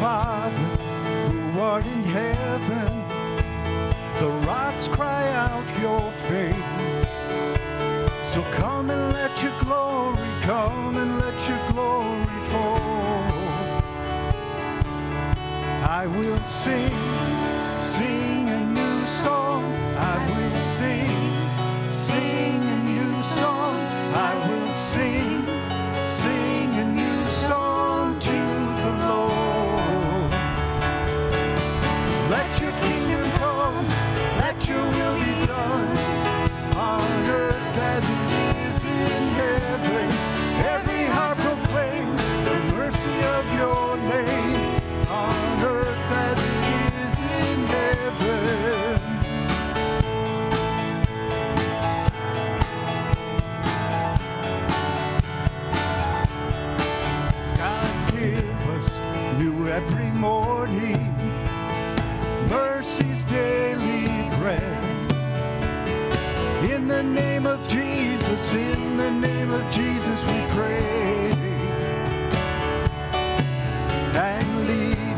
Father 0.00 0.56
who 1.32 1.60
art 1.60 1.84
in 1.84 2.04
heaven. 2.04 2.92
The 4.20 4.28
rocks 4.46 4.86
cry 4.86 5.28
out 5.32 5.66
your 5.80 6.12
fame. 6.28 6.62
So 8.32 8.42
come 8.52 8.90
and 8.90 9.12
let 9.12 9.42
your 9.42 9.58
glory, 9.60 10.28
come 10.42 10.96
and 10.96 11.18
let 11.18 11.36
your 11.48 11.72
glory 11.72 12.40
fall. 12.50 13.32
I 15.82 16.06
will 16.06 16.44
sing, 16.44 16.94
sing 17.82 18.27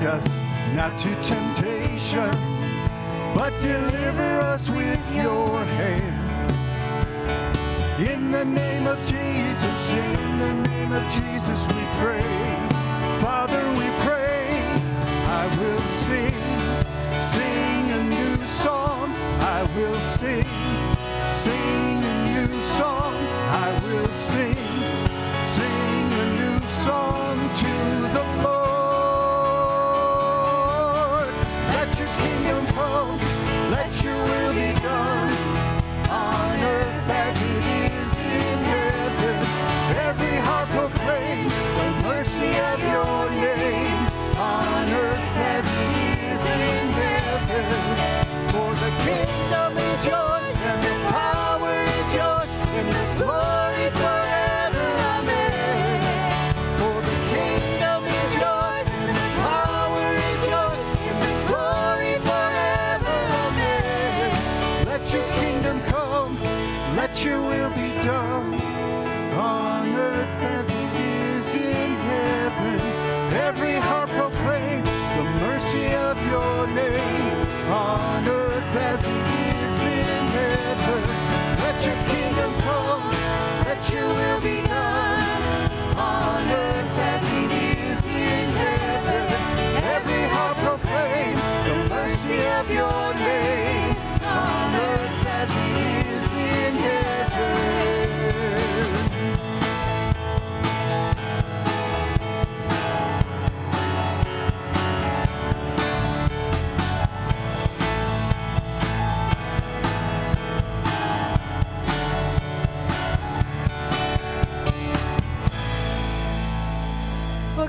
lead 0.01 0.07
us 0.07 0.43
not 0.75 0.99
to 0.99 1.09
temptation, 1.23 2.31
but 3.35 3.51
deliver 3.61 4.41
us 4.41 4.69
with 4.69 5.15
your 5.15 5.65
hand. 5.65 6.51
In 8.01 8.31
the 8.31 8.45
name 8.45 8.87
of 8.87 8.99
Jesus, 9.07 9.91
in 9.91 10.39
the 10.39 10.69
name 10.69 10.93
of 10.93 11.03
Jesus 11.13 11.63
we 11.75 11.83
pray. 12.01 12.23
Father, 13.21 13.63
we 13.73 13.89
pray, 14.07 14.63
I 15.27 15.47
will 15.59 15.87
sing, 16.05 16.35
sing 17.21 17.91
a 17.91 18.03
new 18.05 18.37
song. 18.63 19.13
I 19.41 19.63
will 19.77 20.01
sing, 20.19 20.47
sing 21.33 21.90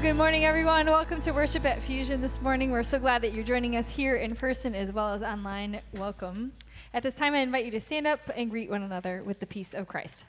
good 0.01 0.15
morning, 0.15 0.45
everyone. 0.45 0.87
Welcome 0.87 1.21
to 1.21 1.31
worship 1.31 1.63
at 1.63 1.79
Fusion 1.79 2.21
this 2.21 2.41
morning. 2.41 2.71
We're 2.71 2.81
so 2.81 2.97
glad 2.97 3.21
that 3.21 3.33
you're 3.33 3.43
joining 3.43 3.75
us 3.75 3.87
here 3.87 4.15
in 4.15 4.35
person 4.35 4.73
as 4.73 4.91
well 4.91 5.13
as 5.13 5.21
online. 5.21 5.79
Welcome. 5.93 6.53
At 6.91 7.03
this 7.03 7.13
time, 7.13 7.35
I 7.35 7.37
invite 7.37 7.65
you 7.65 7.71
to 7.71 7.79
stand 7.79 8.07
up 8.07 8.19
and 8.35 8.49
greet 8.49 8.71
one 8.71 8.81
another 8.81 9.21
with 9.23 9.39
the 9.39 9.45
peace 9.45 9.75
of 9.75 9.87
Christ. 9.87 10.25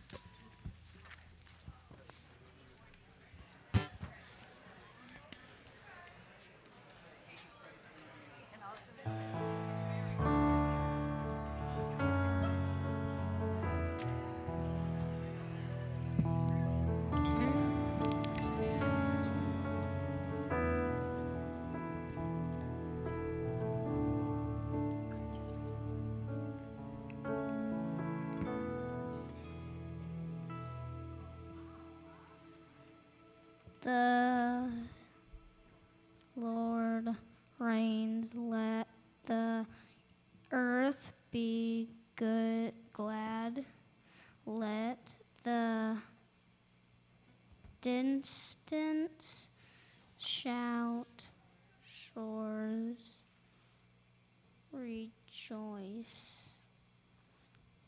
The 33.93 34.71
Lord 36.35 37.15
reigns. 37.59 38.35
Let 38.35 38.89
the 39.27 39.67
earth 40.51 41.13
be 41.31 41.91
good, 42.17 42.73
glad. 42.95 43.67
Let 44.47 45.15
the 45.43 45.99
distance 47.83 49.51
shout, 50.17 51.27
shores 51.85 53.25
rejoice. 54.73 56.61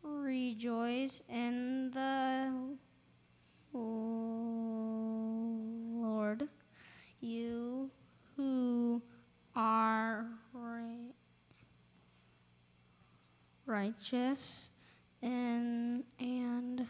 Rejoice 0.02 1.22
in 1.30 1.92
the 1.92 2.76
Lord, 6.34 6.48
you 7.20 7.90
who 8.36 9.02
are 9.56 10.26
ri- 10.52 11.12
righteous 13.94 14.70
and, 15.22 16.04
and 16.18 16.86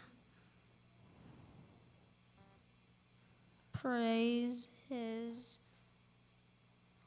praise 3.73 4.67
his 4.89 5.57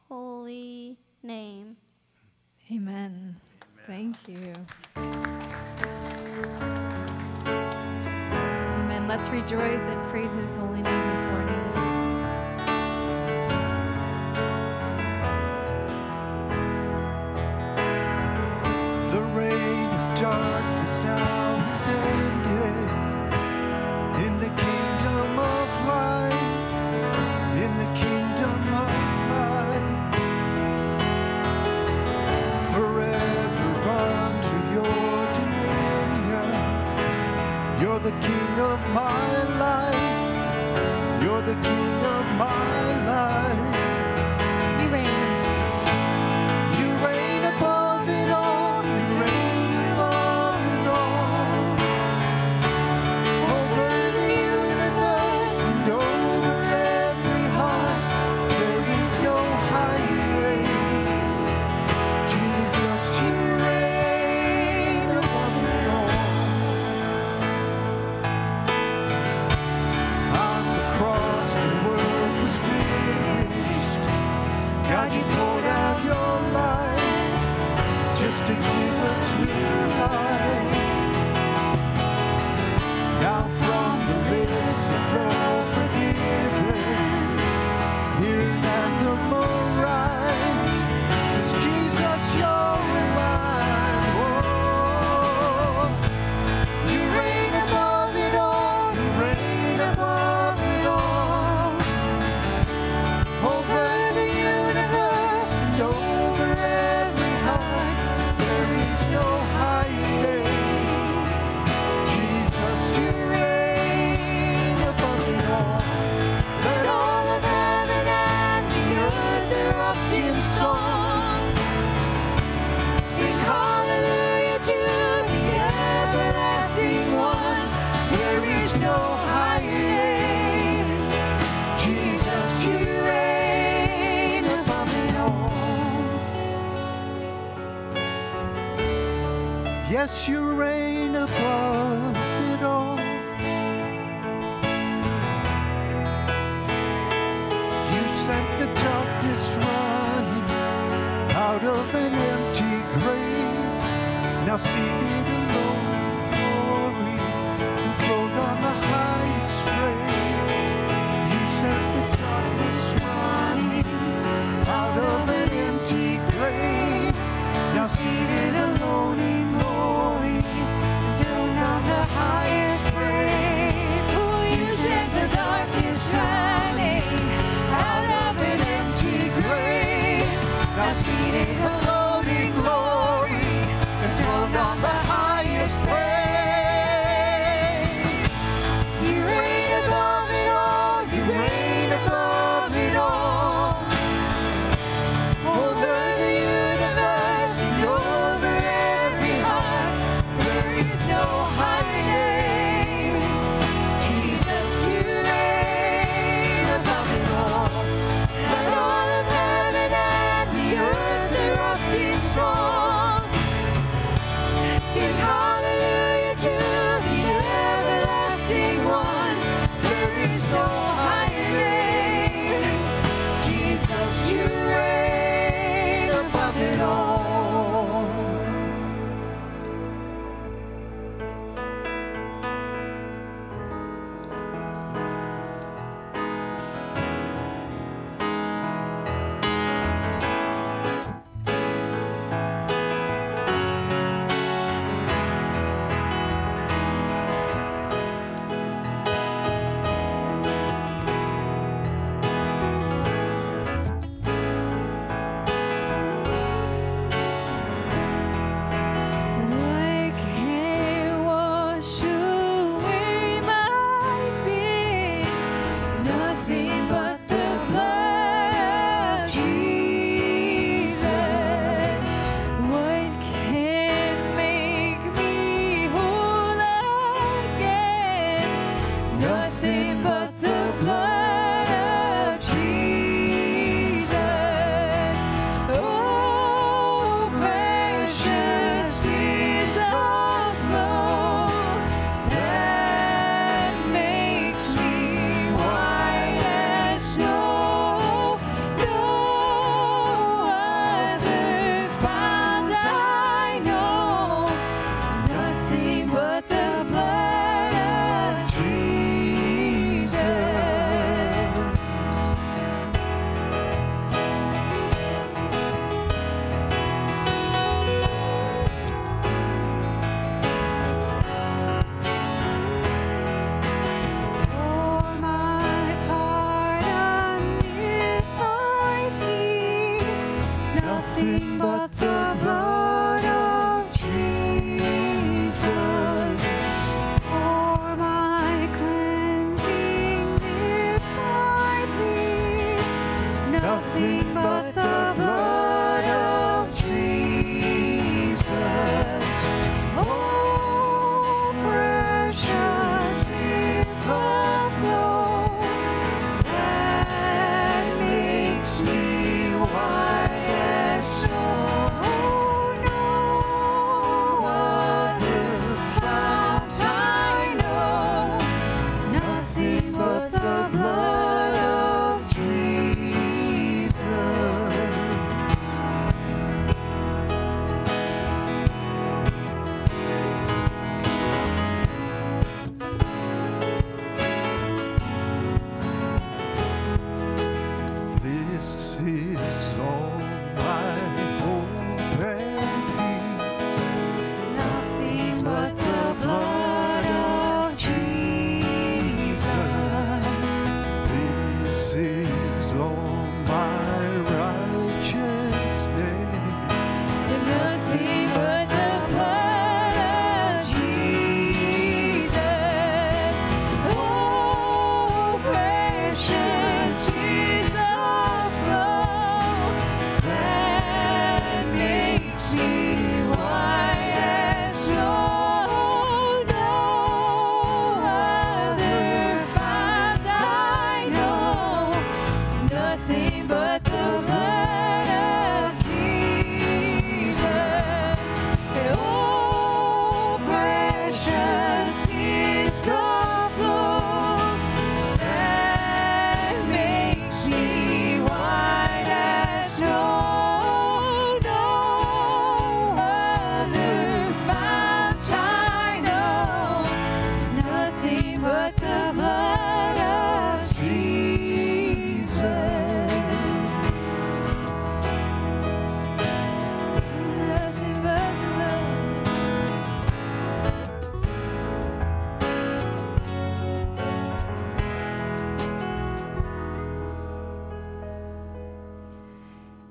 holy 0.09 0.97
name. 1.23 1.77
Amen. 2.73 3.37
Thank 3.87 4.17
you. 4.29 4.55
Amen. 8.77 9.09
Let's 9.09 9.29
rejoice 9.29 9.83
and 9.83 10.11
praise 10.11 10.33
his 10.33 10.57
holy 10.57 10.83
name 10.83 11.08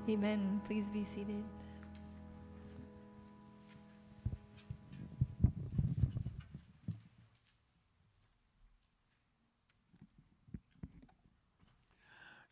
Amen. 0.08 0.62
Please 0.66 0.88
be 0.88 1.04
seated. 1.04 1.44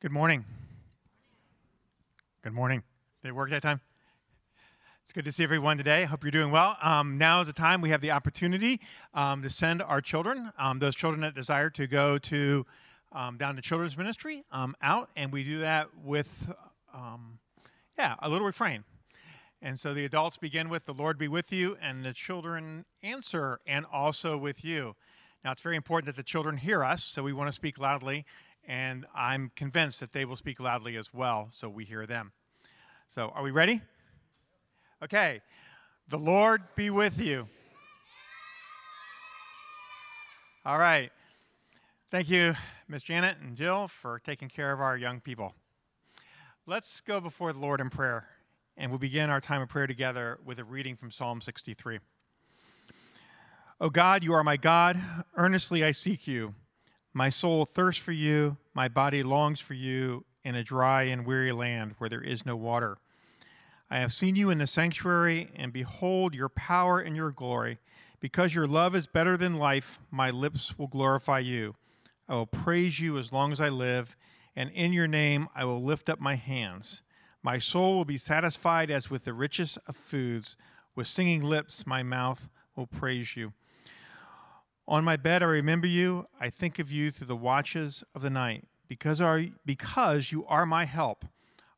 Good 0.00 0.12
morning. 0.12 0.44
Good 2.42 2.52
morning. 2.52 2.82
Did 3.22 3.30
it 3.30 3.34
work 3.34 3.48
that 3.50 3.62
time? 3.62 3.80
It's 5.00 5.14
good 5.14 5.24
to 5.24 5.32
see 5.32 5.42
everyone 5.42 5.78
today. 5.78 6.04
Hope 6.04 6.24
you're 6.24 6.30
doing 6.30 6.50
well. 6.50 6.76
Um, 6.82 7.16
now 7.16 7.40
is 7.40 7.46
the 7.46 7.54
time 7.54 7.80
we 7.80 7.88
have 7.88 8.02
the 8.02 8.10
opportunity 8.10 8.80
um, 9.14 9.42
to 9.42 9.48
send 9.48 9.80
our 9.80 10.02
children, 10.02 10.52
um, 10.58 10.78
those 10.78 10.94
children 10.94 11.22
that 11.22 11.34
desire 11.34 11.70
to 11.70 11.86
go 11.86 12.18
to 12.18 12.66
um, 13.12 13.38
down 13.38 13.56
to 13.56 13.62
children's 13.62 13.96
ministry, 13.96 14.44
um, 14.52 14.76
out, 14.82 15.08
and 15.16 15.32
we 15.32 15.42
do 15.42 15.60
that 15.60 15.88
with, 16.04 16.52
um, 16.92 17.38
yeah, 17.98 18.14
a 18.20 18.28
little 18.28 18.46
refrain. 18.46 18.84
And 19.62 19.80
so 19.80 19.94
the 19.94 20.04
adults 20.04 20.36
begin 20.36 20.68
with 20.68 20.84
"The 20.84 20.94
Lord 20.94 21.18
be 21.18 21.28
with 21.28 21.52
you," 21.52 21.76
and 21.80 22.04
the 22.04 22.12
children 22.12 22.84
answer, 23.02 23.60
"And 23.66 23.86
also 23.86 24.36
with 24.36 24.64
you." 24.64 24.96
Now 25.44 25.52
it's 25.52 25.62
very 25.62 25.76
important 25.76 26.06
that 26.06 26.16
the 26.16 26.22
children 26.22 26.58
hear 26.58 26.84
us, 26.84 27.04
so 27.04 27.22
we 27.22 27.32
want 27.32 27.48
to 27.48 27.52
speak 27.52 27.78
loudly, 27.78 28.26
and 28.64 29.06
I'm 29.14 29.50
convinced 29.56 30.00
that 30.00 30.12
they 30.12 30.24
will 30.24 30.36
speak 30.36 30.60
loudly 30.60 30.96
as 30.96 31.14
well, 31.14 31.48
so 31.52 31.68
we 31.68 31.84
hear 31.84 32.06
them. 32.06 32.32
So, 33.08 33.28
are 33.30 33.42
we 33.42 33.50
ready? 33.50 33.80
Okay. 35.02 35.40
The 36.08 36.18
Lord 36.18 36.62
be 36.74 36.90
with 36.90 37.20
you. 37.20 37.48
All 40.64 40.78
right. 40.78 41.10
Thank 42.10 42.28
you, 42.28 42.54
Miss 42.88 43.02
Janet 43.02 43.38
and 43.38 43.56
Jill, 43.56 43.88
for 43.88 44.18
taking 44.18 44.48
care 44.48 44.72
of 44.72 44.80
our 44.80 44.96
young 44.96 45.20
people. 45.20 45.54
Let's 46.68 47.00
go 47.00 47.20
before 47.20 47.52
the 47.52 47.60
Lord 47.60 47.80
in 47.80 47.90
prayer, 47.90 48.26
and 48.76 48.90
we'll 48.90 48.98
begin 48.98 49.30
our 49.30 49.40
time 49.40 49.62
of 49.62 49.68
prayer 49.68 49.86
together 49.86 50.40
with 50.44 50.58
a 50.58 50.64
reading 50.64 50.96
from 50.96 51.12
Psalm 51.12 51.40
63. 51.40 52.00
O 53.80 53.88
God, 53.88 54.24
you 54.24 54.34
are 54.34 54.42
my 54.42 54.56
God. 54.56 55.00
Earnestly 55.36 55.84
I 55.84 55.92
seek 55.92 56.26
you. 56.26 56.54
My 57.14 57.28
soul 57.28 57.66
thirsts 57.66 58.02
for 58.02 58.10
you. 58.10 58.56
My 58.74 58.88
body 58.88 59.22
longs 59.22 59.60
for 59.60 59.74
you 59.74 60.24
in 60.42 60.56
a 60.56 60.64
dry 60.64 61.04
and 61.04 61.24
weary 61.24 61.52
land 61.52 61.94
where 61.98 62.10
there 62.10 62.20
is 62.20 62.44
no 62.44 62.56
water. 62.56 62.98
I 63.88 63.98
have 63.98 64.12
seen 64.12 64.34
you 64.34 64.50
in 64.50 64.58
the 64.58 64.66
sanctuary, 64.66 65.50
and 65.54 65.72
behold 65.72 66.34
your 66.34 66.48
power 66.48 66.98
and 66.98 67.14
your 67.14 67.30
glory. 67.30 67.78
Because 68.18 68.56
your 68.56 68.66
love 68.66 68.96
is 68.96 69.06
better 69.06 69.36
than 69.36 69.60
life, 69.60 70.00
my 70.10 70.30
lips 70.30 70.76
will 70.76 70.88
glorify 70.88 71.38
you. 71.38 71.76
I 72.28 72.34
will 72.34 72.44
praise 72.44 72.98
you 72.98 73.18
as 73.18 73.32
long 73.32 73.52
as 73.52 73.60
I 73.60 73.68
live, 73.68 74.16
and 74.56 74.70
in 74.70 74.92
your 74.92 75.06
name 75.06 75.46
I 75.54 75.64
will 75.64 75.82
lift 75.82 76.08
up 76.08 76.18
my 76.18 76.34
hands. 76.34 77.02
My 77.42 77.58
soul 77.58 77.94
will 77.94 78.04
be 78.04 78.18
satisfied 78.18 78.90
as 78.90 79.10
with 79.10 79.24
the 79.24 79.34
richest 79.34 79.78
of 79.86 79.94
foods. 79.94 80.56
With 80.96 81.06
singing 81.06 81.44
lips, 81.44 81.86
my 81.86 82.02
mouth 82.02 82.48
will 82.74 82.86
praise 82.86 83.36
you. 83.36 83.52
On 84.88 85.04
my 85.04 85.16
bed, 85.16 85.42
I 85.42 85.46
remember 85.46 85.86
you. 85.86 86.26
I 86.40 86.48
think 86.48 86.78
of 86.78 86.90
you 86.90 87.10
through 87.10 87.26
the 87.26 87.36
watches 87.36 88.02
of 88.14 88.22
the 88.22 88.30
night. 88.30 88.64
Because, 88.88 89.20
are, 89.20 89.42
because 89.64 90.32
you 90.32 90.46
are 90.46 90.64
my 90.64 90.84
help, 90.84 91.24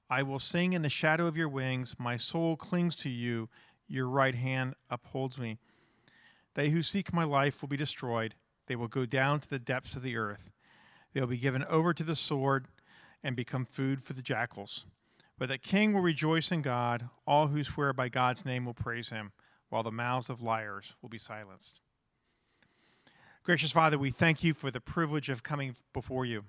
I 0.08 0.22
will 0.22 0.38
sing 0.38 0.72
in 0.72 0.82
the 0.82 0.88
shadow 0.88 1.26
of 1.26 1.36
your 1.36 1.48
wings. 1.48 1.96
My 1.98 2.16
soul 2.16 2.56
clings 2.56 2.94
to 2.96 3.08
you. 3.08 3.48
Your 3.86 4.08
right 4.08 4.34
hand 4.34 4.74
upholds 4.90 5.38
me. 5.38 5.58
They 6.54 6.70
who 6.70 6.82
seek 6.82 7.12
my 7.12 7.24
life 7.24 7.62
will 7.62 7.68
be 7.68 7.76
destroyed. 7.76 8.34
They 8.66 8.76
will 8.76 8.88
go 8.88 9.06
down 9.06 9.40
to 9.40 9.48
the 9.48 9.58
depths 9.58 9.96
of 9.96 10.02
the 10.02 10.16
earth. 10.16 10.50
They 11.18 11.22
will 11.22 11.30
be 11.30 11.36
given 11.36 11.64
over 11.64 11.92
to 11.92 12.04
the 12.04 12.14
sword 12.14 12.68
and 13.24 13.34
become 13.34 13.64
food 13.64 14.04
for 14.04 14.12
the 14.12 14.22
jackals. 14.22 14.86
But 15.36 15.48
the 15.48 15.58
king 15.58 15.92
will 15.92 16.00
rejoice 16.00 16.52
in 16.52 16.62
God. 16.62 17.08
All 17.26 17.48
who 17.48 17.64
swear 17.64 17.92
by 17.92 18.08
God's 18.08 18.44
name 18.44 18.64
will 18.64 18.72
praise 18.72 19.08
him, 19.08 19.32
while 19.68 19.82
the 19.82 19.90
mouths 19.90 20.30
of 20.30 20.42
liars 20.42 20.94
will 21.02 21.08
be 21.08 21.18
silenced. 21.18 21.80
Gracious 23.42 23.72
Father, 23.72 23.98
we 23.98 24.10
thank 24.10 24.44
you 24.44 24.54
for 24.54 24.70
the 24.70 24.80
privilege 24.80 25.28
of 25.28 25.42
coming 25.42 25.74
before 25.92 26.24
you. 26.24 26.44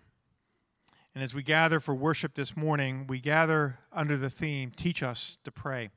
And 1.16 1.24
as 1.24 1.34
we 1.34 1.42
gather 1.42 1.80
for 1.80 1.96
worship 1.96 2.36
this 2.36 2.56
morning, 2.56 3.08
we 3.08 3.20
gather 3.20 3.80
under 3.92 4.18
the 4.18 4.30
theme 4.30 4.70
Teach 4.70 5.02
Us 5.02 5.40
to 5.46 5.52
Pray. 5.52 5.90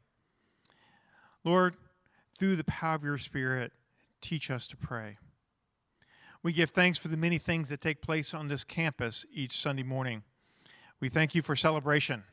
Lord, 1.44 1.76
through 2.38 2.56
the 2.56 2.64
power 2.64 2.94
of 2.94 3.04
your 3.04 3.18
Spirit, 3.18 3.72
teach 4.22 4.50
us 4.50 4.66
to 4.68 4.78
pray. 4.78 5.18
We 6.42 6.52
give 6.52 6.70
thanks 6.70 6.98
for 6.98 7.08
the 7.08 7.16
many 7.16 7.38
things 7.38 7.68
that 7.68 7.80
take 7.80 8.02
place 8.02 8.34
on 8.34 8.48
this 8.48 8.64
campus 8.64 9.24
each 9.32 9.56
Sunday 9.56 9.84
morning. 9.84 10.24
We 10.98 11.08
thank 11.08 11.34
you 11.34 11.42
for 11.42 11.54
celebration. 11.54 12.24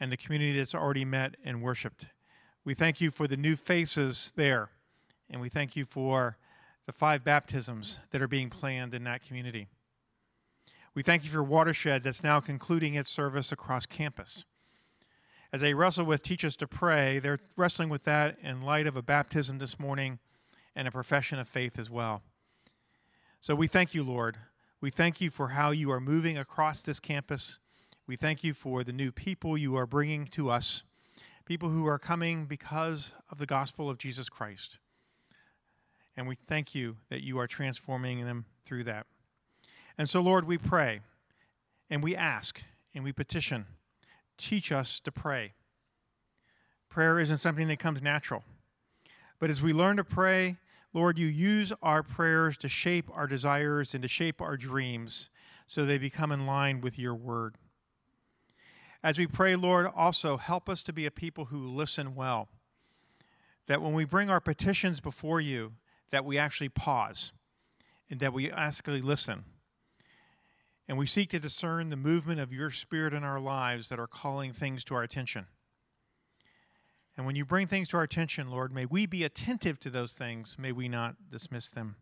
and 0.00 0.10
the 0.10 0.16
community 0.16 0.58
that's 0.58 0.74
already 0.74 1.04
met 1.04 1.36
and 1.44 1.62
worshiped. 1.62 2.06
We 2.64 2.74
thank 2.74 3.00
you 3.00 3.10
for 3.10 3.28
the 3.28 3.36
new 3.36 3.54
faces 3.54 4.32
there, 4.34 4.70
and 5.28 5.40
we 5.40 5.50
thank 5.50 5.76
you 5.76 5.84
for 5.84 6.38
the 6.86 6.92
five 6.92 7.22
baptisms 7.22 8.00
that 8.10 8.22
are 8.22 8.28
being 8.28 8.48
planned 8.48 8.94
in 8.94 9.04
that 9.04 9.22
community. 9.22 9.68
We 10.94 11.02
thank 11.02 11.22
you 11.22 11.30
for 11.30 11.42
Watershed 11.42 12.02
that's 12.02 12.24
now 12.24 12.40
concluding 12.40 12.94
its 12.94 13.10
service 13.10 13.52
across 13.52 13.86
campus. 13.86 14.44
As 15.52 15.60
they 15.60 15.74
wrestle 15.74 16.04
with 16.04 16.22
Teach 16.22 16.44
Us 16.44 16.56
to 16.56 16.66
Pray, 16.66 17.18
they're 17.18 17.40
wrestling 17.56 17.90
with 17.90 18.04
that 18.04 18.38
in 18.42 18.62
light 18.62 18.86
of 18.86 18.96
a 18.96 19.02
baptism 19.02 19.58
this 19.58 19.78
morning 19.78 20.18
and 20.74 20.88
a 20.88 20.92
profession 20.92 21.38
of 21.38 21.48
faith 21.48 21.78
as 21.78 21.90
well. 21.90 22.22
So 23.42 23.54
we 23.54 23.68
thank 23.68 23.94
you, 23.94 24.02
Lord. 24.02 24.36
We 24.82 24.90
thank 24.90 25.18
you 25.18 25.30
for 25.30 25.48
how 25.48 25.70
you 25.70 25.90
are 25.90 26.00
moving 26.00 26.36
across 26.36 26.82
this 26.82 27.00
campus. 27.00 27.58
We 28.06 28.14
thank 28.14 28.44
you 28.44 28.52
for 28.52 28.84
the 28.84 28.92
new 28.92 29.10
people 29.10 29.56
you 29.56 29.76
are 29.76 29.86
bringing 29.86 30.26
to 30.28 30.50
us, 30.50 30.84
people 31.46 31.70
who 31.70 31.86
are 31.86 31.98
coming 31.98 32.44
because 32.44 33.14
of 33.30 33.38
the 33.38 33.46
gospel 33.46 33.88
of 33.88 33.96
Jesus 33.96 34.28
Christ. 34.28 34.78
And 36.18 36.28
we 36.28 36.34
thank 36.34 36.74
you 36.74 36.98
that 37.08 37.22
you 37.22 37.38
are 37.38 37.46
transforming 37.46 38.26
them 38.26 38.44
through 38.66 38.84
that. 38.84 39.06
And 39.96 40.06
so, 40.06 40.20
Lord, 40.20 40.46
we 40.46 40.58
pray 40.58 41.00
and 41.88 42.04
we 42.04 42.14
ask 42.14 42.62
and 42.94 43.02
we 43.04 43.12
petition 43.12 43.64
teach 44.36 44.70
us 44.70 45.00
to 45.00 45.10
pray. 45.10 45.54
Prayer 46.90 47.18
isn't 47.18 47.38
something 47.38 47.68
that 47.68 47.78
comes 47.78 48.02
natural. 48.02 48.44
But 49.38 49.48
as 49.48 49.62
we 49.62 49.72
learn 49.72 49.96
to 49.96 50.04
pray, 50.04 50.56
Lord, 50.92 51.18
you 51.18 51.26
use 51.26 51.72
our 51.82 52.02
prayers 52.02 52.56
to 52.58 52.68
shape 52.68 53.08
our 53.12 53.26
desires 53.26 53.94
and 53.94 54.02
to 54.02 54.08
shape 54.08 54.40
our 54.40 54.56
dreams 54.56 55.30
so 55.66 55.84
they 55.84 55.98
become 55.98 56.32
in 56.32 56.46
line 56.46 56.80
with 56.80 56.98
your 56.98 57.14
word. 57.14 57.56
As 59.02 59.18
we 59.18 59.26
pray, 59.26 59.56
Lord, 59.56 59.86
also 59.94 60.36
help 60.36 60.68
us 60.68 60.82
to 60.82 60.92
be 60.92 61.06
a 61.06 61.10
people 61.10 61.46
who 61.46 61.68
listen 61.68 62.14
well. 62.14 62.48
That 63.66 63.80
when 63.80 63.92
we 63.92 64.04
bring 64.04 64.28
our 64.28 64.40
petitions 64.40 65.00
before 65.00 65.40
you, 65.40 65.74
that 66.10 66.24
we 66.24 66.36
actually 66.38 66.68
pause 66.68 67.32
and 68.10 68.18
that 68.20 68.32
we 68.32 68.50
actually 68.50 69.00
listen 69.00 69.44
and 70.90 70.98
we 70.98 71.06
seek 71.06 71.30
to 71.30 71.38
discern 71.38 71.88
the 71.88 71.96
movement 71.96 72.40
of 72.40 72.52
your 72.52 72.72
spirit 72.72 73.14
in 73.14 73.22
our 73.22 73.38
lives 73.38 73.90
that 73.90 74.00
are 74.00 74.08
calling 74.08 74.52
things 74.52 74.82
to 74.82 74.96
our 74.96 75.04
attention. 75.04 75.46
And 77.16 77.26
when 77.26 77.36
you 77.36 77.44
bring 77.44 77.66
things 77.66 77.88
to 77.88 77.96
our 77.96 78.02
attention, 78.02 78.50
Lord, 78.50 78.72
may 78.72 78.86
we 78.86 79.06
be 79.06 79.24
attentive 79.24 79.78
to 79.80 79.90
those 79.90 80.14
things. 80.14 80.56
May 80.58 80.72
we 80.72 80.88
not 80.88 81.16
dismiss 81.30 81.70
them. 81.70 81.96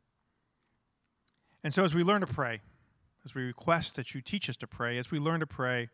And 1.64 1.74
so, 1.74 1.84
as 1.84 1.94
we 1.94 2.04
learn 2.04 2.20
to 2.20 2.26
pray, 2.26 2.60
as 3.24 3.34
we 3.34 3.42
request 3.42 3.96
that 3.96 4.14
you 4.14 4.20
teach 4.20 4.48
us 4.48 4.56
to 4.58 4.66
pray, 4.66 4.96
as 4.96 5.10
we 5.10 5.18
learn 5.18 5.40
to 5.40 5.46
pray, 5.46 5.88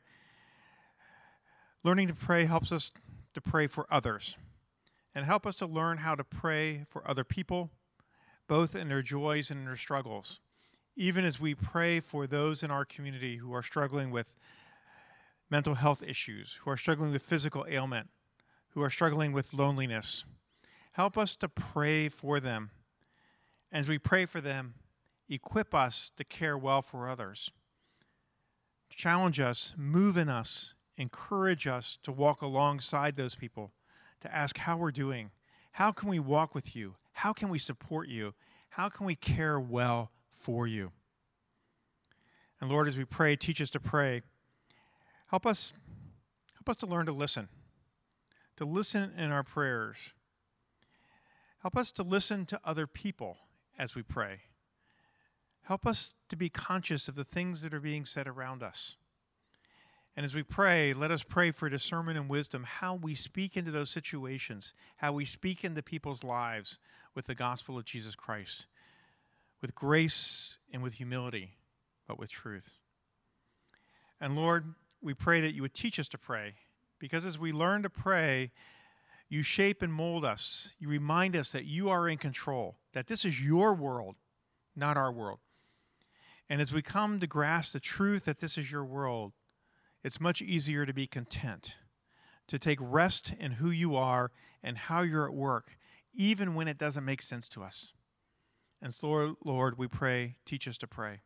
learning 1.82 2.08
to 2.08 2.14
pray 2.14 2.44
helps 2.44 2.70
us 2.70 2.92
to 3.32 3.40
pray 3.40 3.66
for 3.66 3.86
others 3.90 4.36
and 5.14 5.24
help 5.24 5.46
us 5.46 5.56
to 5.56 5.66
learn 5.66 5.98
how 5.98 6.14
to 6.14 6.24
pray 6.24 6.84
for 6.88 7.08
other 7.08 7.24
people, 7.24 7.70
both 8.46 8.76
in 8.76 8.88
their 8.88 9.02
joys 9.02 9.50
and 9.50 9.60
in 9.60 9.66
their 9.66 9.76
struggles 9.76 10.40
even 10.96 11.24
as 11.24 11.40
we 11.40 11.54
pray 11.54 12.00
for 12.00 12.26
those 12.26 12.62
in 12.62 12.70
our 12.70 12.84
community 12.84 13.36
who 13.36 13.52
are 13.52 13.62
struggling 13.62 14.10
with 14.10 14.34
mental 15.50 15.74
health 15.74 16.02
issues, 16.02 16.60
who 16.62 16.70
are 16.70 16.76
struggling 16.76 17.10
with 17.10 17.22
physical 17.22 17.66
ailment, 17.68 18.08
who 18.74 18.82
are 18.82 18.90
struggling 18.90 19.32
with 19.32 19.54
loneliness. 19.54 20.24
Help 20.92 21.16
us 21.16 21.36
to 21.36 21.48
pray 21.48 22.08
for 22.08 22.40
them. 22.40 22.70
As 23.72 23.88
we 23.88 23.98
pray 23.98 24.26
for 24.26 24.40
them, 24.40 24.74
equip 25.28 25.74
us 25.74 26.10
to 26.16 26.24
care 26.24 26.58
well 26.58 26.82
for 26.82 27.08
others. 27.08 27.50
Challenge 28.90 29.40
us, 29.40 29.74
move 29.76 30.16
in 30.16 30.28
us, 30.28 30.74
encourage 30.96 31.66
us 31.66 31.98
to 32.02 32.12
walk 32.12 32.42
alongside 32.42 33.16
those 33.16 33.34
people, 33.34 33.72
to 34.20 34.32
ask 34.32 34.58
how 34.58 34.76
we're 34.76 34.92
doing. 34.92 35.30
How 35.72 35.90
can 35.90 36.08
we 36.08 36.20
walk 36.20 36.54
with 36.54 36.76
you? 36.76 36.94
How 37.14 37.32
can 37.32 37.48
we 37.48 37.58
support 37.58 38.08
you? 38.08 38.34
How 38.70 38.88
can 38.88 39.06
we 39.06 39.16
care 39.16 39.58
well 39.58 40.12
for 40.44 40.66
you. 40.66 40.92
And 42.60 42.70
Lord, 42.70 42.86
as 42.86 42.98
we 42.98 43.06
pray, 43.06 43.34
teach 43.34 43.60
us 43.62 43.70
to 43.70 43.80
pray. 43.80 44.20
Help 45.28 45.46
us 45.46 45.72
help 46.54 46.68
us 46.68 46.76
to 46.76 46.86
learn 46.86 47.06
to 47.06 47.12
listen. 47.12 47.48
To 48.56 48.64
listen 48.64 49.12
in 49.16 49.30
our 49.30 49.42
prayers. 49.42 49.96
Help 51.62 51.76
us 51.76 51.90
to 51.92 52.02
listen 52.02 52.46
to 52.46 52.60
other 52.64 52.86
people 52.86 53.38
as 53.78 53.94
we 53.94 54.02
pray. 54.02 54.42
Help 55.62 55.86
us 55.86 56.14
to 56.28 56.36
be 56.36 56.48
conscious 56.48 57.08
of 57.08 57.14
the 57.14 57.24
things 57.24 57.62
that 57.62 57.72
are 57.74 57.80
being 57.80 58.04
said 58.04 58.26
around 58.26 58.62
us. 58.62 58.96
And 60.16 60.24
as 60.24 60.34
we 60.34 60.42
pray, 60.42 60.92
let 60.92 61.10
us 61.10 61.24
pray 61.24 61.50
for 61.50 61.68
discernment 61.68 62.18
and 62.18 62.28
wisdom, 62.28 62.64
how 62.64 62.94
we 62.94 63.14
speak 63.14 63.56
into 63.56 63.70
those 63.70 63.90
situations, 63.90 64.74
how 64.98 65.12
we 65.12 65.24
speak 65.24 65.64
into 65.64 65.82
people's 65.82 66.22
lives 66.22 66.78
with 67.14 67.26
the 67.26 67.34
gospel 67.34 67.78
of 67.78 67.84
Jesus 67.84 68.14
Christ 68.14 68.66
with 69.64 69.74
grace 69.74 70.58
and 70.74 70.82
with 70.82 70.92
humility, 70.92 71.56
but 72.06 72.18
with 72.18 72.28
truth. 72.28 72.80
And 74.20 74.36
Lord, 74.36 74.74
we 75.00 75.14
pray 75.14 75.40
that 75.40 75.54
you 75.54 75.62
would 75.62 75.72
teach 75.72 75.98
us 75.98 76.06
to 76.08 76.18
pray, 76.18 76.52
because 76.98 77.24
as 77.24 77.38
we 77.38 77.52
learn 77.52 77.82
to 77.82 77.90
pray, 77.90 78.50
you 79.28 79.42
shape 79.42 79.82
and 79.82 79.92
mold 79.92 80.24
us. 80.24 80.74
You 80.78 80.88
remind 80.88 81.36
us 81.36 81.52
that 81.52 81.64
you 81.64 81.88
are 81.88 82.08
in 82.08 82.18
control, 82.18 82.76
that 82.92 83.06
this 83.06 83.24
is 83.24 83.44
your 83.44 83.74
world, 83.74 84.16
not 84.76 84.96
our 84.96 85.12
world. 85.12 85.40
And 86.48 86.60
as 86.60 86.72
we 86.72 86.82
come 86.82 87.20
to 87.20 87.26
grasp 87.26 87.72
the 87.72 87.80
truth 87.80 88.26
that 88.26 88.38
this 88.38 88.58
is 88.58 88.70
your 88.70 88.84
world, 88.84 89.32
it's 90.02 90.20
much 90.20 90.42
easier 90.42 90.84
to 90.84 90.92
be 90.92 91.06
content, 91.06 91.76
to 92.46 92.58
take 92.58 92.78
rest 92.80 93.34
in 93.40 93.52
who 93.52 93.70
you 93.70 93.96
are 93.96 94.30
and 94.62 94.76
how 94.76 95.00
you're 95.00 95.26
at 95.26 95.34
work, 95.34 95.78
even 96.12 96.54
when 96.54 96.68
it 96.68 96.78
doesn't 96.78 97.04
make 97.04 97.22
sense 97.22 97.48
to 97.50 97.62
us. 97.62 97.92
And 98.82 98.92
so, 98.92 99.38
Lord, 99.42 99.78
we 99.78 99.88
pray, 99.88 100.36
teach 100.44 100.68
us 100.68 100.76
to 100.78 100.86
pray. 100.86 101.20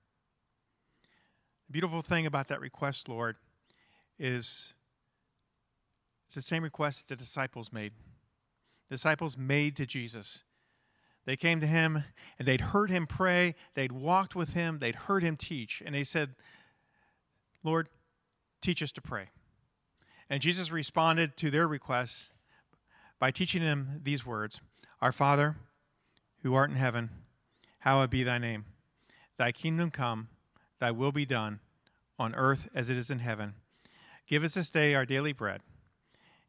The 1.66 1.72
beautiful 1.72 2.02
thing 2.02 2.24
about 2.24 2.46
that 2.48 2.60
request, 2.60 3.08
Lord, 3.08 3.36
is 4.18 4.74
it's 6.28 6.34
the 6.34 6.42
same 6.42 6.62
request 6.62 7.08
that 7.08 7.16
the 7.16 7.24
disciples 7.24 7.72
made. 7.72 7.94
The 8.90 8.96
disciples 8.96 9.38
made 9.38 9.76
to 9.76 9.86
Jesus. 9.86 10.44
They 11.24 11.36
came 11.36 11.58
to 11.60 11.66
him 11.66 12.04
and 12.38 12.46
they'd 12.46 12.60
heard 12.60 12.90
him 12.90 13.06
pray, 13.06 13.54
they'd 13.72 13.92
walked 13.92 14.36
with 14.36 14.52
him, 14.52 14.78
they'd 14.78 14.94
heard 14.94 15.22
him 15.22 15.38
teach, 15.38 15.82
and 15.84 15.94
they 15.94 16.04
said, 16.04 16.34
Lord, 17.64 17.88
teach 18.60 18.82
us 18.82 18.92
to 18.92 19.00
pray. 19.00 19.30
And 20.28 20.42
Jesus 20.42 20.70
responded 20.70 21.34
to 21.38 21.50
their 21.50 21.66
request 21.66 22.28
by 23.18 23.30
teaching 23.30 23.62
them 23.62 24.02
these 24.02 24.26
words 24.26 24.60
Our 25.00 25.12
Father, 25.12 25.56
who 26.42 26.52
art 26.52 26.68
in 26.68 26.76
heaven, 26.76 27.08
hallowed 27.78 28.10
be 28.10 28.22
thy 28.22 28.36
name. 28.36 28.66
Thy 29.38 29.50
kingdom 29.50 29.90
come, 29.90 30.28
thy 30.78 30.90
will 30.90 31.12
be 31.12 31.24
done, 31.24 31.60
on 32.18 32.34
earth 32.34 32.68
as 32.74 32.90
it 32.90 32.98
is 32.98 33.08
in 33.08 33.20
heaven. 33.20 33.54
Give 34.26 34.44
us 34.44 34.52
this 34.52 34.68
day 34.68 34.94
our 34.94 35.06
daily 35.06 35.32
bread, 35.32 35.62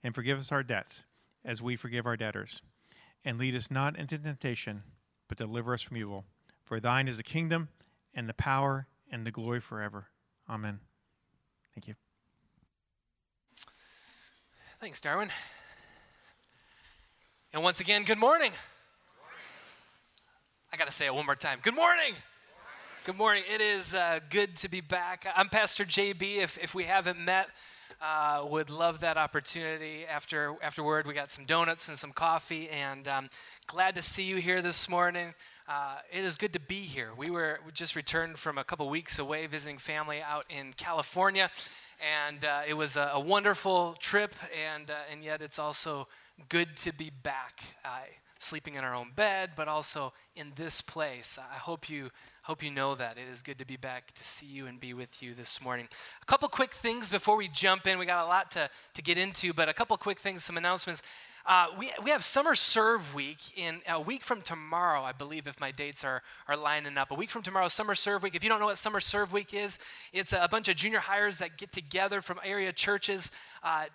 and 0.04 0.16
forgive 0.16 0.38
us 0.38 0.52
our 0.52 0.64
debts, 0.64 1.04
as 1.44 1.62
we 1.62 1.76
forgive 1.76 2.06
our 2.06 2.18
debtors. 2.18 2.62
And 3.24 3.38
lead 3.38 3.56
us 3.56 3.70
not 3.70 3.98
into 3.98 4.18
temptation, 4.18 4.84
but 5.28 5.38
deliver 5.38 5.74
us 5.74 5.82
from 5.82 5.98
evil. 5.98 6.26
For 6.64 6.80
thine 6.80 7.08
is 7.08 7.18
the 7.18 7.24
kingdom, 7.24 7.70
and 8.14 8.28
the 8.28 8.34
power, 8.34 8.88
and 9.12 9.26
the 9.26 9.32
glory 9.32 9.60
forever. 9.60 10.08
Amen. 10.50 10.80
Thank 11.76 11.88
you. 11.88 11.96
Thanks, 14.80 15.02
Darwin. 15.02 15.30
And 17.52 17.64
once 17.64 17.80
again, 17.80 18.04
good 18.04 18.18
morning. 18.18 18.52
I 20.72 20.78
got 20.78 20.86
to 20.86 20.94
say 20.94 21.08
it 21.08 21.14
one 21.14 21.26
more 21.26 21.36
time. 21.36 21.60
Good 21.62 21.76
morning. 21.76 22.14
Good 23.04 23.18
morning. 23.18 23.44
It 23.52 23.60
is 23.60 23.96
uh, 23.96 24.20
good 24.30 24.56
to 24.58 24.70
be 24.70 24.82
back. 24.82 25.26
I'm 25.36 25.50
Pastor 25.50 25.84
JB. 25.84 26.38
If, 26.38 26.60
if 26.60 26.76
we 26.76 26.84
haven't 26.84 27.20
met, 27.20 27.50
uh, 28.02 28.46
would 28.50 28.70
love 28.70 29.02
that 29.02 29.18
opportunity. 29.18 30.06
After 30.06 30.56
afterward, 30.62 31.06
we 31.06 31.14
got 31.14 31.32
some 31.32 31.46
donuts 31.46 31.90
and 31.90 31.98
some 31.98 32.12
coffee, 32.12 32.70
and 32.70 33.08
um, 33.08 33.30
glad 33.68 33.96
to 33.96 34.02
see 34.02 34.24
you 34.24 34.38
here 34.38 34.62
this 34.62 34.90
morning. 34.90 35.34
Uh, 35.68 35.98
it 36.12 36.24
is 36.24 36.36
good 36.36 36.54
to 36.54 36.60
be 36.60 36.82
here. 36.82 37.10
We 37.18 37.30
were 37.30 37.60
we 37.66 37.72
just 37.72 37.96
returned 37.96 38.38
from 38.38 38.58
a 38.58 38.64
couple 38.64 38.90
weeks 38.90 39.20
away 39.20 39.46
visiting 39.48 39.78
family 39.78 40.22
out 40.22 40.46
in 40.50 40.74
California, 40.74 41.50
and 42.28 42.46
uh, 42.46 42.62
it 42.68 42.74
was 42.74 42.96
a, 42.96 43.12
a, 43.14 43.20
wonderful 43.20 43.96
trip. 44.00 44.34
And 44.70 44.90
uh, 44.90 44.96
and 45.12 45.24
yet, 45.24 45.42
it's 45.42 45.60
also 45.60 46.08
good 46.48 46.78
to 46.78 46.94
be 46.94 47.10
back 47.10 47.62
sleeping 48.40 48.76
in 48.76 48.84
our 48.84 48.96
own 48.96 49.12
bed, 49.16 49.52
but 49.56 49.68
also 49.68 50.14
in 50.36 50.54
this 50.56 50.82
place. 50.82 51.38
I 51.38 51.58
hope 51.58 51.90
you 51.90 52.10
hope 52.50 52.64
you 52.64 52.72
know 52.72 52.96
that. 52.96 53.16
It 53.16 53.32
is 53.32 53.44
good 53.44 53.60
to 53.60 53.66
be 53.66 53.78
back 53.78 54.12
to 54.16 54.24
see 54.24 54.48
you 54.48 54.66
and 54.66 54.80
be 54.80 54.96
with 54.96 55.22
you 55.22 55.36
this 55.36 55.62
morning. 55.62 55.88
A 56.20 56.26
couple 56.26 56.50
quick 56.50 56.74
things 56.74 57.12
before 57.12 57.38
we 57.38 57.48
jump 57.48 57.86
in. 57.86 58.00
We 58.00 58.08
got 58.08 58.26
a 58.26 58.28
lot 58.28 58.50
to, 58.52 58.72
to 58.96 59.02
get 59.04 59.20
into, 59.20 59.54
but 59.54 59.70
a 59.70 59.74
couple 59.74 59.96
quick 59.98 60.18
things, 60.18 60.44
some 60.44 60.58
announcements. 60.58 61.04
Uh, 61.46 61.68
we, 61.78 61.92
we 62.04 62.10
have 62.10 62.24
Summer 62.24 62.56
Serve 62.56 63.14
Week 63.14 63.38
in 63.56 63.82
a 63.88 64.02
week 64.02 64.24
from 64.24 64.42
tomorrow, 64.42 65.04
I 65.04 65.12
believe, 65.12 65.46
if 65.46 65.62
my 65.62 65.70
dates 65.70 66.04
are, 66.04 66.24
are 66.48 66.58
lining 66.58 66.98
up. 66.98 67.12
A 67.12 67.14
week 67.14 67.30
from 67.30 67.44
tomorrow, 67.44 67.68
Summer 67.68 67.94
Serve 67.94 68.24
Week. 68.24 68.34
If 68.34 68.44
you 68.44 68.50
don't 68.50 68.60
know 68.60 68.66
what 68.66 68.80
Summer 68.80 69.00
Serve 69.00 69.32
Week 69.32 69.54
is, 69.54 69.78
it's 70.12 70.34
a 70.34 70.48
bunch 70.50 70.70
of 70.70 70.76
junior 70.76 71.00
hires 71.02 71.38
that 71.38 71.56
get 71.56 71.72
together 71.72 72.20
from 72.20 72.40
area 72.44 72.74
churches. 72.74 73.30
Uh, 73.62 73.86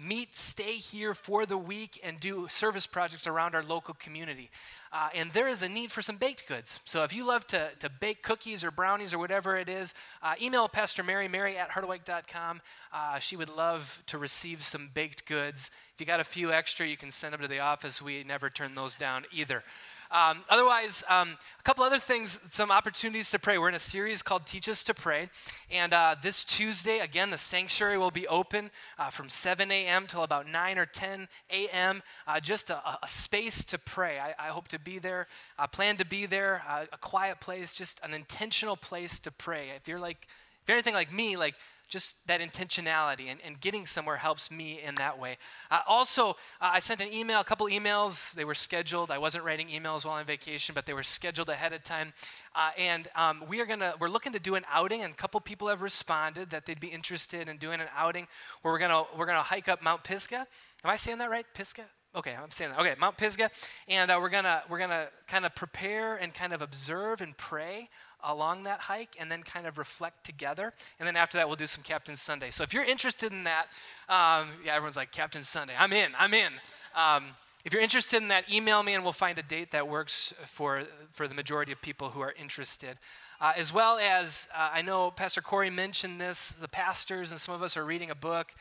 meet, 0.00 0.36
stay 0.36 0.76
here 0.76 1.14
for 1.14 1.46
the 1.46 1.56
week, 1.56 2.00
and 2.02 2.18
do 2.20 2.46
service 2.48 2.86
projects 2.86 3.26
around 3.26 3.54
our 3.54 3.62
local 3.62 3.94
community. 3.94 4.50
Uh, 4.92 5.08
and 5.14 5.32
there 5.32 5.48
is 5.48 5.62
a 5.62 5.68
need 5.68 5.90
for 5.90 6.02
some 6.02 6.16
baked 6.16 6.46
goods. 6.46 6.80
So 6.84 7.02
if 7.02 7.12
you 7.12 7.26
love 7.26 7.46
to, 7.48 7.70
to 7.80 7.88
bake 7.88 8.22
cookies 8.22 8.62
or 8.62 8.70
brownies 8.70 9.12
or 9.12 9.18
whatever 9.18 9.56
it 9.56 9.68
is, 9.68 9.94
uh, 10.22 10.34
email 10.40 10.68
Pastor 10.68 11.02
Mary, 11.02 11.28
mary 11.28 11.56
at 11.56 11.70
harderwyk.com. 11.70 12.60
Uh, 12.92 13.18
she 13.18 13.36
would 13.36 13.50
love 13.50 14.02
to 14.06 14.18
receive 14.18 14.62
some 14.62 14.90
baked 14.94 15.26
goods. 15.26 15.70
If 15.94 16.00
you 16.00 16.06
got 16.06 16.20
a 16.20 16.24
few 16.24 16.52
extra, 16.52 16.86
you 16.86 16.96
can 16.96 17.10
send 17.10 17.32
them 17.32 17.40
to 17.40 17.48
the 17.48 17.60
office. 17.60 18.00
We 18.00 18.24
never 18.24 18.50
turn 18.50 18.74
those 18.74 18.96
down 18.96 19.24
either. 19.32 19.62
Um, 20.10 20.44
otherwise, 20.48 21.02
um, 21.08 21.36
a 21.58 21.62
couple 21.62 21.84
other 21.84 21.98
things, 21.98 22.38
some 22.50 22.70
opportunities 22.70 23.30
to 23.30 23.38
pray. 23.38 23.58
We're 23.58 23.68
in 23.68 23.74
a 23.74 23.78
series 23.78 24.22
called 24.22 24.46
Teach 24.46 24.68
Us 24.68 24.84
to 24.84 24.94
Pray. 24.94 25.28
And 25.70 25.92
uh, 25.92 26.16
this 26.22 26.44
Tuesday, 26.44 27.00
again, 27.00 27.30
the 27.30 27.38
sanctuary 27.38 27.98
will 27.98 28.10
be 28.10 28.26
open 28.28 28.70
uh, 28.98 29.10
from 29.10 29.28
7 29.28 29.70
a.m. 29.70 30.06
till 30.06 30.22
about 30.22 30.48
9 30.48 30.78
or 30.78 30.86
10 30.86 31.28
a.m. 31.50 32.02
Uh, 32.26 32.40
just 32.40 32.70
a, 32.70 32.98
a, 33.02 33.08
space 33.08 33.64
to 33.64 33.78
pray. 33.78 34.18
I, 34.18 34.34
I, 34.38 34.48
hope 34.48 34.68
to 34.68 34.78
be 34.78 34.98
there, 34.98 35.26
I 35.58 35.66
plan 35.66 35.96
to 35.96 36.04
be 36.04 36.26
there, 36.26 36.62
uh, 36.68 36.84
a 36.92 36.98
quiet 36.98 37.40
place, 37.40 37.72
just 37.72 38.00
an 38.04 38.14
intentional 38.14 38.76
place 38.76 39.18
to 39.20 39.30
pray. 39.30 39.70
If 39.76 39.88
you're 39.88 40.00
like, 40.00 40.26
if 40.62 40.68
you're 40.68 40.76
anything 40.76 40.94
like 40.94 41.12
me, 41.12 41.36
like 41.36 41.54
just 41.88 42.26
that 42.26 42.40
intentionality 42.40 43.28
and, 43.28 43.40
and 43.44 43.60
getting 43.60 43.86
somewhere 43.86 44.16
helps 44.16 44.50
me 44.50 44.80
in 44.84 44.94
that 44.96 45.18
way. 45.18 45.36
Uh, 45.70 45.80
also, 45.86 46.30
uh, 46.30 46.70
I 46.72 46.78
sent 46.78 47.00
an 47.00 47.12
email, 47.12 47.40
a 47.40 47.44
couple 47.44 47.66
emails. 47.66 48.32
They 48.32 48.44
were 48.44 48.54
scheduled. 48.54 49.10
I 49.10 49.18
wasn't 49.18 49.44
writing 49.44 49.68
emails 49.68 50.04
while 50.04 50.14
on 50.14 50.24
vacation, 50.24 50.74
but 50.74 50.86
they 50.86 50.94
were 50.94 51.02
scheduled 51.02 51.48
ahead 51.48 51.72
of 51.72 51.82
time. 51.82 52.12
Uh, 52.54 52.70
and 52.78 53.08
um, 53.16 53.44
we 53.48 53.60
are 53.60 53.66
gonna 53.66 53.94
we're 54.00 54.08
looking 54.08 54.32
to 54.32 54.38
do 54.40 54.54
an 54.54 54.64
outing, 54.72 55.02
and 55.02 55.12
a 55.12 55.16
couple 55.16 55.40
people 55.40 55.68
have 55.68 55.82
responded 55.82 56.50
that 56.50 56.66
they'd 56.66 56.80
be 56.80 56.88
interested 56.88 57.48
in 57.48 57.56
doing 57.58 57.80
an 57.80 57.88
outing 57.96 58.26
where 58.62 58.72
we're 58.72 58.78
gonna 58.78 59.04
we're 59.16 59.26
gonna 59.26 59.42
hike 59.42 59.68
up 59.68 59.82
Mount 59.82 60.04
Pisgah. 60.04 60.46
Am 60.84 60.90
I 60.90 60.96
saying 60.96 61.18
that 61.18 61.30
right? 61.30 61.46
Pisgah? 61.54 61.86
Okay, 62.16 62.34
I'm 62.40 62.50
saying 62.50 62.70
that. 62.70 62.80
Okay, 62.80 62.94
Mount 62.98 63.16
Pisgah, 63.16 63.50
and 63.88 64.10
uh, 64.10 64.18
we're 64.20 64.28
gonna 64.28 64.62
we're 64.68 64.78
gonna 64.78 65.08
kind 65.26 65.44
of 65.44 65.54
prepare 65.54 66.14
and 66.14 66.32
kind 66.32 66.52
of 66.52 66.62
observe 66.62 67.20
and 67.20 67.36
pray 67.36 67.88
along 68.24 68.64
that 68.64 68.80
hike 68.80 69.16
and 69.18 69.30
then 69.30 69.42
kind 69.42 69.66
of 69.66 69.78
reflect 69.78 70.24
together. 70.24 70.72
And 70.98 71.06
then 71.06 71.16
after 71.16 71.36
that, 71.38 71.46
we'll 71.46 71.56
do 71.56 71.66
some 71.66 71.82
Captain 71.82 72.16
Sundae. 72.16 72.50
So 72.50 72.62
if 72.62 72.72
you're 72.72 72.84
interested 72.84 73.32
in 73.32 73.44
that, 73.44 73.66
um, 74.08 74.48
yeah, 74.64 74.74
everyone's 74.74 74.96
like, 74.96 75.12
Captain 75.12 75.44
Sundae. 75.44 75.74
I'm 75.78 75.92
in, 75.92 76.12
I'm 76.18 76.32
in. 76.34 76.52
Um, 76.94 77.26
if 77.64 77.72
you're 77.72 77.82
interested 77.82 78.22
in 78.22 78.28
that, 78.28 78.50
email 78.52 78.82
me 78.82 78.94
and 78.94 79.02
we'll 79.04 79.12
find 79.12 79.38
a 79.38 79.42
date 79.42 79.70
that 79.72 79.88
works 79.88 80.34
for, 80.46 80.84
for 81.12 81.26
the 81.26 81.34
majority 81.34 81.72
of 81.72 81.80
people 81.80 82.10
who 82.10 82.20
are 82.20 82.34
interested. 82.40 82.98
Uh, 83.40 83.52
as 83.56 83.72
well 83.72 83.98
as, 83.98 84.48
uh, 84.54 84.70
I 84.72 84.82
know 84.82 85.10
Pastor 85.10 85.40
Corey 85.40 85.70
mentioned 85.70 86.20
this, 86.20 86.50
the 86.50 86.68
pastors 86.68 87.30
and 87.30 87.40
some 87.40 87.54
of 87.54 87.62
us 87.62 87.76
are 87.76 87.84
reading 87.84 88.10
a 88.10 88.14
book. 88.14 88.52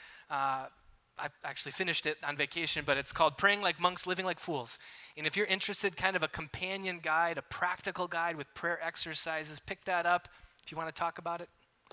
I 1.18 1.28
actually 1.44 1.74
finished 1.74 2.06
it 2.06 2.18
on 2.24 2.36
vacation, 2.36 2.84
but 2.86 2.98
it's 2.98 3.12
called 3.12 3.38
Praying 3.38 3.62
Like 3.62 3.80
Monks, 3.80 4.08
Living 4.08 4.26
Like 4.26 4.40
Fools. 4.40 4.80
And 5.16 5.28
if 5.28 5.38
you're 5.38 5.46
interested, 5.46 5.96
kind 5.96 6.16
of 6.16 6.24
a 6.24 6.28
companion 6.28 7.00
guide, 7.02 7.38
a 7.38 7.44
practical 7.44 8.08
guide 8.08 8.36
with 8.36 8.54
prayer 8.56 8.80
exercises, 8.84 9.60
pick 9.60 9.86
that 9.86 10.06
up. 10.06 10.28
If 10.64 10.72
you 10.72 10.78
want 10.78 10.94
to 10.94 11.00
talk 11.00 11.20
about 11.20 11.40
it, 11.40 11.50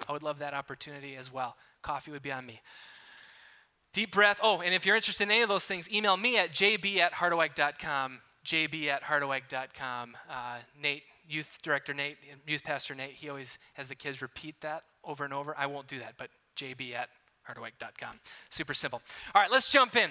I 0.08 0.12
would 0.12 0.22
love 0.22 0.38
that 0.38 0.54
opportunity 0.54 1.16
as 1.16 1.32
well. 1.32 1.56
Coffee 1.82 2.10
would 2.10 2.22
be 2.22 2.32
on 2.32 2.46
me. 2.46 2.60
Deep 3.92 4.12
breath. 4.12 4.38
Oh, 4.42 4.60
and 4.60 4.72
if 4.72 4.86
you're 4.86 4.96
interested 4.96 5.24
in 5.24 5.30
any 5.32 5.42
of 5.42 5.48
those 5.48 5.66
things, 5.66 5.92
email 5.92 6.16
me 6.16 6.38
at 6.38 6.52
jb 6.52 6.98
at 6.98 7.14
harderwyk.com. 7.14 8.20
jb 8.44 8.86
at 8.86 9.02
harderwyk.com. 9.02 10.16
Uh, 10.30 10.58
Nate, 10.80 11.02
youth 11.28 11.58
director 11.62 11.92
Nate, 11.92 12.16
youth 12.46 12.62
pastor 12.62 12.94
Nate, 12.94 13.12
he 13.12 13.28
always 13.28 13.58
has 13.74 13.88
the 13.88 13.94
kids 13.94 14.22
repeat 14.22 14.60
that 14.60 14.84
over 15.04 15.24
and 15.24 15.34
over. 15.34 15.54
I 15.58 15.66
won't 15.66 15.88
do 15.88 15.98
that, 15.98 16.14
but 16.16 16.30
jb 16.56 16.94
at 16.94 17.08
harderwyk.com. 17.50 18.20
Super 18.48 18.74
simple. 18.74 19.02
All 19.34 19.42
right, 19.42 19.50
let's 19.50 19.70
jump 19.70 19.96
in. 19.96 20.10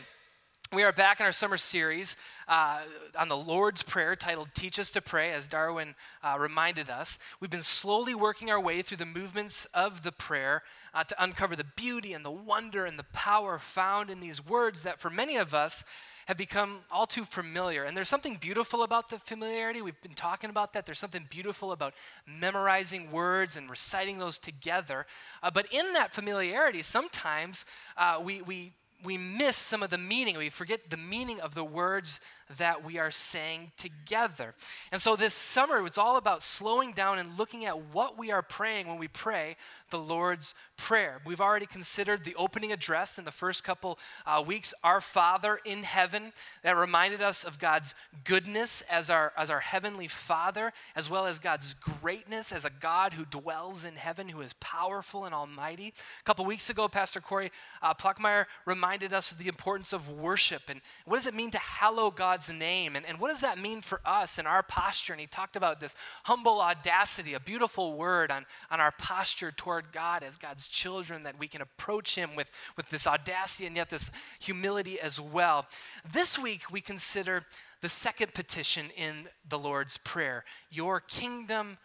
We 0.72 0.84
are 0.84 0.92
back 0.92 1.20
in 1.20 1.26
our 1.26 1.32
summer 1.32 1.58
series 1.58 2.16
uh, 2.48 2.82
on 3.18 3.28
the 3.28 3.38
Lord's 3.38 3.82
Prayer 3.82 4.16
titled 4.16 4.50
Teach 4.54 4.78
Us 4.78 4.92
to 4.92 5.02
Pray, 5.02 5.32
as 5.32 5.48
Darwin 5.48 5.96
uh, 6.24 6.38
reminded 6.40 6.92
us. 6.92 7.18
We've 7.40 7.50
been 7.50 7.64
slowly 7.64 8.14
working 8.14 8.52
our 8.52 8.60
way 8.60 8.84
through 8.84 8.98
the 8.98 9.06
movements 9.08 9.66
of 9.74 10.04
the 10.04 10.12
prayer 10.12 10.62
uh, 10.94 11.04
to 11.06 11.24
uncover 11.24 11.56
the 11.56 11.66
beauty 11.76 12.14
and 12.14 12.24
the 12.24 12.30
wonder 12.30 12.86
and 12.86 13.00
the 13.00 13.06
power 13.14 13.58
found 13.58 14.12
in 14.12 14.20
these 14.20 14.46
words 14.46 14.84
that 14.84 15.00
for 15.00 15.10
many 15.10 15.38
of 15.38 15.56
us 15.56 15.84
have 16.30 16.38
become 16.38 16.78
all 16.92 17.08
too 17.08 17.26
familiar. 17.26 17.86
And 17.86 17.98
there's 17.98 18.08
something 18.08 18.36
beautiful 18.36 18.84
about 18.84 19.10
the 19.10 19.18
familiarity. 19.18 19.82
We've 19.82 20.00
been 20.00 20.14
talking 20.14 20.52
about 20.52 20.74
that. 20.74 20.86
There's 20.86 21.00
something 21.00 21.26
beautiful 21.28 21.72
about 21.72 21.96
memorizing 22.28 23.10
words 23.10 23.58
and 23.58 23.68
reciting 23.68 24.20
those 24.20 24.38
together. 24.38 25.08
Uh, 25.42 25.50
but 25.50 25.66
in 25.74 25.94
that 25.94 26.14
familiarity, 26.14 26.84
sometimes 26.84 27.66
uh, 27.98 28.22
we, 28.24 28.44
we 28.44 28.74
we 29.04 29.18
miss 29.18 29.56
some 29.56 29.82
of 29.82 29.90
the 29.90 29.98
meaning. 29.98 30.38
We 30.38 30.50
forget 30.50 30.90
the 30.90 30.98
meaning 30.98 31.40
of 31.40 31.56
the 31.56 31.64
words 31.64 32.20
that 32.58 32.84
we 32.84 32.98
are 32.98 33.12
saying 33.12 33.72
together. 33.78 34.56
And 34.92 35.00
so 35.00 35.16
this 35.16 35.34
summer, 35.34 35.86
it's 35.86 35.98
all 35.98 36.18
about 36.18 36.42
slowing 36.42 36.94
down 36.94 37.20
and 37.20 37.38
looking 37.38 37.66
at 37.66 37.94
what 37.94 38.18
we 38.18 38.32
are 38.32 38.42
praying 38.42 38.88
when 38.88 38.98
we 38.98 39.08
pray 39.08 39.56
the 39.90 40.00
Lord's 40.00 40.56
Prayer. 40.78 41.20
We've 41.26 41.42
already 41.42 41.66
considered 41.66 42.24
the 42.24 42.36
opening 42.36 42.72
address 42.72 43.20
in 43.20 43.26
the 43.26 43.32
first 43.32 43.66
couple 43.66 44.00
uh, 44.26 44.42
weeks, 44.46 44.74
Our 44.82 45.02
Father 45.02 45.60
in 45.66 45.80
Heaven, 45.80 46.32
that 46.64 46.78
reminded 46.78 47.22
us 47.22 47.44
of 47.44 47.60
God's 47.60 47.94
goodness 48.24 48.82
as 48.90 49.10
our, 49.10 49.34
as 49.38 49.50
our 49.50 49.60
Heavenly 49.60 50.08
Father, 50.08 50.72
as 50.96 51.10
well 51.10 51.26
as 51.26 51.40
God's 51.40 51.74
greatness 51.74 52.54
as 52.54 52.64
a 52.64 52.70
God 52.70 53.14
who 53.14 53.26
dwells 53.26 53.84
in 53.84 53.98
heaven, 53.98 54.30
who 54.30 54.40
is 54.40 54.54
powerful 54.62 55.26
and 55.26 55.36
almighty. 55.36 55.94
A 56.22 56.24
couple 56.24 56.46
weeks 56.46 56.70
ago, 56.70 56.88
Pastor 56.88 57.20
Corey 57.20 57.52
uh, 57.82 57.94
Pluckmeyer 57.94 58.46
reminded 58.66 59.12
us 59.12 59.34
of 59.34 59.38
the 59.38 59.50
importance 59.50 59.92
of 59.92 60.10
worship 60.10 60.64
and 60.70 60.80
what 61.04 61.18
does 61.18 61.28
it 61.28 61.34
mean 61.34 61.52
to 61.52 61.60
hallow 61.60 62.10
God's 62.10 62.39
name, 62.48 62.96
and, 62.96 63.06
and 63.06 63.20
what 63.20 63.28
does 63.28 63.42
that 63.42 63.58
mean 63.58 63.82
for 63.82 64.00
us 64.06 64.40
in 64.40 64.48
our 64.48 64.64
posture. 64.64 65.12
And 65.12 65.20
he 65.20 65.28
talked 65.28 65.58
about 65.58 65.82
this 65.82 65.98
humble 66.24 66.62
audacity, 66.62 67.34
a 67.34 67.40
beautiful 67.40 67.98
word 67.98 68.32
on, 68.32 68.46
on 68.72 68.80
our 68.80 68.92
posture 68.92 69.52
toward 69.52 69.92
God 69.92 70.24
as 70.24 70.38
God's 70.38 70.70
children, 70.70 71.24
that 71.24 71.38
we 71.38 71.50
can 71.50 71.62
approach 71.62 72.16
Him 72.16 72.36
with, 72.36 72.50
with 72.78 72.90
this 72.90 73.06
audacity 73.06 73.66
and 73.66 73.76
yet 73.76 73.90
this 73.90 74.12
humility 74.40 75.00
as 75.00 75.20
well. 75.20 75.66
This 76.10 76.40
week, 76.40 76.72
we 76.72 76.80
consider 76.80 77.44
the 77.82 77.90
second 77.90 78.34
petition 78.34 78.86
in 78.96 79.28
the 79.48 79.60
Lord's 79.60 79.98
Prayer 79.98 80.46
Your 80.70 81.02
kingdom 81.02 81.78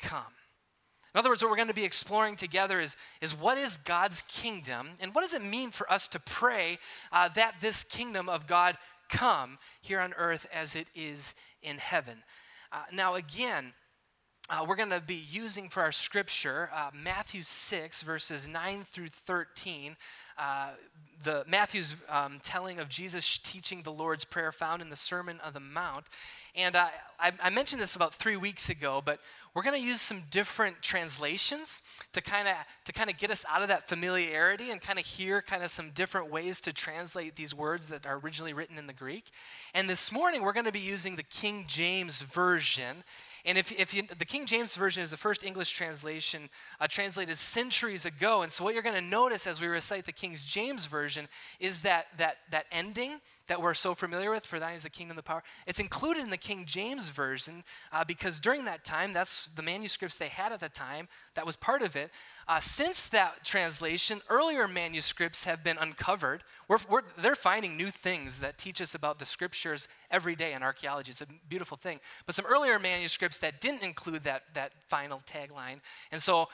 come. 0.00 0.32
In 1.14 1.18
other 1.18 1.28
words, 1.28 1.42
what 1.42 1.50
we're 1.50 1.56
going 1.56 1.68
to 1.68 1.74
be 1.74 1.84
exploring 1.84 2.36
together 2.36 2.80
is, 2.80 2.96
is 3.20 3.36
what 3.36 3.58
is 3.58 3.76
God's 3.76 4.22
kingdom 4.22 4.90
and 5.00 5.12
what 5.12 5.22
does 5.22 5.34
it 5.34 5.42
mean 5.42 5.70
for 5.72 5.90
us 5.92 6.06
to 6.08 6.20
pray 6.20 6.78
uh, 7.10 7.28
that 7.30 7.56
this 7.60 7.82
kingdom 7.82 8.28
of 8.28 8.46
God 8.46 8.76
come 9.10 9.58
here 9.80 10.00
on 10.00 10.14
earth 10.14 10.46
as 10.52 10.74
it 10.74 10.86
is 10.94 11.34
in 11.62 11.78
heaven. 11.78 12.22
Uh, 12.72 12.84
now, 12.92 13.14
again, 13.14 13.72
uh, 14.48 14.64
we're 14.66 14.76
going 14.76 14.90
to 14.90 15.00
be 15.00 15.14
using 15.30 15.68
for 15.68 15.80
our 15.80 15.92
scripture 15.92 16.70
uh, 16.74 16.90
Matthew 16.92 17.42
6, 17.42 18.02
verses 18.02 18.48
9 18.48 18.82
through 18.82 19.08
13. 19.08 19.96
Uh, 20.36 20.70
the 21.22 21.44
Matthew's 21.46 21.94
um, 22.08 22.40
telling 22.42 22.80
of 22.80 22.88
Jesus 22.88 23.38
teaching 23.38 23.82
the 23.82 23.92
Lord's 23.92 24.24
Prayer 24.24 24.50
found 24.50 24.82
in 24.82 24.90
the 24.90 24.96
Sermon 24.96 25.38
on 25.44 25.52
the 25.52 25.60
Mount. 25.60 26.06
And 26.56 26.76
I, 26.76 26.90
I, 27.20 27.50
mentioned 27.50 27.80
this 27.80 27.94
about 27.94 28.14
three 28.14 28.36
weeks 28.36 28.70
ago, 28.70 29.02
but 29.04 29.20
we're 29.54 29.62
going 29.62 29.78
to 29.78 29.86
use 29.86 30.00
some 30.00 30.22
different 30.30 30.80
translations 30.82 31.82
to 32.12 32.20
kind 32.20 32.48
of 32.48 32.54
to 32.84 32.92
kind 32.92 33.10
of 33.10 33.18
get 33.18 33.30
us 33.30 33.44
out 33.48 33.62
of 33.62 33.68
that 33.68 33.88
familiarity 33.88 34.70
and 34.70 34.80
kind 34.80 34.98
of 34.98 35.04
hear 35.04 35.42
kind 35.42 35.62
of 35.62 35.70
some 35.70 35.90
different 35.90 36.30
ways 36.30 36.60
to 36.62 36.72
translate 36.72 37.36
these 37.36 37.54
words 37.54 37.88
that 37.88 38.06
are 38.06 38.18
originally 38.18 38.52
written 38.52 38.78
in 38.78 38.86
the 38.86 38.92
Greek. 38.92 39.26
And 39.74 39.88
this 39.88 40.10
morning 40.10 40.42
we're 40.42 40.52
going 40.52 40.66
to 40.66 40.72
be 40.72 40.80
using 40.80 41.16
the 41.16 41.22
King 41.22 41.64
James 41.68 42.22
version. 42.22 43.04
And 43.44 43.56
if, 43.56 43.72
if 43.72 43.94
you, 43.94 44.02
the 44.18 44.24
King 44.24 44.44
James 44.44 44.74
Version 44.74 45.02
is 45.02 45.10
the 45.10 45.16
first 45.16 45.44
English 45.44 45.70
translation 45.70 46.50
uh, 46.80 46.86
translated 46.86 47.38
centuries 47.38 48.04
ago. 48.04 48.42
And 48.42 48.52
so 48.52 48.64
what 48.64 48.74
you're 48.74 48.82
going 48.82 49.02
to 49.02 49.08
notice 49.08 49.46
as 49.46 49.60
we 49.60 49.66
recite 49.66 50.04
the 50.04 50.12
King 50.12 50.36
James 50.36 50.86
Version 50.86 51.26
is 51.58 51.80
that, 51.80 52.06
that, 52.18 52.36
that 52.50 52.66
ending 52.70 53.20
that 53.50 53.60
we're 53.60 53.74
so 53.74 53.94
familiar 53.94 54.30
with, 54.30 54.46
for 54.46 54.60
thine 54.60 54.76
is 54.76 54.84
the 54.84 54.88
kingdom, 54.88 55.16
the 55.16 55.24
power, 55.24 55.42
it's 55.66 55.80
included 55.80 56.22
in 56.22 56.30
the 56.30 56.36
King 56.36 56.64
James 56.66 57.08
Version 57.08 57.64
uh, 57.92 58.04
because 58.04 58.38
during 58.38 58.64
that 58.66 58.84
time, 58.84 59.12
that's 59.12 59.48
the 59.48 59.62
manuscripts 59.62 60.16
they 60.16 60.28
had 60.28 60.52
at 60.52 60.60
the 60.60 60.68
time, 60.68 61.08
that 61.34 61.44
was 61.44 61.56
part 61.56 61.82
of 61.82 61.96
it. 61.96 62.12
Uh, 62.46 62.60
since 62.60 63.08
that 63.08 63.44
translation, 63.44 64.20
earlier 64.30 64.68
manuscripts 64.68 65.44
have 65.46 65.64
been 65.64 65.78
uncovered. 65.78 66.44
We're, 66.68 66.78
we're, 66.88 67.02
they're 67.20 67.34
finding 67.34 67.76
new 67.76 67.90
things 67.90 68.38
that 68.38 68.56
teach 68.56 68.80
us 68.80 68.94
about 68.94 69.18
the 69.18 69.24
scriptures 69.24 69.88
every 70.12 70.36
day 70.36 70.52
in 70.52 70.62
archaeology. 70.62 71.10
It's 71.10 71.20
a 71.20 71.26
beautiful 71.48 71.76
thing. 71.76 71.98
But 72.26 72.36
some 72.36 72.46
earlier 72.46 72.78
manuscripts 72.78 73.38
that 73.38 73.60
didn't 73.60 73.82
include 73.82 74.22
that, 74.22 74.44
that 74.54 74.70
final 74.86 75.20
tagline. 75.26 75.80
And 76.12 76.22
so 76.22 76.48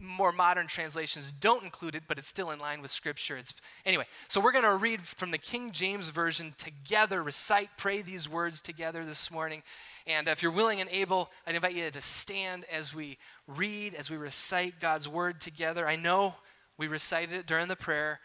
more 0.00 0.32
modern 0.32 0.66
translations 0.66 1.32
don't 1.32 1.64
include 1.64 1.94
it, 1.94 2.04
but 2.06 2.18
it's 2.18 2.28
still 2.28 2.50
in 2.50 2.58
line 2.58 2.82
with 2.82 2.90
Scripture. 2.90 3.36
It's, 3.36 3.52
anyway, 3.84 4.04
so 4.28 4.40
we're 4.40 4.52
going 4.52 4.64
to 4.64 4.76
read 4.76 5.02
from 5.02 5.30
the 5.30 5.38
King 5.38 5.70
James 5.70 6.10
Version 6.10 6.54
together, 6.56 7.22
recite, 7.22 7.70
pray 7.76 8.02
these 8.02 8.28
words 8.28 8.60
together 8.62 9.04
this 9.04 9.30
morning. 9.30 9.62
And 10.06 10.28
if 10.28 10.42
you're 10.42 10.52
willing 10.52 10.80
and 10.80 10.90
able, 10.90 11.30
I'd 11.46 11.54
invite 11.54 11.74
you 11.74 11.90
to 11.90 12.02
stand 12.02 12.64
as 12.72 12.94
we 12.94 13.18
read, 13.46 13.94
as 13.94 14.10
we 14.10 14.16
recite 14.16 14.80
God's 14.80 15.08
Word 15.08 15.40
together. 15.40 15.86
I 15.86 15.96
know 15.96 16.34
we 16.76 16.86
recited 16.86 17.32
it 17.32 17.46
during 17.46 17.68
the 17.68 17.76
prayer, 17.76 18.20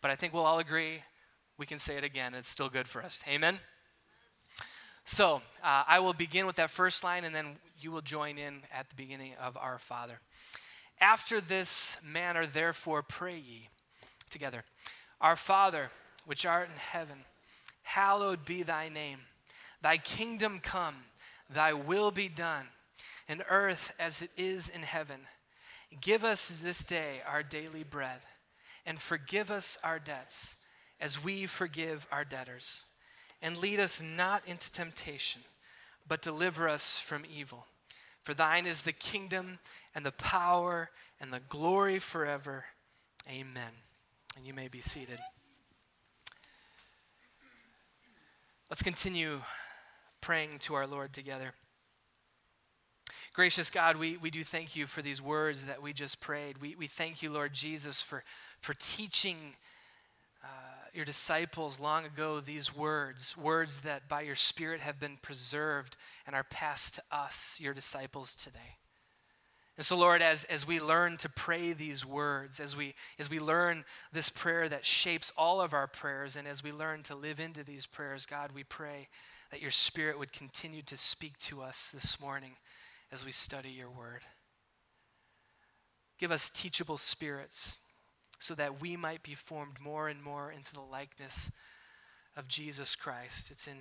but 0.00 0.10
I 0.10 0.16
think 0.16 0.32
we'll 0.32 0.44
all 0.44 0.58
agree 0.58 1.02
we 1.58 1.66
can 1.66 1.78
say 1.78 1.96
it 1.96 2.04
again. 2.04 2.34
It's 2.34 2.48
still 2.48 2.68
good 2.68 2.88
for 2.88 3.02
us. 3.02 3.22
Amen? 3.28 3.60
So 5.04 5.42
uh, 5.62 5.84
I 5.86 5.98
will 5.98 6.12
begin 6.12 6.46
with 6.46 6.56
that 6.56 6.70
first 6.70 7.04
line, 7.04 7.24
and 7.24 7.34
then 7.34 7.56
you 7.78 7.90
will 7.90 8.00
join 8.00 8.38
in 8.38 8.62
at 8.72 8.88
the 8.88 8.94
beginning 8.94 9.34
of 9.40 9.56
Our 9.56 9.78
Father. 9.78 10.20
After 11.02 11.40
this 11.40 11.96
manner, 12.04 12.46
therefore, 12.46 13.02
pray 13.02 13.36
ye 13.36 13.68
together 14.30 14.62
Our 15.20 15.34
Father, 15.34 15.90
which 16.26 16.46
art 16.46 16.68
in 16.68 16.78
heaven, 16.78 17.24
hallowed 17.82 18.44
be 18.44 18.62
thy 18.62 18.88
name. 18.88 19.18
Thy 19.82 19.96
kingdom 19.96 20.60
come, 20.62 20.94
thy 21.50 21.72
will 21.72 22.12
be 22.12 22.28
done, 22.28 22.66
in 23.26 23.42
earth 23.50 23.92
as 23.98 24.22
it 24.22 24.30
is 24.36 24.68
in 24.68 24.82
heaven. 24.82 25.22
Give 26.00 26.22
us 26.22 26.60
this 26.60 26.84
day 26.84 27.20
our 27.26 27.42
daily 27.42 27.82
bread, 27.82 28.20
and 28.86 29.00
forgive 29.00 29.50
us 29.50 29.78
our 29.82 29.98
debts 29.98 30.56
as 31.00 31.22
we 31.22 31.46
forgive 31.46 32.06
our 32.12 32.24
debtors. 32.24 32.84
And 33.42 33.56
lead 33.56 33.80
us 33.80 34.00
not 34.00 34.44
into 34.46 34.70
temptation, 34.70 35.42
but 36.06 36.22
deliver 36.22 36.68
us 36.68 36.96
from 37.00 37.24
evil. 37.28 37.66
For 38.22 38.34
thine 38.34 38.66
is 38.66 38.82
the 38.82 38.92
kingdom 38.92 39.58
and 39.94 40.06
the 40.06 40.12
power 40.12 40.90
and 41.20 41.32
the 41.32 41.40
glory 41.40 41.98
forever. 41.98 42.64
Amen. 43.28 43.72
And 44.36 44.46
you 44.46 44.54
may 44.54 44.68
be 44.68 44.80
seated. 44.80 45.18
Let's 48.70 48.82
continue 48.82 49.40
praying 50.20 50.60
to 50.60 50.74
our 50.74 50.86
Lord 50.86 51.12
together. 51.12 51.52
Gracious 53.34 53.70
God, 53.70 53.96
we, 53.96 54.16
we 54.16 54.30
do 54.30 54.44
thank 54.44 54.76
you 54.76 54.86
for 54.86 55.02
these 55.02 55.20
words 55.20 55.66
that 55.66 55.82
we 55.82 55.92
just 55.92 56.20
prayed. 56.20 56.58
We, 56.58 56.74
we 56.76 56.86
thank 56.86 57.22
you, 57.22 57.30
Lord 57.30 57.52
Jesus, 57.52 58.00
for, 58.00 58.22
for 58.60 58.74
teaching 58.74 59.56
your 60.92 61.04
disciples 61.04 61.80
long 61.80 62.04
ago 62.04 62.40
these 62.40 62.74
words, 62.74 63.36
words 63.36 63.80
that 63.80 64.08
by 64.08 64.22
your 64.22 64.36
Spirit 64.36 64.80
have 64.80 65.00
been 65.00 65.18
preserved 65.22 65.96
and 66.26 66.36
are 66.36 66.44
passed 66.44 66.96
to 66.96 67.02
us, 67.10 67.58
your 67.60 67.72
disciples, 67.72 68.34
today. 68.34 68.76
And 69.78 69.86
so, 69.86 69.96
Lord, 69.96 70.20
as, 70.20 70.44
as 70.44 70.66
we 70.66 70.80
learn 70.80 71.16
to 71.18 71.30
pray 71.30 71.72
these 71.72 72.04
words, 72.04 72.60
as 72.60 72.76
we, 72.76 72.94
as 73.18 73.30
we 73.30 73.40
learn 73.40 73.84
this 74.12 74.28
prayer 74.28 74.68
that 74.68 74.84
shapes 74.84 75.32
all 75.36 75.62
of 75.62 75.72
our 75.72 75.86
prayers, 75.86 76.36
and 76.36 76.46
as 76.46 76.62
we 76.62 76.72
learn 76.72 77.02
to 77.04 77.14
live 77.14 77.40
into 77.40 77.64
these 77.64 77.86
prayers, 77.86 78.26
God, 78.26 78.50
we 78.54 78.64
pray 78.64 79.08
that 79.50 79.62
your 79.62 79.70
Spirit 79.70 80.18
would 80.18 80.32
continue 80.32 80.82
to 80.82 80.98
speak 80.98 81.38
to 81.38 81.62
us 81.62 81.90
this 81.90 82.20
morning 82.20 82.52
as 83.10 83.24
we 83.24 83.32
study 83.32 83.70
your 83.70 83.90
word. 83.90 84.20
Give 86.18 86.30
us 86.30 86.50
teachable 86.50 86.98
spirits 86.98 87.78
so 88.42 88.54
that 88.54 88.80
we 88.80 88.96
might 88.96 89.22
be 89.22 89.34
formed 89.34 89.78
more 89.80 90.08
and 90.08 90.22
more 90.22 90.50
into 90.50 90.74
the 90.74 90.80
likeness 90.80 91.50
of 92.36 92.48
Jesus 92.48 92.96
Christ. 92.96 93.50
It's 93.50 93.68
in 93.68 93.76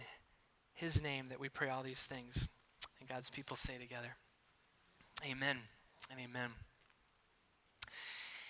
his 0.73 1.01
name 1.01 1.29
that 1.29 1.39
we 1.39 1.49
pray 1.49 1.69
all 1.69 1.83
these 1.83 2.05
things. 2.05 2.47
And 2.99 3.09
God's 3.09 3.29
people 3.29 3.57
say 3.57 3.77
together, 3.79 4.15
Amen 5.29 5.57
and 6.09 6.19
amen. 6.19 6.51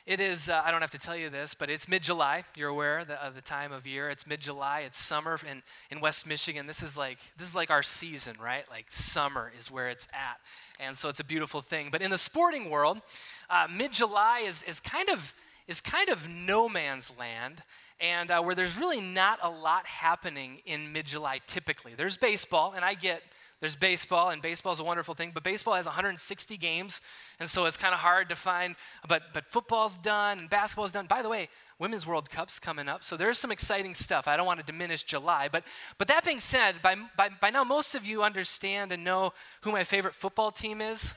It 0.08 0.20
is, 0.20 0.50
uh, 0.50 0.64
I 0.66 0.72
don't 0.72 0.82
have 0.82 0.92
to 0.92 0.98
tell 0.98 1.16
you 1.16 1.30
this, 1.30 1.54
but 1.54 1.70
it's 1.70 1.88
mid 1.88 2.02
July. 2.02 2.44
You're 2.56 2.70
aware 2.70 3.00
of 3.00 3.08
the, 3.08 3.24
of 3.24 3.36
the, 3.36 3.42
time 3.42 3.72
of 3.72 3.86
year. 3.86 4.10
It's 4.10 4.26
mid 4.26 4.40
July. 4.40 4.82
It's 4.86 4.98
summer 4.98 5.40
in, 5.50 5.62
in 5.92 6.02
West 6.02 6.26
Michigan. 6.26 6.66
This 6.66 6.82
is, 6.82 6.98
like, 6.98 7.20
this 7.38 7.48
is 7.48 7.56
like 7.56 7.70
our 7.70 7.84
season, 7.84 8.36
right? 8.42 8.64
Like 8.70 8.86
summer 8.90 9.52
is 9.60 9.70
where 9.70 9.90
it's 9.90 10.08
at. 10.12 10.40
And 10.80 10.98
so 10.98 11.08
it's 11.08 11.20
a 11.20 11.24
beautiful 11.24 11.62
thing. 11.62 11.90
But 11.92 12.02
in 12.02 12.10
the 12.10 12.18
sporting 12.18 12.70
world, 12.70 13.02
uh, 13.50 13.68
mid 13.74 13.94
July 13.94 14.44
is, 14.44 14.64
is, 14.64 14.80
kind 14.80 15.10
of, 15.10 15.36
is 15.72 15.80
kind 15.80 16.10
of 16.10 16.28
no 16.28 16.68
man's 16.68 17.12
land 17.18 17.64
and 18.02 18.30
uh, 18.30 18.42
where 18.42 18.56
there's 18.56 18.78
really 18.78 19.00
not 19.00 19.40
a 19.42 19.50
lot 19.50 19.88
happening 19.88 20.60
in 20.66 20.92
mid 20.92 21.06
July 21.06 21.40
typically. 21.46 21.94
There's 21.96 22.18
baseball, 22.18 22.74
and 22.76 22.84
I 22.84 22.94
get 22.94 23.24
there's 23.62 23.76
baseball, 23.76 24.32
and 24.32 24.42
baseball 24.42 24.74
is 24.74 24.80
a 24.80 24.84
wonderful 24.84 25.14
thing, 25.14 25.32
but 25.36 25.44
baseball 25.44 25.76
has 25.76 25.86
160 25.86 26.58
games, 26.58 27.00
and 27.40 27.48
so 27.48 27.68
it's 27.68 27.78
kind 27.78 27.94
of 27.94 28.00
hard 28.00 28.28
to 28.30 28.36
find. 28.36 28.76
But, 29.08 29.22
but 29.34 29.46
football's 29.46 29.98
done, 29.98 30.40
and 30.40 30.50
basketball's 30.50 30.92
done. 30.92 31.06
By 31.06 31.22
the 31.22 31.30
way, 31.30 31.48
Women's 31.78 32.08
World 32.08 32.32
Cup's 32.32 32.60
coming 32.60 32.90
up, 32.90 33.04
so 33.04 33.16
there's 33.16 33.38
some 33.38 33.52
exciting 33.52 33.94
stuff. 33.94 34.28
I 34.28 34.36
don't 34.36 34.48
want 34.48 34.60
to 34.60 34.66
diminish 34.66 35.04
July, 35.04 35.48
but, 35.50 35.64
but 36.00 36.08
that 36.08 36.26
being 36.26 36.40
said, 36.40 36.82
by, 36.82 36.96
by, 37.16 37.30
by 37.40 37.52
now 37.52 37.64
most 37.64 37.94
of 37.94 38.04
you 38.04 38.24
understand 38.24 38.92
and 38.92 39.04
know 39.04 39.32
who 39.62 39.72
my 39.72 39.84
favorite 39.84 40.16
football 40.16 40.50
team 40.50 40.82
is. 40.82 41.14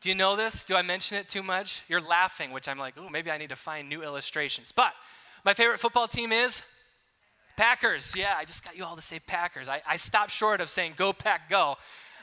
Do 0.00 0.08
you 0.08 0.14
know 0.14 0.36
this? 0.36 0.64
Do 0.64 0.76
I 0.76 0.82
mention 0.82 1.18
it 1.18 1.28
too 1.28 1.42
much? 1.42 1.82
You're 1.88 2.00
laughing, 2.00 2.52
which 2.52 2.68
I'm 2.68 2.78
like, 2.78 2.94
oh, 2.98 3.08
maybe 3.08 3.30
I 3.30 3.38
need 3.38 3.48
to 3.48 3.56
find 3.56 3.88
new 3.88 4.02
illustrations. 4.02 4.72
But 4.72 4.92
my 5.44 5.54
favorite 5.54 5.80
football 5.80 6.06
team 6.06 6.32
is 6.32 6.62
Packers. 7.56 8.14
Yeah, 8.16 8.34
I 8.36 8.44
just 8.44 8.64
got 8.64 8.76
you 8.76 8.84
all 8.84 8.96
to 8.96 9.02
say 9.02 9.18
Packers. 9.18 9.68
I, 9.68 9.80
I 9.88 9.96
stopped 9.96 10.30
short 10.30 10.60
of 10.60 10.68
saying 10.68 10.94
go, 10.96 11.12
Pack, 11.12 11.48
go. 11.48 11.76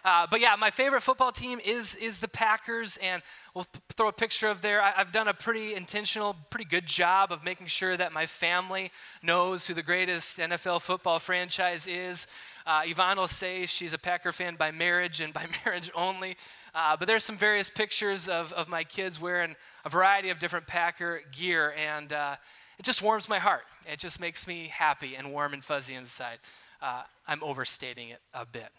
Uh, 0.05 0.27
but 0.29 0.41
yeah, 0.41 0.55
my 0.59 0.69
favorite 0.69 1.01
football 1.01 1.31
team 1.31 1.61
is 1.63 1.95
is 1.95 2.19
the 2.19 2.27
Packers, 2.27 2.97
and 2.97 3.21
we'll 3.55 3.63
p- 3.63 3.79
throw 3.93 4.09
a 4.09 4.13
picture 4.13 4.47
of 4.47 4.61
there. 4.61 4.81
I, 4.81 4.91
have 4.91 5.13
done 5.13 5.29
a 5.29 5.33
pretty 5.33 5.75
intentional, 5.75 6.35
pretty 6.49 6.65
good 6.65 6.85
job 6.85 7.31
of 7.31 7.45
making 7.45 7.67
sure 7.67 7.95
that 7.95 8.11
my 8.11 8.25
family 8.25 8.91
knows 9.21 9.65
who 9.65 9.73
the 9.73 9.81
greatest 9.81 10.39
NFL 10.39 10.81
football 10.81 11.19
franchise 11.19 11.87
is. 11.87 12.27
Uh, 12.65 12.81
Yvonne 12.85 13.17
will 13.17 13.27
say 13.27 13.65
she's 13.65 13.93
a 13.93 13.97
Packer 13.97 14.31
fan 14.31 14.55
by 14.55 14.71
marriage 14.71 15.19
and 15.19 15.33
by 15.33 15.45
marriage 15.65 15.91
only. 15.95 16.37
Uh, 16.73 16.95
but 16.97 17.07
there's 17.07 17.23
some 17.23 17.35
various 17.35 17.69
pictures 17.69 18.29
of, 18.29 18.53
of 18.53 18.69
my 18.69 18.83
kids 18.83 19.19
wearing 19.19 19.55
a 19.85 19.89
variety 19.89 20.29
of 20.29 20.39
different 20.39 20.67
Packer 20.67 21.21
gear, 21.31 21.73
and 21.77 22.13
uh, 22.13 22.35
it 22.79 22.83
just 22.83 23.01
warms 23.01 23.27
my 23.27 23.39
heart. 23.39 23.63
It 23.91 23.99
just 23.99 24.19
makes 24.19 24.47
me 24.47 24.67
happy 24.67 25.15
and 25.15 25.31
warm 25.31 25.53
and 25.53 25.63
fuzzy 25.63 25.93
inside. 25.93 26.37
Uh, 26.81 27.03
I'm 27.27 27.43
overstating 27.43 28.09
it 28.09 28.19
a 28.33 28.45
bit. 28.45 28.69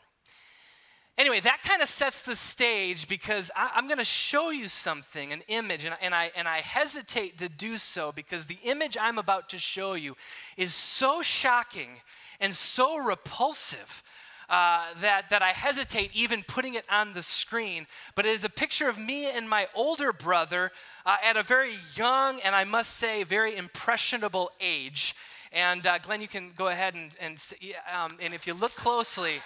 Anyway, 1.17 1.39
that 1.39 1.61
kind 1.63 1.81
of 1.81 1.89
sets 1.89 2.23
the 2.23 2.35
stage 2.35 3.07
because 3.07 3.49
I, 3.55 3.79
am 3.79 3.87
going 3.87 3.99
to 3.99 4.05
show 4.05 4.51
you 4.51 4.67
something, 4.67 5.33
an 5.33 5.43
image, 5.47 5.85
and, 5.85 5.95
and, 6.03 6.13
I, 6.13 6.33
and 6.35 6.49
I 6.49 6.59
hesitate 6.59 7.39
to 7.39 7.49
do 7.49 7.77
so 7.77 8.11
because 8.11 8.47
the 8.47 8.59
image 8.65 8.97
I'm 9.01 9.19
about 9.19 9.49
to 9.51 9.59
show 9.59 9.95
you 9.95 10.17
is 10.57 10.75
so 10.75 11.23
shocking 11.23 12.01
and 12.41 12.55
so 12.55 12.97
repulsive 12.97 14.03
uh, 14.49 14.85
that, 15.01 15.31
that 15.31 15.43
I 15.43 15.51
hesitate 15.51 16.11
even 16.15 16.43
putting 16.47 16.75
it 16.75 16.85
on 16.91 17.15
the 17.15 17.23
screen. 17.23 17.87
But 18.15 18.27
it 18.27 18.31
is 18.31 18.45
a 18.45 18.51
picture 18.51 18.89
of 18.89 18.99
me 18.99 19.31
and 19.31 19.49
my 19.49 19.69
older 19.75 20.13
brother 20.13 20.71
uh, 21.07 21.17
at 21.23 21.37
a 21.37 21.43
very 21.43 21.73
young 21.97 22.41
and 22.41 22.55
I 22.55 22.65
must 22.65 22.91
say 22.97 23.25
very 23.25 23.57
impressionable 23.57 24.51
age. 24.61 25.15
And 25.53 25.87
uh, 25.87 25.99
Glenn, 25.99 26.21
you 26.21 26.29
can 26.29 26.51
go 26.57 26.69
ahead 26.69 26.95
and, 26.95 27.13
and, 27.21 27.53
um, 27.93 28.19
and 28.21 28.35
if 28.35 28.47
you 28.47 28.55
look 28.55 28.75
closely, 28.75 29.41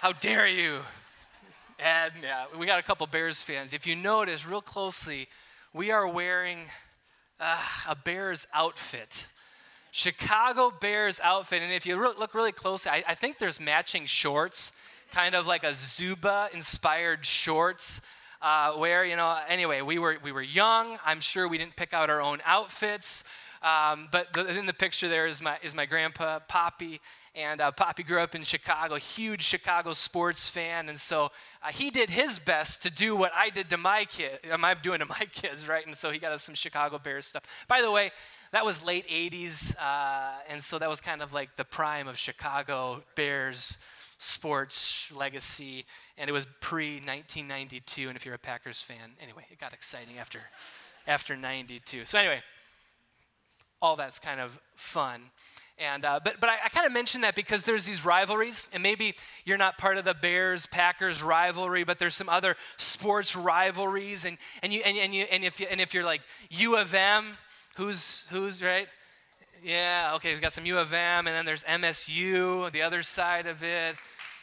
how 0.00 0.12
dare 0.12 0.48
you? 0.48 0.80
And 1.78 2.12
yeah, 2.22 2.44
we 2.58 2.66
got 2.66 2.80
a 2.80 2.82
couple 2.82 3.06
Bears 3.06 3.42
fans. 3.42 3.72
If 3.72 3.86
you 3.86 3.94
notice 3.94 4.46
real 4.46 4.62
closely, 4.62 5.28
we 5.72 5.90
are 5.90 6.08
wearing 6.08 6.60
uh, 7.38 7.62
a 7.88 7.94
Bears 7.94 8.46
outfit. 8.52 9.26
Chicago 9.90 10.70
Bears 10.70 11.20
outfit. 11.20 11.62
And 11.62 11.72
if 11.72 11.86
you 11.86 11.96
look 12.00 12.34
really 12.34 12.52
closely, 12.52 12.90
I, 12.90 13.04
I, 13.08 13.14
think 13.14 13.38
there's 13.38 13.58
matching 13.58 14.06
shorts, 14.06 14.72
kind 15.12 15.34
of 15.34 15.46
like 15.46 15.64
a 15.64 15.70
Zubaz 15.70 16.52
inspired 16.52 17.24
shorts. 17.24 18.00
Uh, 18.40 18.74
where, 18.74 19.04
you 19.04 19.16
know, 19.16 19.36
anyway, 19.48 19.80
we 19.80 19.98
were, 19.98 20.16
we 20.22 20.30
were 20.30 20.42
young. 20.42 20.96
I'm 21.04 21.18
sure 21.18 21.48
we 21.48 21.58
didn't 21.58 21.74
pick 21.74 21.92
out 21.92 22.08
our 22.08 22.20
own 22.20 22.40
outfits. 22.44 23.24
Um, 23.62 24.08
but 24.12 24.32
the, 24.32 24.58
in 24.58 24.66
the 24.66 24.72
picture 24.72 25.08
there 25.08 25.26
is 25.26 25.42
my, 25.42 25.56
is 25.62 25.74
my 25.74 25.86
grandpa, 25.86 26.38
Poppy. 26.40 27.00
And 27.34 27.60
uh, 27.60 27.70
Poppy 27.70 28.02
grew 28.02 28.20
up 28.20 28.34
in 28.34 28.42
Chicago, 28.42 28.96
huge 28.96 29.42
Chicago 29.42 29.92
sports 29.92 30.48
fan. 30.48 30.88
And 30.88 30.98
so 30.98 31.30
uh, 31.62 31.70
he 31.70 31.90
did 31.90 32.10
his 32.10 32.38
best 32.38 32.82
to 32.82 32.90
do 32.90 33.14
what 33.16 33.32
I 33.34 33.50
did 33.50 33.70
to 33.70 33.76
my 33.76 34.04
kid, 34.04 34.40
am 34.50 34.64
doing 34.82 35.00
to 35.00 35.06
my 35.06 35.26
kids, 35.32 35.68
right? 35.68 35.86
And 35.86 35.96
so 35.96 36.10
he 36.10 36.18
got 36.18 36.32
us 36.32 36.42
some 36.42 36.54
Chicago 36.54 36.98
Bears 36.98 37.26
stuff. 37.26 37.66
By 37.68 37.80
the 37.80 37.90
way, 37.90 38.10
that 38.52 38.64
was 38.64 38.84
late 38.84 39.06
80s, 39.08 39.76
uh, 39.78 40.38
and 40.48 40.62
so 40.62 40.78
that 40.78 40.88
was 40.88 41.00
kind 41.00 41.20
of 41.20 41.34
like 41.34 41.56
the 41.56 41.64
prime 41.64 42.08
of 42.08 42.16
Chicago 42.16 43.02
Bears 43.14 43.76
sports 44.18 45.12
legacy, 45.14 45.84
and 46.16 46.28
it 46.28 46.32
was 46.32 46.46
pre 46.60 46.94
1992. 46.94 48.08
And 48.08 48.16
if 48.16 48.24
you're 48.24 48.34
a 48.34 48.38
Packers 48.38 48.80
fan, 48.80 49.12
anyway, 49.22 49.44
it 49.50 49.58
got 49.58 49.72
exciting 49.72 50.18
after 50.18 50.40
after 51.06 51.36
92. 51.36 52.04
So 52.04 52.18
anyway, 52.18 52.42
all 53.80 53.96
that's 53.96 54.18
kind 54.18 54.40
of 54.40 54.58
fun. 54.76 55.20
And, 55.78 56.04
uh, 56.04 56.18
but 56.22 56.40
but 56.40 56.50
I, 56.50 56.56
I 56.64 56.68
kind 56.70 56.86
of 56.86 56.92
mentioned 56.92 57.22
that 57.22 57.36
because 57.36 57.64
there's 57.64 57.86
these 57.86 58.04
rivalries, 58.04 58.68
and 58.72 58.82
maybe 58.82 59.14
you're 59.44 59.58
not 59.58 59.78
part 59.78 59.96
of 59.96 60.04
the 60.04 60.14
Bears 60.14 60.66
Packers 60.66 61.22
rivalry, 61.22 61.84
but 61.84 62.00
there's 62.00 62.16
some 62.16 62.28
other 62.28 62.56
sports 62.76 63.36
rivalries, 63.36 64.24
and 64.24 64.38
and 64.62 64.72
you 64.72 64.82
and, 64.84 64.96
and 64.96 65.14
you 65.14 65.24
and 65.30 65.44
if 65.44 65.60
you, 65.60 65.68
and 65.70 65.80
if 65.80 65.94
you're 65.94 66.04
like 66.04 66.22
U 66.50 66.76
of 66.76 66.94
M, 66.94 67.36
Who's, 67.78 68.24
who's, 68.30 68.60
right? 68.60 68.88
Yeah, 69.62 70.14
okay, 70.16 70.32
we've 70.32 70.40
got 70.40 70.52
some 70.52 70.66
U 70.66 70.78
of 70.78 70.92
M, 70.92 71.28
and 71.28 71.36
then 71.36 71.46
there's 71.46 71.62
MSU, 71.62 72.72
the 72.72 72.82
other 72.82 73.04
side 73.04 73.46
of 73.46 73.62
it, 73.62 73.94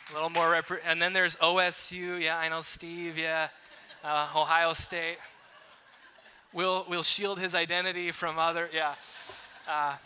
a 0.09 0.13
little 0.13 0.29
more, 0.29 0.51
rep- 0.51 0.71
and 0.87 1.01
then 1.01 1.11
there's 1.11 1.35
OSU, 1.35 2.23
yeah, 2.23 2.37
I 2.37 2.47
know 2.47 2.61
Steve, 2.61 3.17
yeah, 3.17 3.49
uh, 4.05 4.29
Ohio 4.33 4.71
State. 4.71 5.17
We'll, 6.55 6.85
we'll 6.87 7.03
shield 7.03 7.37
his 7.37 7.53
identity 7.53 8.13
from 8.13 8.39
other, 8.39 8.69
yeah. 8.73 8.95
Uh, 9.69 9.97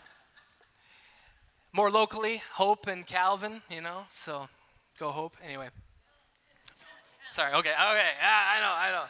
more 1.72 1.92
locally, 1.92 2.42
Hope 2.54 2.88
and 2.88 3.06
Calvin, 3.06 3.62
you 3.70 3.80
know, 3.80 4.00
so 4.12 4.48
go 4.98 5.10
Hope. 5.10 5.36
Anyway. 5.44 5.68
Sorry, 7.30 7.52
okay, 7.54 7.70
okay, 7.70 8.08
yeah, 8.20 8.42
I 8.56 8.60
know, 8.60 8.74
I 8.76 8.90
know. 8.90 9.04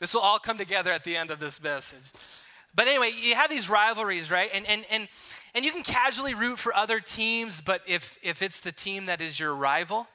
This 0.00 0.12
will 0.12 0.22
all 0.22 0.40
come 0.40 0.58
together 0.58 0.90
at 0.90 1.04
the 1.04 1.16
end 1.16 1.30
of 1.30 1.38
this 1.38 1.62
message. 1.62 2.02
But 2.74 2.88
anyway, 2.88 3.12
you 3.16 3.36
have 3.36 3.48
these 3.48 3.70
rivalries, 3.70 4.32
right? 4.32 4.50
And, 4.52 4.66
and, 4.66 4.84
and, 4.90 5.06
and 5.54 5.64
you 5.64 5.70
can 5.70 5.84
casually 5.84 6.34
root 6.34 6.58
for 6.58 6.74
other 6.74 6.98
teams, 6.98 7.60
but 7.60 7.80
if, 7.86 8.18
if 8.24 8.42
it's 8.42 8.60
the 8.60 8.72
team 8.72 9.06
that 9.06 9.20
is 9.20 9.38
your 9.38 9.54
rival, 9.54 10.08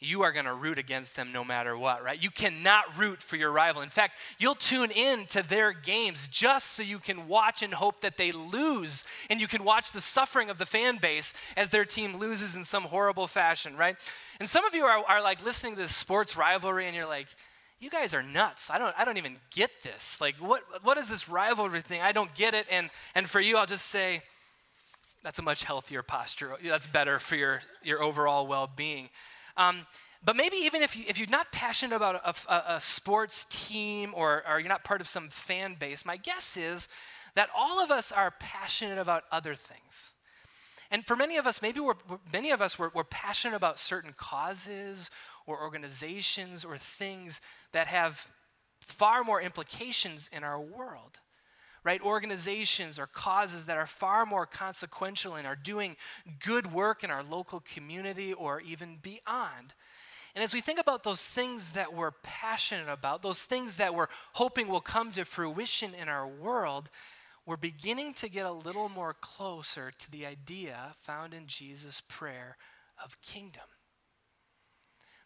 you 0.00 0.22
are 0.22 0.30
going 0.30 0.44
to 0.44 0.54
root 0.54 0.78
against 0.78 1.16
them 1.16 1.32
no 1.32 1.42
matter 1.42 1.76
what, 1.76 2.04
right? 2.04 2.22
You 2.22 2.30
cannot 2.30 2.96
root 2.96 3.20
for 3.20 3.36
your 3.36 3.50
rival. 3.50 3.82
In 3.82 3.88
fact, 3.88 4.16
you'll 4.38 4.54
tune 4.54 4.92
in 4.92 5.26
to 5.26 5.42
their 5.42 5.72
games 5.72 6.28
just 6.28 6.72
so 6.72 6.84
you 6.84 6.98
can 6.98 7.26
watch 7.26 7.62
and 7.62 7.74
hope 7.74 8.00
that 8.02 8.16
they 8.16 8.30
lose, 8.30 9.04
and 9.28 9.40
you 9.40 9.48
can 9.48 9.64
watch 9.64 9.90
the 9.90 10.00
suffering 10.00 10.50
of 10.50 10.58
the 10.58 10.66
fan 10.66 10.98
base 10.98 11.34
as 11.56 11.70
their 11.70 11.84
team 11.84 12.16
loses 12.16 12.54
in 12.54 12.62
some 12.64 12.84
horrible 12.84 13.26
fashion, 13.26 13.76
right? 13.76 13.96
And 14.38 14.48
some 14.48 14.64
of 14.64 14.74
you 14.74 14.84
are, 14.84 15.04
are 15.08 15.20
like 15.20 15.44
listening 15.44 15.74
to 15.74 15.82
this 15.82 15.96
sports 15.96 16.36
rivalry, 16.36 16.86
and 16.86 16.94
you're 16.94 17.08
like, 17.08 17.26
you 17.80 17.90
guys 17.90 18.14
are 18.14 18.22
nuts. 18.22 18.70
I 18.70 18.78
don't, 18.78 18.94
I 18.98 19.04
don't 19.04 19.18
even 19.18 19.36
get 19.50 19.70
this. 19.82 20.20
Like, 20.20 20.36
what, 20.36 20.62
what 20.82 20.98
is 20.98 21.10
this 21.10 21.28
rivalry 21.28 21.80
thing? 21.80 22.00
I 22.02 22.12
don't 22.12 22.32
get 22.34 22.54
it. 22.54 22.66
And, 22.70 22.90
and 23.14 23.28
for 23.28 23.40
you, 23.40 23.56
I'll 23.56 23.66
just 23.66 23.86
say, 23.86 24.22
that's 25.22 25.38
a 25.38 25.42
much 25.42 25.64
healthier 25.64 26.02
posture. 26.02 26.56
That's 26.64 26.86
better 26.86 27.18
for 27.18 27.36
your, 27.36 27.60
your 27.82 28.02
overall 28.02 28.46
well 28.46 28.68
being. 28.74 29.10
Um, 29.58 29.86
but 30.24 30.36
maybe 30.36 30.56
even 30.56 30.82
if, 30.82 30.96
you, 30.96 31.04
if 31.06 31.18
you're 31.18 31.28
not 31.28 31.52
passionate 31.52 31.94
about 31.94 32.16
a, 32.24 32.52
a, 32.52 32.76
a 32.76 32.80
sports 32.80 33.44
team 33.44 34.12
or, 34.14 34.42
or 34.48 34.58
you're 34.58 34.68
not 34.68 34.84
part 34.84 35.00
of 35.00 35.08
some 35.08 35.28
fan 35.28 35.76
base, 35.78 36.06
my 36.06 36.16
guess 36.16 36.56
is 36.56 36.88
that 37.34 37.50
all 37.56 37.82
of 37.82 37.90
us 37.90 38.10
are 38.10 38.32
passionate 38.40 38.98
about 38.98 39.24
other 39.30 39.54
things. 39.54 40.12
And 40.90 41.04
for 41.04 41.14
many 41.14 41.36
of 41.36 41.46
us, 41.46 41.60
maybe 41.60 41.80
we're, 41.80 41.94
many 42.32 42.50
of 42.50 42.62
us, 42.62 42.78
we're, 42.78 42.90
we're 42.94 43.04
passionate 43.04 43.54
about 43.54 43.78
certain 43.78 44.14
causes 44.16 45.10
or 45.46 45.60
organizations 45.60 46.64
or 46.64 46.76
things 46.76 47.40
that 47.72 47.88
have 47.88 48.32
far 48.80 49.22
more 49.22 49.40
implications 49.40 50.30
in 50.32 50.42
our 50.42 50.60
world 50.60 51.20
right? 51.88 52.02
Organizations 52.02 52.98
or 52.98 53.06
causes 53.06 53.64
that 53.64 53.78
are 53.78 53.86
far 53.86 54.26
more 54.26 54.44
consequential 54.44 55.36
and 55.36 55.46
are 55.46 55.56
doing 55.56 55.96
good 56.38 56.70
work 56.70 57.02
in 57.02 57.10
our 57.10 57.22
local 57.22 57.60
community 57.60 58.30
or 58.30 58.60
even 58.60 58.98
beyond. 59.00 59.72
And 60.34 60.44
as 60.44 60.52
we 60.52 60.60
think 60.60 60.78
about 60.78 61.02
those 61.02 61.24
things 61.24 61.70
that 61.70 61.94
we're 61.94 62.10
passionate 62.22 62.92
about, 62.92 63.22
those 63.22 63.42
things 63.42 63.76
that 63.76 63.94
we're 63.94 64.08
hoping 64.34 64.68
will 64.68 64.82
come 64.82 65.12
to 65.12 65.24
fruition 65.24 65.94
in 65.94 66.10
our 66.10 66.28
world, 66.28 66.90
we're 67.46 67.56
beginning 67.56 68.12
to 68.16 68.28
get 68.28 68.44
a 68.44 68.52
little 68.52 68.90
more 68.90 69.16
closer 69.18 69.90
to 69.98 70.10
the 70.10 70.26
idea 70.26 70.92
found 71.00 71.32
in 71.32 71.46
Jesus' 71.46 72.02
prayer 72.06 72.58
of 73.02 73.18
kingdom. 73.22 73.62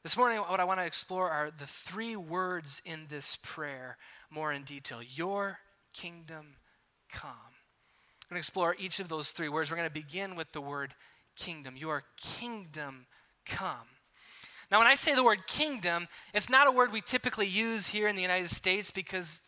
This 0.05 0.17
morning, 0.17 0.39
what 0.39 0.61
I 0.61 0.65
want 0.65 0.79
to 0.79 0.87
explore 0.87 1.29
are 1.29 1.51
the 1.51 1.67
three 1.67 2.15
words 2.15 2.81
in 2.85 3.07
this 3.09 3.37
prayer 3.43 3.97
more 4.31 4.53
in 4.53 4.63
detail 4.63 5.01
Your 5.03 5.59
kingdom 5.93 6.57
come. 7.13 7.31
I'm 7.31 8.37
going 8.37 8.37
to 8.37 8.39
explore 8.39 8.77
each 8.79 8.99
of 8.99 9.09
those 9.09 9.31
three 9.31 9.49
words. 9.49 9.71
We're 9.71 9.77
going 9.77 9.89
to 9.89 9.93
begin 9.93 10.37
with 10.37 10.53
the 10.53 10.61
word 10.61 10.95
kingdom. 11.37 11.77
Your 11.77 12.05
kingdom 12.17 13.07
come. 13.45 13.89
Now, 14.71 14.79
when 14.79 14.87
I 14.87 14.95
say 14.95 15.15
the 15.15 15.23
word 15.23 15.47
kingdom, 15.47 16.09
it's 16.33 16.49
not 16.49 16.67
a 16.67 16.73
word 16.73 16.93
we 16.93 17.03
typically 17.03 17.47
use 17.47 17.89
here 17.89 18.09
in 18.09 18.17
the 18.17 18.23
United 18.23 18.49
States 18.49 18.91
because, 18.91 19.43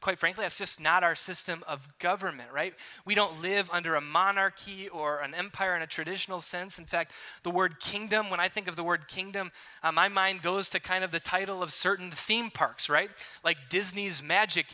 quite 0.00 0.18
frankly, 0.18 0.42
that's 0.42 0.56
just 0.56 0.80
not 0.80 1.04
our 1.04 1.14
system 1.14 1.62
of 1.68 1.86
government, 1.98 2.50
right? 2.50 2.72
We 3.04 3.14
don't 3.14 3.42
live 3.42 3.68
under 3.70 3.94
a 3.94 4.00
monarchy 4.00 4.88
or 4.88 5.20
an 5.20 5.34
empire 5.34 5.76
in 5.76 5.82
a 5.82 5.86
traditional 5.86 6.40
sense. 6.40 6.78
In 6.78 6.86
fact, 6.86 7.12
the 7.42 7.50
word 7.50 7.78
kingdom, 7.78 8.30
when 8.30 8.40
I 8.40 8.48
think 8.48 8.68
of 8.68 8.76
the 8.76 8.82
word 8.82 9.06
kingdom, 9.06 9.52
uh, 9.82 9.92
my 9.92 10.08
mind 10.08 10.40
goes 10.40 10.70
to 10.70 10.80
kind 10.80 11.04
of 11.04 11.10
the 11.10 11.20
title 11.20 11.62
of 11.62 11.72
certain 11.72 12.10
theme 12.10 12.50
parks, 12.50 12.88
right? 12.88 13.10
Like 13.44 13.58
Disney's 13.68 14.22
Magic 14.22 14.64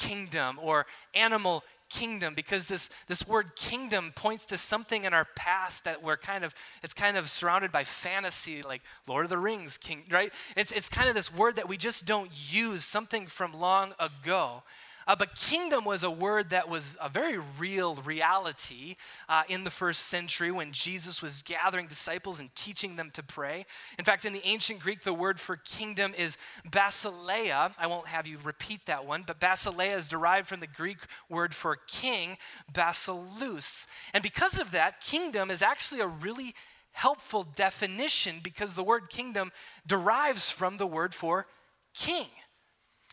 kingdom 0.00 0.58
or 0.60 0.86
animal 1.14 1.62
kingdom 1.90 2.34
because 2.34 2.68
this, 2.68 2.88
this 3.08 3.26
word 3.26 3.54
kingdom 3.56 4.12
points 4.14 4.46
to 4.46 4.56
something 4.56 5.04
in 5.04 5.12
our 5.12 5.26
past 5.34 5.84
that 5.84 6.02
we're 6.02 6.16
kind 6.16 6.44
of 6.44 6.54
it's 6.82 6.94
kind 6.94 7.16
of 7.16 7.28
surrounded 7.28 7.72
by 7.72 7.82
fantasy 7.84 8.62
like 8.62 8.80
lord 9.08 9.24
of 9.24 9.30
the 9.30 9.36
rings 9.36 9.76
king 9.76 10.04
right? 10.10 10.32
It's, 10.56 10.72
it's 10.72 10.88
kind 10.88 11.08
of 11.08 11.14
this 11.14 11.34
word 11.34 11.56
that 11.56 11.68
we 11.68 11.76
just 11.76 12.06
don't 12.06 12.30
use 12.32 12.84
something 12.84 13.26
from 13.26 13.52
long 13.58 13.92
ago 13.98 14.62
uh, 15.10 15.16
but 15.16 15.34
kingdom 15.34 15.84
was 15.84 16.04
a 16.04 16.10
word 16.10 16.50
that 16.50 16.68
was 16.68 16.96
a 17.00 17.08
very 17.08 17.36
real 17.58 17.96
reality 17.96 18.94
uh, 19.28 19.42
in 19.48 19.64
the 19.64 19.70
first 19.70 20.02
century 20.02 20.52
when 20.52 20.70
Jesus 20.70 21.20
was 21.20 21.42
gathering 21.42 21.88
disciples 21.88 22.38
and 22.38 22.54
teaching 22.54 22.94
them 22.94 23.10
to 23.14 23.20
pray. 23.20 23.66
In 23.98 24.04
fact, 24.04 24.24
in 24.24 24.32
the 24.32 24.46
ancient 24.46 24.78
Greek, 24.78 25.00
the 25.02 25.12
word 25.12 25.40
for 25.40 25.56
kingdom 25.56 26.14
is 26.16 26.38
basileia. 26.64 27.72
I 27.76 27.88
won't 27.88 28.06
have 28.06 28.28
you 28.28 28.38
repeat 28.44 28.86
that 28.86 29.04
one, 29.04 29.24
but 29.26 29.40
basileia 29.40 29.96
is 29.96 30.08
derived 30.08 30.46
from 30.46 30.60
the 30.60 30.68
Greek 30.68 30.98
word 31.28 31.56
for 31.56 31.76
king, 31.88 32.36
basileus. 32.72 33.88
And 34.14 34.22
because 34.22 34.60
of 34.60 34.70
that, 34.70 35.00
kingdom 35.00 35.50
is 35.50 35.60
actually 35.60 36.02
a 36.02 36.06
really 36.06 36.54
helpful 36.92 37.42
definition 37.42 38.36
because 38.44 38.76
the 38.76 38.84
word 38.84 39.10
kingdom 39.10 39.50
derives 39.84 40.50
from 40.50 40.76
the 40.76 40.86
word 40.86 41.16
for 41.16 41.48
king. 41.94 42.28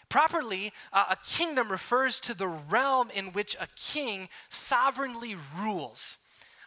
Properly, 0.09 0.71
uh, 0.93 1.05
a 1.11 1.17
kingdom 1.17 1.69
refers 1.69 2.19
to 2.21 2.33
the 2.33 2.47
realm 2.47 3.09
in 3.13 3.27
which 3.27 3.55
a 3.59 3.67
king 3.75 4.29
sovereignly 4.49 5.35
rules. 5.59 6.17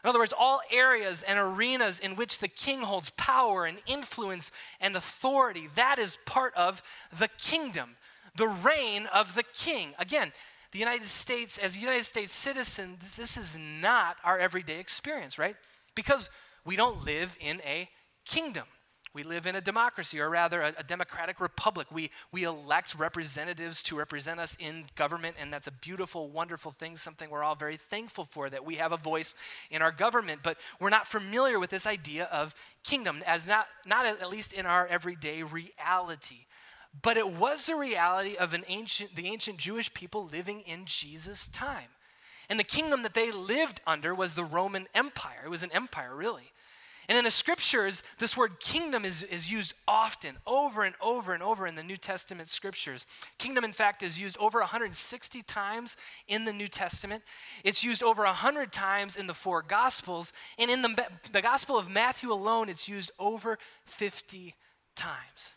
In 0.02 0.08
other 0.08 0.18
words, 0.18 0.34
all 0.36 0.60
areas 0.70 1.22
and 1.22 1.38
arenas 1.38 2.00
in 2.00 2.16
which 2.16 2.38
the 2.38 2.48
king 2.48 2.82
holds 2.82 3.10
power 3.10 3.66
and 3.66 3.78
influence 3.86 4.50
and 4.80 4.96
authority, 4.96 5.68
that 5.74 5.98
is 5.98 6.18
part 6.24 6.54
of 6.54 6.82
the 7.16 7.28
kingdom, 7.38 7.96
the 8.34 8.48
reign 8.48 9.06
of 9.12 9.34
the 9.34 9.42
king. 9.42 9.94
Again, 9.98 10.32
the 10.72 10.78
United 10.78 11.06
States, 11.06 11.58
as 11.58 11.76
United 11.78 12.04
States 12.04 12.32
citizens, 12.32 13.16
this 13.16 13.36
is 13.36 13.58
not 13.58 14.16
our 14.24 14.38
everyday 14.38 14.78
experience, 14.78 15.38
right? 15.38 15.56
Because 15.94 16.30
we 16.64 16.76
don't 16.76 17.04
live 17.04 17.36
in 17.40 17.60
a 17.66 17.88
kingdom. 18.24 18.64
We 19.12 19.24
live 19.24 19.46
in 19.46 19.56
a 19.56 19.60
democracy, 19.60 20.20
or 20.20 20.30
rather, 20.30 20.60
a, 20.62 20.74
a, 20.78 20.84
democratic 20.84 21.40
republic. 21.40 21.88
We, 21.90 22.10
we 22.30 22.44
elect 22.44 22.94
representatives 22.94 23.82
to 23.84 23.96
represent 23.96 24.38
us 24.38 24.56
in 24.60 24.84
government, 24.94 25.34
and 25.40 25.52
that's 25.52 25.66
a 25.66 25.72
beautiful, 25.72 26.28
wonderful 26.28 26.70
thing, 26.70 26.96
something 26.96 27.28
we're 27.28 27.42
all 27.42 27.56
very 27.56 27.76
thankful 27.76 28.24
for 28.24 28.48
that 28.50 28.64
we 28.64 28.76
have 28.76 28.92
a 28.92 28.96
voice 28.96 29.34
in 29.68 29.82
our 29.82 29.90
government. 29.90 30.40
But 30.44 30.58
we're 30.78 30.90
not 30.90 31.08
familiar 31.08 31.58
with 31.58 31.70
this 31.70 31.88
idea 31.88 32.26
of 32.26 32.54
kingdom, 32.84 33.22
as 33.26 33.48
not, 33.48 33.66
not 33.84 34.06
at 34.06 34.30
least 34.30 34.52
in 34.52 34.64
our 34.64 34.86
everyday 34.86 35.42
reality. 35.42 36.46
But 37.02 37.16
it 37.16 37.32
was 37.32 37.66
the 37.66 37.74
reality 37.74 38.36
of 38.36 38.54
an 38.54 38.64
ancient, 38.68 39.16
the 39.16 39.26
ancient 39.26 39.58
Jewish 39.58 39.92
people 39.92 40.28
living 40.30 40.60
in 40.60 40.84
Jesus' 40.84 41.48
time. 41.48 41.88
And 42.48 42.58
the 42.58 42.64
kingdom 42.64 43.02
that 43.02 43.14
they 43.14 43.30
lived 43.32 43.80
under 43.86 44.14
was 44.14 44.34
the 44.34 44.44
Roman 44.44 44.86
Empire. 44.94 45.42
It 45.44 45.50
was 45.50 45.62
an 45.62 45.72
empire, 45.72 46.14
really. 46.14 46.50
And 47.10 47.18
in 47.18 47.24
the 47.24 47.30
scriptures, 47.32 48.04
this 48.20 48.36
word 48.36 48.60
kingdom 48.60 49.04
is, 49.04 49.24
is 49.24 49.50
used 49.50 49.74
often, 49.88 50.36
over 50.46 50.84
and 50.84 50.94
over 51.00 51.34
and 51.34 51.42
over 51.42 51.66
in 51.66 51.74
the 51.74 51.82
New 51.82 51.96
Testament 51.96 52.46
scriptures. 52.46 53.04
Kingdom, 53.36 53.64
in 53.64 53.72
fact, 53.72 54.04
is 54.04 54.20
used 54.20 54.38
over 54.38 54.60
160 54.60 55.42
times 55.42 55.96
in 56.28 56.44
the 56.44 56.52
New 56.52 56.68
Testament. 56.68 57.24
It's 57.64 57.82
used 57.82 58.04
over 58.04 58.22
100 58.22 58.70
times 58.70 59.16
in 59.16 59.26
the 59.26 59.34
four 59.34 59.60
Gospels. 59.60 60.32
And 60.56 60.70
in 60.70 60.82
the, 60.82 61.04
the 61.32 61.42
Gospel 61.42 61.76
of 61.76 61.90
Matthew 61.90 62.32
alone, 62.32 62.68
it's 62.68 62.88
used 62.88 63.10
over 63.18 63.58
50 63.86 64.54
times. 64.94 65.56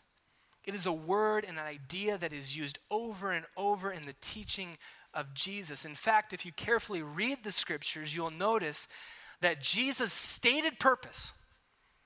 It 0.64 0.74
is 0.74 0.86
a 0.86 0.92
word 0.92 1.44
and 1.46 1.56
an 1.56 1.66
idea 1.66 2.18
that 2.18 2.32
is 2.32 2.56
used 2.56 2.80
over 2.90 3.30
and 3.30 3.44
over 3.56 3.92
in 3.92 4.06
the 4.06 4.16
teaching 4.20 4.70
of 5.14 5.32
Jesus. 5.34 5.84
In 5.84 5.94
fact, 5.94 6.32
if 6.32 6.44
you 6.44 6.50
carefully 6.50 7.02
read 7.02 7.44
the 7.44 7.52
scriptures, 7.52 8.12
you'll 8.12 8.32
notice 8.32 8.88
that 9.40 9.62
Jesus' 9.62 10.12
stated 10.12 10.80
purpose 10.80 11.32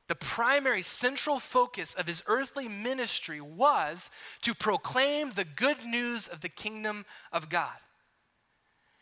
the 0.08 0.14
primary 0.14 0.82
central 0.82 1.38
focus 1.38 1.94
of 1.94 2.06
his 2.06 2.22
earthly 2.26 2.66
ministry 2.66 3.40
was 3.40 4.10
to 4.42 4.54
proclaim 4.54 5.32
the 5.32 5.44
good 5.44 5.84
news 5.84 6.26
of 6.26 6.40
the 6.40 6.48
kingdom 6.48 7.04
of 7.30 7.48
God. 7.48 7.76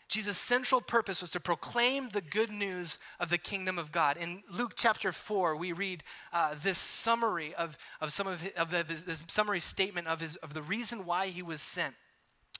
Jesus' 0.08 0.38
central 0.38 0.80
purpose 0.80 1.20
was 1.20 1.30
to 1.32 1.40
proclaim 1.40 2.10
the 2.10 2.20
good 2.20 2.50
news 2.50 2.98
of 3.18 3.28
the 3.28 3.38
kingdom 3.38 3.78
of 3.78 3.90
God. 3.90 4.16
In 4.16 4.42
Luke 4.50 4.72
chapter 4.76 5.10
4, 5.10 5.56
we 5.56 5.72
read 5.72 6.04
uh, 6.32 6.54
this 6.62 6.78
summary 6.78 7.54
of, 7.54 7.76
of 8.00 8.12
some 8.12 8.26
of, 8.26 8.40
his, 8.40 8.52
of 8.56 8.70
his, 8.88 9.04
this 9.04 9.22
summary 9.26 9.58
statement 9.58 10.06
of, 10.06 10.20
his, 10.20 10.36
of 10.36 10.54
the 10.54 10.62
reason 10.62 11.06
why 11.06 11.28
he 11.28 11.42
was 11.42 11.60
sent. 11.60 11.94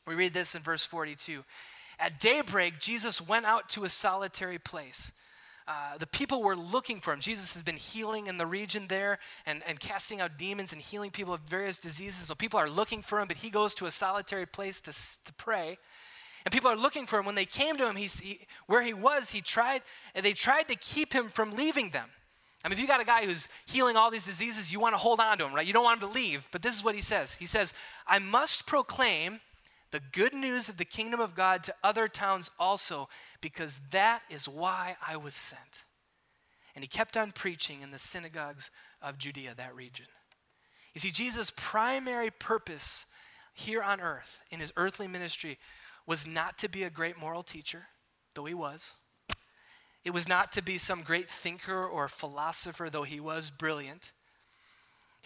We 0.07 0.15
read 0.15 0.35
this 0.35 0.55
in 0.55 0.63
verse 0.63 0.85
42. 0.85 1.45
At 1.99 2.19
daybreak, 2.19 2.81
Jesus 2.81 3.27
went 3.27 3.47
out 3.47 3.69
to 3.71 3.85
a 3.85 3.89
solitary 3.89 4.59
place 4.59 5.13
uh, 5.69 5.99
the 5.99 6.07
people 6.07 6.43
were 6.43 6.57
looking 6.57 7.01
for 7.01 7.13
him. 7.13 7.21
Jesus 7.21 7.55
has 7.55 7.63
been 7.63 7.77
healing 7.77 8.29
in 8.29 8.39
the 8.39 8.47
region 8.47 8.87
there 8.89 9.19
and, 9.47 9.63
and 9.67 9.81
casting 9.81 10.21
out 10.21 10.39
demons 10.39 10.73
and 10.73 10.81
healing 10.81 11.11
people 11.11 11.35
of 11.35 11.41
various 11.41 11.79
diseases. 11.79 12.27
So 12.27 12.35
people 12.35 12.61
are 12.61 12.71
looking 12.71 13.03
for 13.03 13.21
him, 13.21 13.27
but 13.27 13.39
he 13.39 13.51
goes 13.51 13.75
to 13.77 13.87
a 13.87 13.91
solitary 13.91 14.47
place 14.47 14.81
to, 14.83 14.93
to 14.93 15.33
pray. 15.35 15.79
And 16.45 16.53
people 16.53 16.71
are 16.71 16.77
looking 16.77 17.07
for 17.07 17.19
him. 17.19 17.27
When 17.27 17.35
they 17.35 17.45
came 17.45 17.77
to 17.79 17.89
him, 17.89 17.97
he's, 17.97 18.21
he, 18.21 18.47
where 18.67 18.83
he 18.83 18.95
was, 18.95 19.31
he 19.31 19.41
tried, 19.41 19.83
they 20.15 20.33
tried 20.33 20.69
to 20.69 20.77
keep 20.77 21.13
him 21.13 21.29
from 21.29 21.57
leaving 21.57 21.91
them. 21.91 22.09
I 22.65 22.69
mean, 22.69 22.75
if 22.75 22.81
you 22.81 22.87
got 22.87 23.01
a 23.01 23.05
guy 23.05 23.27
who's 23.27 23.49
healing 23.67 23.97
all 23.97 24.11
these 24.11 24.27
diseases, 24.27 24.73
you 24.73 24.79
want 24.79 24.95
to 24.95 24.99
hold 24.99 25.21
on 25.21 25.39
to 25.39 25.45
him, 25.45 25.55
right? 25.55 25.67
You 25.67 25.73
don't 25.73 25.85
want 25.85 26.01
him 26.01 26.09
to 26.09 26.15
leave. 26.15 26.49
But 26.53 26.63
this 26.63 26.77
is 26.77 26.85
what 26.85 26.95
he 26.95 27.01
says 27.01 27.35
He 27.35 27.47
says, 27.47 27.75
I 28.07 28.19
must 28.21 28.67
proclaim 28.67 29.41
the 29.91 30.01
good 30.13 30.35
news 30.35 30.69
of 30.69 30.77
the 30.77 30.85
kingdom 30.85 31.21
of 31.21 31.35
God 31.35 31.63
to 31.65 31.75
other 31.83 32.09
towns 32.09 32.51
also, 32.59 33.09
because 33.41 33.81
that 33.91 34.23
is 34.29 34.49
why 34.49 34.97
I 35.07 35.17
was 35.17 35.35
sent. 35.35 35.85
And 36.75 36.83
he 36.83 36.89
kept 36.89 37.17
on 37.17 37.33
preaching 37.33 37.81
in 37.83 37.91
the 37.91 37.99
synagogues 37.99 38.71
of 39.01 39.19
Judea, 39.19 39.55
that 39.57 39.75
region. 39.75 40.07
You 40.95 41.01
see, 41.01 41.11
Jesus' 41.11 41.53
primary 41.57 42.31
purpose 42.31 43.07
here 43.55 43.83
on 43.83 44.01
earth, 44.01 44.43
in 44.51 44.61
his 44.61 44.73
earthly 44.77 45.09
ministry, 45.09 45.59
was 46.07 46.27
not 46.27 46.59
to 46.59 46.69
be 46.69 46.83
a 46.83 46.91
great 46.91 47.19
moral 47.19 47.43
teacher, 47.43 47.87
though 48.35 48.45
he 48.45 48.55
was. 48.55 48.95
It 50.05 50.15
was 50.15 50.29
not 50.29 50.53
to 50.53 50.63
be 50.63 50.79
some 50.79 51.03
great 51.03 51.29
thinker 51.29 51.85
or 51.85 52.09
philosopher, 52.09 52.89
though 52.91 53.03
he 53.03 53.19
was 53.19 53.51
brilliant. 53.51 54.13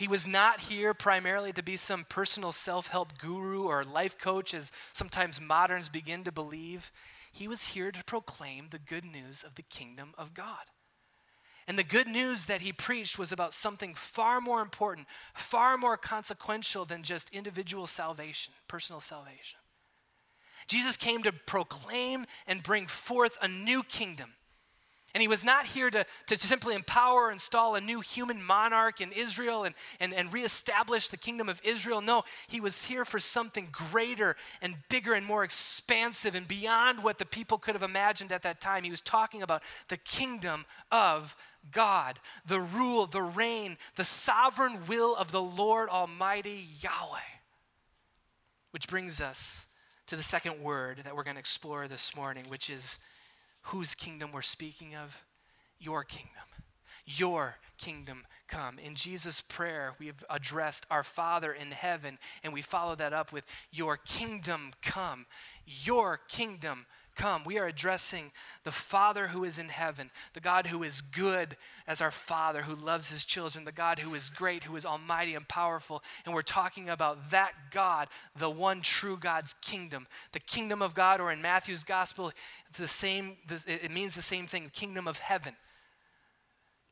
He 0.00 0.08
was 0.08 0.26
not 0.26 0.60
here 0.60 0.94
primarily 0.94 1.52
to 1.52 1.62
be 1.62 1.76
some 1.76 2.06
personal 2.08 2.52
self 2.52 2.86
help 2.86 3.18
guru 3.18 3.64
or 3.64 3.84
life 3.84 4.16
coach, 4.16 4.54
as 4.54 4.72
sometimes 4.94 5.38
moderns 5.38 5.90
begin 5.90 6.24
to 6.24 6.32
believe. 6.32 6.90
He 7.30 7.46
was 7.46 7.74
here 7.74 7.92
to 7.92 8.04
proclaim 8.04 8.68
the 8.70 8.78
good 8.78 9.04
news 9.04 9.42
of 9.42 9.56
the 9.56 9.62
kingdom 9.62 10.14
of 10.16 10.32
God. 10.32 10.70
And 11.68 11.78
the 11.78 11.84
good 11.84 12.06
news 12.08 12.46
that 12.46 12.62
he 12.62 12.72
preached 12.72 13.18
was 13.18 13.30
about 13.30 13.52
something 13.52 13.92
far 13.92 14.40
more 14.40 14.62
important, 14.62 15.06
far 15.34 15.76
more 15.76 15.98
consequential 15.98 16.86
than 16.86 17.02
just 17.02 17.28
individual 17.34 17.86
salvation, 17.86 18.54
personal 18.68 19.00
salvation. 19.00 19.58
Jesus 20.66 20.96
came 20.96 21.22
to 21.24 21.32
proclaim 21.32 22.24
and 22.46 22.62
bring 22.62 22.86
forth 22.86 23.36
a 23.42 23.48
new 23.48 23.82
kingdom. 23.82 24.32
And 25.14 25.22
he 25.22 25.28
was 25.28 25.44
not 25.44 25.66
here 25.66 25.90
to, 25.90 26.06
to 26.26 26.36
simply 26.36 26.74
empower 26.74 27.24
or 27.24 27.32
install 27.32 27.74
a 27.74 27.80
new 27.80 28.00
human 28.00 28.42
monarch 28.42 29.00
in 29.00 29.10
Israel 29.10 29.64
and, 29.64 29.74
and, 29.98 30.14
and 30.14 30.32
reestablish 30.32 31.08
the 31.08 31.16
kingdom 31.16 31.48
of 31.48 31.60
Israel. 31.64 32.00
No, 32.00 32.22
he 32.46 32.60
was 32.60 32.84
here 32.84 33.04
for 33.04 33.18
something 33.18 33.68
greater 33.72 34.36
and 34.62 34.76
bigger 34.88 35.12
and 35.12 35.26
more 35.26 35.42
expansive 35.42 36.34
and 36.34 36.46
beyond 36.46 37.02
what 37.02 37.18
the 37.18 37.26
people 37.26 37.58
could 37.58 37.74
have 37.74 37.82
imagined 37.82 38.30
at 38.30 38.42
that 38.42 38.60
time. 38.60 38.84
He 38.84 38.90
was 38.90 39.00
talking 39.00 39.42
about 39.42 39.62
the 39.88 39.96
kingdom 39.96 40.64
of 40.92 41.34
God, 41.72 42.20
the 42.46 42.60
rule, 42.60 43.06
the 43.06 43.22
reign, 43.22 43.76
the 43.96 44.04
sovereign 44.04 44.86
will 44.86 45.16
of 45.16 45.32
the 45.32 45.42
Lord 45.42 45.88
Almighty 45.88 46.66
Yahweh. 46.80 47.18
Which 48.70 48.88
brings 48.88 49.20
us 49.20 49.66
to 50.06 50.16
the 50.16 50.22
second 50.22 50.62
word 50.62 50.98
that 51.04 51.16
we're 51.16 51.24
going 51.24 51.34
to 51.34 51.40
explore 51.40 51.88
this 51.88 52.14
morning, 52.14 52.44
which 52.48 52.70
is 52.70 52.98
whose 53.62 53.94
kingdom 53.94 54.32
we're 54.32 54.42
speaking 54.42 54.94
of? 54.94 55.24
Your 55.78 56.04
kingdom. 56.04 56.30
Your 57.06 57.56
kingdom 57.78 58.24
come. 58.46 58.78
In 58.78 58.94
Jesus' 58.94 59.40
prayer, 59.40 59.94
we've 59.98 60.22
addressed 60.28 60.86
our 60.90 61.02
Father 61.02 61.52
in 61.52 61.70
heaven, 61.70 62.18
and 62.42 62.52
we 62.52 62.62
follow 62.62 62.94
that 62.96 63.12
up 63.12 63.32
with 63.32 63.46
Your 63.70 63.96
kingdom 63.96 64.72
come. 64.82 65.26
Your 65.66 66.20
kingdom 66.28 66.86
come. 67.14 67.44
We 67.44 67.58
are 67.58 67.66
addressing 67.66 68.32
the 68.64 68.70
Father 68.70 69.28
who 69.28 69.44
is 69.44 69.58
in 69.58 69.68
heaven, 69.68 70.10
the 70.32 70.40
God 70.40 70.66
who 70.66 70.82
is 70.82 71.00
good 71.00 71.56
as 71.86 72.00
our 72.00 72.10
Father, 72.10 72.62
who 72.62 72.74
loves 72.74 73.10
his 73.10 73.24
children, 73.24 73.64
the 73.64 73.72
God 73.72 73.98
who 73.98 74.14
is 74.14 74.28
great, 74.28 74.64
who 74.64 74.76
is 74.76 74.86
almighty 74.86 75.34
and 75.34 75.46
powerful. 75.46 76.02
And 76.24 76.34
we're 76.34 76.42
talking 76.42 76.88
about 76.88 77.30
that 77.30 77.52
God, 77.70 78.08
the 78.36 78.50
one 78.50 78.80
true 78.80 79.16
God's 79.16 79.54
kingdom. 79.60 80.06
The 80.32 80.40
kingdom 80.40 80.82
of 80.82 80.94
God, 80.94 81.20
or 81.20 81.32
in 81.32 81.42
Matthew's 81.42 81.84
gospel, 81.84 82.32
it's 82.68 82.78
the 82.78 82.88
same, 82.88 83.36
it 83.66 83.90
means 83.90 84.14
the 84.14 84.22
same 84.22 84.46
thing, 84.46 84.64
the 84.64 84.70
kingdom 84.70 85.06
of 85.08 85.18
heaven. 85.18 85.54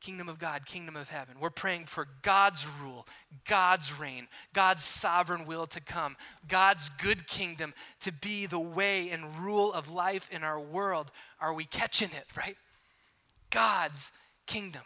Kingdom 0.01 0.29
of 0.29 0.39
God, 0.39 0.65
kingdom 0.65 0.95
of 0.95 1.09
heaven. 1.09 1.35
We're 1.39 1.49
praying 1.49 1.85
for 1.85 2.07
God's 2.21 2.67
rule, 2.81 3.05
God's 3.45 3.97
reign, 3.99 4.27
God's 4.53 4.83
sovereign 4.83 5.45
will 5.45 5.67
to 5.67 5.81
come, 5.81 6.15
God's 6.47 6.89
good 6.89 7.27
kingdom 7.27 7.73
to 8.01 8.11
be 8.11 8.45
the 8.45 8.59
way 8.59 9.09
and 9.09 9.37
rule 9.37 9.73
of 9.73 9.91
life 9.91 10.29
in 10.31 10.43
our 10.43 10.59
world. 10.59 11.11
Are 11.41 11.53
we 11.53 11.65
catching 11.65 12.09
it, 12.09 12.25
right? 12.37 12.55
God's 13.49 14.13
kingdom. 14.47 14.83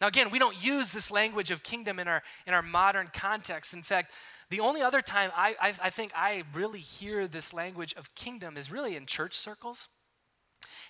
Now, 0.00 0.08
again, 0.08 0.30
we 0.30 0.38
don't 0.38 0.62
use 0.62 0.92
this 0.92 1.10
language 1.10 1.50
of 1.50 1.62
kingdom 1.62 1.98
in 1.98 2.08
our, 2.08 2.22
in 2.46 2.54
our 2.54 2.62
modern 2.62 3.10
context. 3.12 3.72
In 3.74 3.82
fact, 3.82 4.12
the 4.50 4.60
only 4.60 4.82
other 4.82 5.00
time 5.00 5.30
I, 5.36 5.54
I, 5.60 5.74
I 5.82 5.90
think 5.90 6.12
I 6.16 6.44
really 6.52 6.80
hear 6.80 7.26
this 7.26 7.54
language 7.54 7.94
of 7.96 8.14
kingdom 8.14 8.56
is 8.56 8.70
really 8.70 8.96
in 8.96 9.06
church 9.06 9.34
circles. 9.34 9.88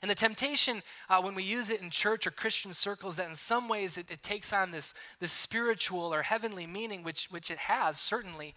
And 0.02 0.10
the 0.10 0.14
temptation 0.14 0.82
uh, 1.08 1.20
when 1.22 1.34
we 1.34 1.42
use 1.42 1.70
it 1.70 1.80
in 1.80 1.90
church 1.90 2.26
or 2.26 2.30
Christian 2.30 2.72
circles 2.72 3.16
that 3.16 3.28
in 3.28 3.36
some 3.36 3.68
ways 3.68 3.96
it, 3.98 4.10
it 4.10 4.22
takes 4.22 4.52
on 4.52 4.70
this, 4.70 4.94
this 5.20 5.32
spiritual 5.32 6.12
or 6.12 6.22
heavenly 6.22 6.66
meaning, 6.66 7.02
which, 7.02 7.28
which 7.30 7.50
it 7.50 7.58
has, 7.58 7.98
certainly. 7.98 8.54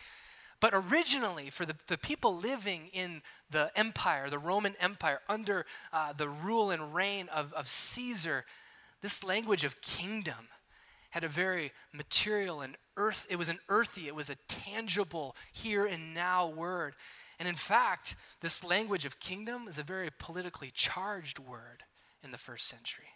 But 0.59 0.74
originally, 0.74 1.49
for 1.49 1.65
the, 1.65 1.76
the 1.88 1.97
people 1.97 2.36
living 2.36 2.89
in 2.91 3.22
the 3.51 3.72
empire, 3.76 4.30
the 4.30 4.39
Roman 4.39 4.76
Empire, 4.80 5.22
under 5.30 5.65
uh, 5.93 6.13
the 6.13 6.30
rule 6.30 6.72
and 6.72 6.95
reign 6.95 7.30
of, 7.30 7.53
of 7.53 7.68
Caesar, 7.68 8.45
this 9.01 9.24
language 9.24 9.63
of 9.63 9.82
kingdom 9.82 10.47
had 11.18 11.24
a 11.24 11.28
very 11.28 11.72
material 11.91 12.61
and 12.61 12.78
earth, 12.95 13.26
it 13.28 13.38
was 13.38 13.49
an 13.49 13.57
earthy, 13.70 14.05
it 14.05 14.13
was 14.13 14.30
a 14.30 14.36
tangible 14.47 15.36
here 15.51 15.84
and 15.84 16.13
now 16.13 16.47
word. 16.47 16.93
And 17.39 17.49
in 17.49 17.55
fact, 17.55 18.15
this 18.41 18.63
language 18.63 19.03
of 19.03 19.20
kingdom 19.20 19.68
is 19.68 19.80
a 19.80 19.84
very 19.84 20.11
politically 20.20 20.70
charged 20.72 21.39
word 21.39 21.82
in 22.24 22.30
the 22.30 22.38
first 22.38 22.68
century. 22.68 23.07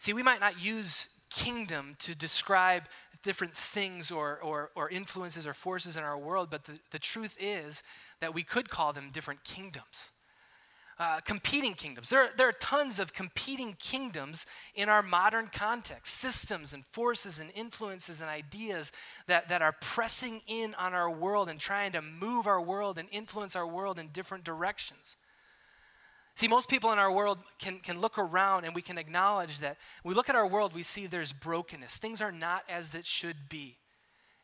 See, 0.00 0.12
we 0.12 0.24
might 0.24 0.40
not 0.40 0.60
use 0.60 1.10
kingdom 1.30 1.94
to 2.00 2.16
describe 2.16 2.88
different 3.22 3.54
things 3.54 4.10
or, 4.10 4.40
or, 4.42 4.70
or 4.74 4.90
influences 4.90 5.46
or 5.46 5.54
forces 5.54 5.96
in 5.96 6.02
our 6.02 6.18
world, 6.18 6.48
but 6.50 6.64
the, 6.64 6.80
the 6.90 6.98
truth 6.98 7.36
is 7.38 7.84
that 8.20 8.34
we 8.34 8.42
could 8.42 8.68
call 8.68 8.92
them 8.92 9.10
different 9.12 9.44
kingdoms 9.44 10.10
uh, 11.00 11.18
competing 11.24 11.72
kingdoms. 11.72 12.10
There, 12.10 12.28
there 12.36 12.46
are 12.46 12.52
tons 12.52 12.98
of 12.98 13.14
competing 13.14 13.74
kingdoms 13.78 14.44
in 14.74 14.90
our 14.90 15.02
modern 15.02 15.46
context 15.46 16.14
systems 16.16 16.74
and 16.74 16.84
forces 16.84 17.40
and 17.40 17.50
influences 17.54 18.20
and 18.20 18.28
ideas 18.28 18.92
that, 19.26 19.48
that 19.48 19.62
are 19.62 19.74
pressing 19.80 20.42
in 20.46 20.74
on 20.74 20.92
our 20.92 21.10
world 21.10 21.48
and 21.48 21.58
trying 21.58 21.92
to 21.92 22.02
move 22.02 22.46
our 22.46 22.60
world 22.60 22.98
and 22.98 23.08
influence 23.10 23.56
our 23.56 23.66
world 23.66 23.98
in 23.98 24.08
different 24.08 24.44
directions. 24.44 25.16
See, 26.34 26.48
most 26.48 26.68
people 26.68 26.92
in 26.92 26.98
our 26.98 27.10
world 27.10 27.38
can, 27.58 27.78
can 27.78 27.98
look 27.98 28.18
around 28.18 28.66
and 28.66 28.74
we 28.74 28.82
can 28.82 28.98
acknowledge 28.98 29.60
that 29.60 29.78
we 30.04 30.12
look 30.12 30.28
at 30.28 30.36
our 30.36 30.46
world, 30.46 30.74
we 30.74 30.82
see 30.82 31.06
there's 31.06 31.32
brokenness. 31.32 31.96
Things 31.96 32.20
are 32.20 32.32
not 32.32 32.64
as 32.68 32.94
it 32.94 33.06
should 33.06 33.48
be. 33.48 33.76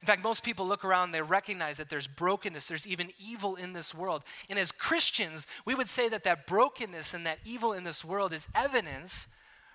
In 0.03 0.07
fact, 0.07 0.23
most 0.23 0.45
people 0.45 0.67
look 0.67 0.85
around, 0.85 1.11
they 1.11 1.23
recognize 1.23 1.79
that 1.79 1.89
there's 1.89 2.07
brokenness, 2.07 2.69
there's 2.69 2.87
even 2.87 3.11
evil 3.19 3.57
in 3.57 3.73
this 3.73 3.95
world. 3.95 4.25
And 4.49 4.59
as 4.59 4.71
Christians, 4.71 5.47
we 5.65 5.75
would 5.75 5.89
say 5.89 6.09
that 6.09 6.23
that 6.25 6.47
brokenness 6.47 7.15
and 7.15 7.25
that 7.27 7.39
evil 7.45 7.73
in 7.73 7.85
this 7.85 8.05
world 8.05 8.33
is 8.33 8.47
evidence, 8.55 9.29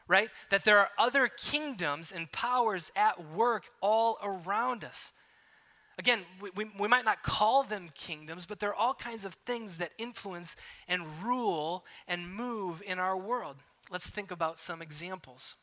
right, 0.08 0.30
that 0.50 0.64
there 0.64 0.78
are 0.78 0.90
other 0.98 1.28
kingdoms 1.28 2.12
and 2.12 2.32
powers 2.32 2.92
at 2.96 3.34
work 3.34 3.66
all 3.82 4.20
around 4.24 4.86
us. 4.86 5.12
Again, 5.98 6.22
we, 6.40 6.50
we, 6.56 6.72
we, 6.80 6.88
might 6.88 7.06
not 7.06 7.22
call 7.24 7.64
them 7.64 7.90
kingdoms, 7.94 8.46
but 8.46 8.60
there 8.60 8.70
are 8.70 8.76
all 8.76 8.94
kinds 8.94 9.26
of 9.26 9.34
things 9.34 9.78
that 9.78 9.92
influence 9.98 10.56
and 10.88 11.04
rule 11.22 11.84
and 12.08 12.34
move 12.34 12.82
in 12.86 12.98
our 12.98 13.18
world. 13.18 13.58
Let's 13.92 14.10
think 14.10 14.32
about 14.32 14.58
some 14.58 14.82
examples. 14.82 15.58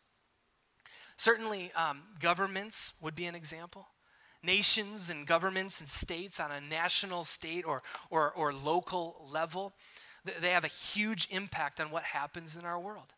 Certainly, 1.16 1.72
um, 1.74 2.02
governments 2.20 2.92
would 3.00 3.14
be 3.14 3.26
an 3.26 3.34
example 3.34 3.86
nations 4.42 5.10
and 5.10 5.26
governments 5.26 5.80
and 5.80 5.88
states 5.88 6.40
on 6.40 6.50
a 6.50 6.60
national, 6.60 7.24
state, 7.24 7.64
or, 7.64 7.82
or, 8.10 8.30
or 8.32 8.52
local 8.52 9.28
level, 9.30 9.72
they 10.40 10.50
have 10.50 10.64
a 10.64 10.68
huge 10.68 11.28
impact 11.30 11.80
on 11.80 11.90
what 11.90 12.04
happens 12.04 12.56
in 12.56 12.64
our 12.64 12.78
world. 12.78 13.14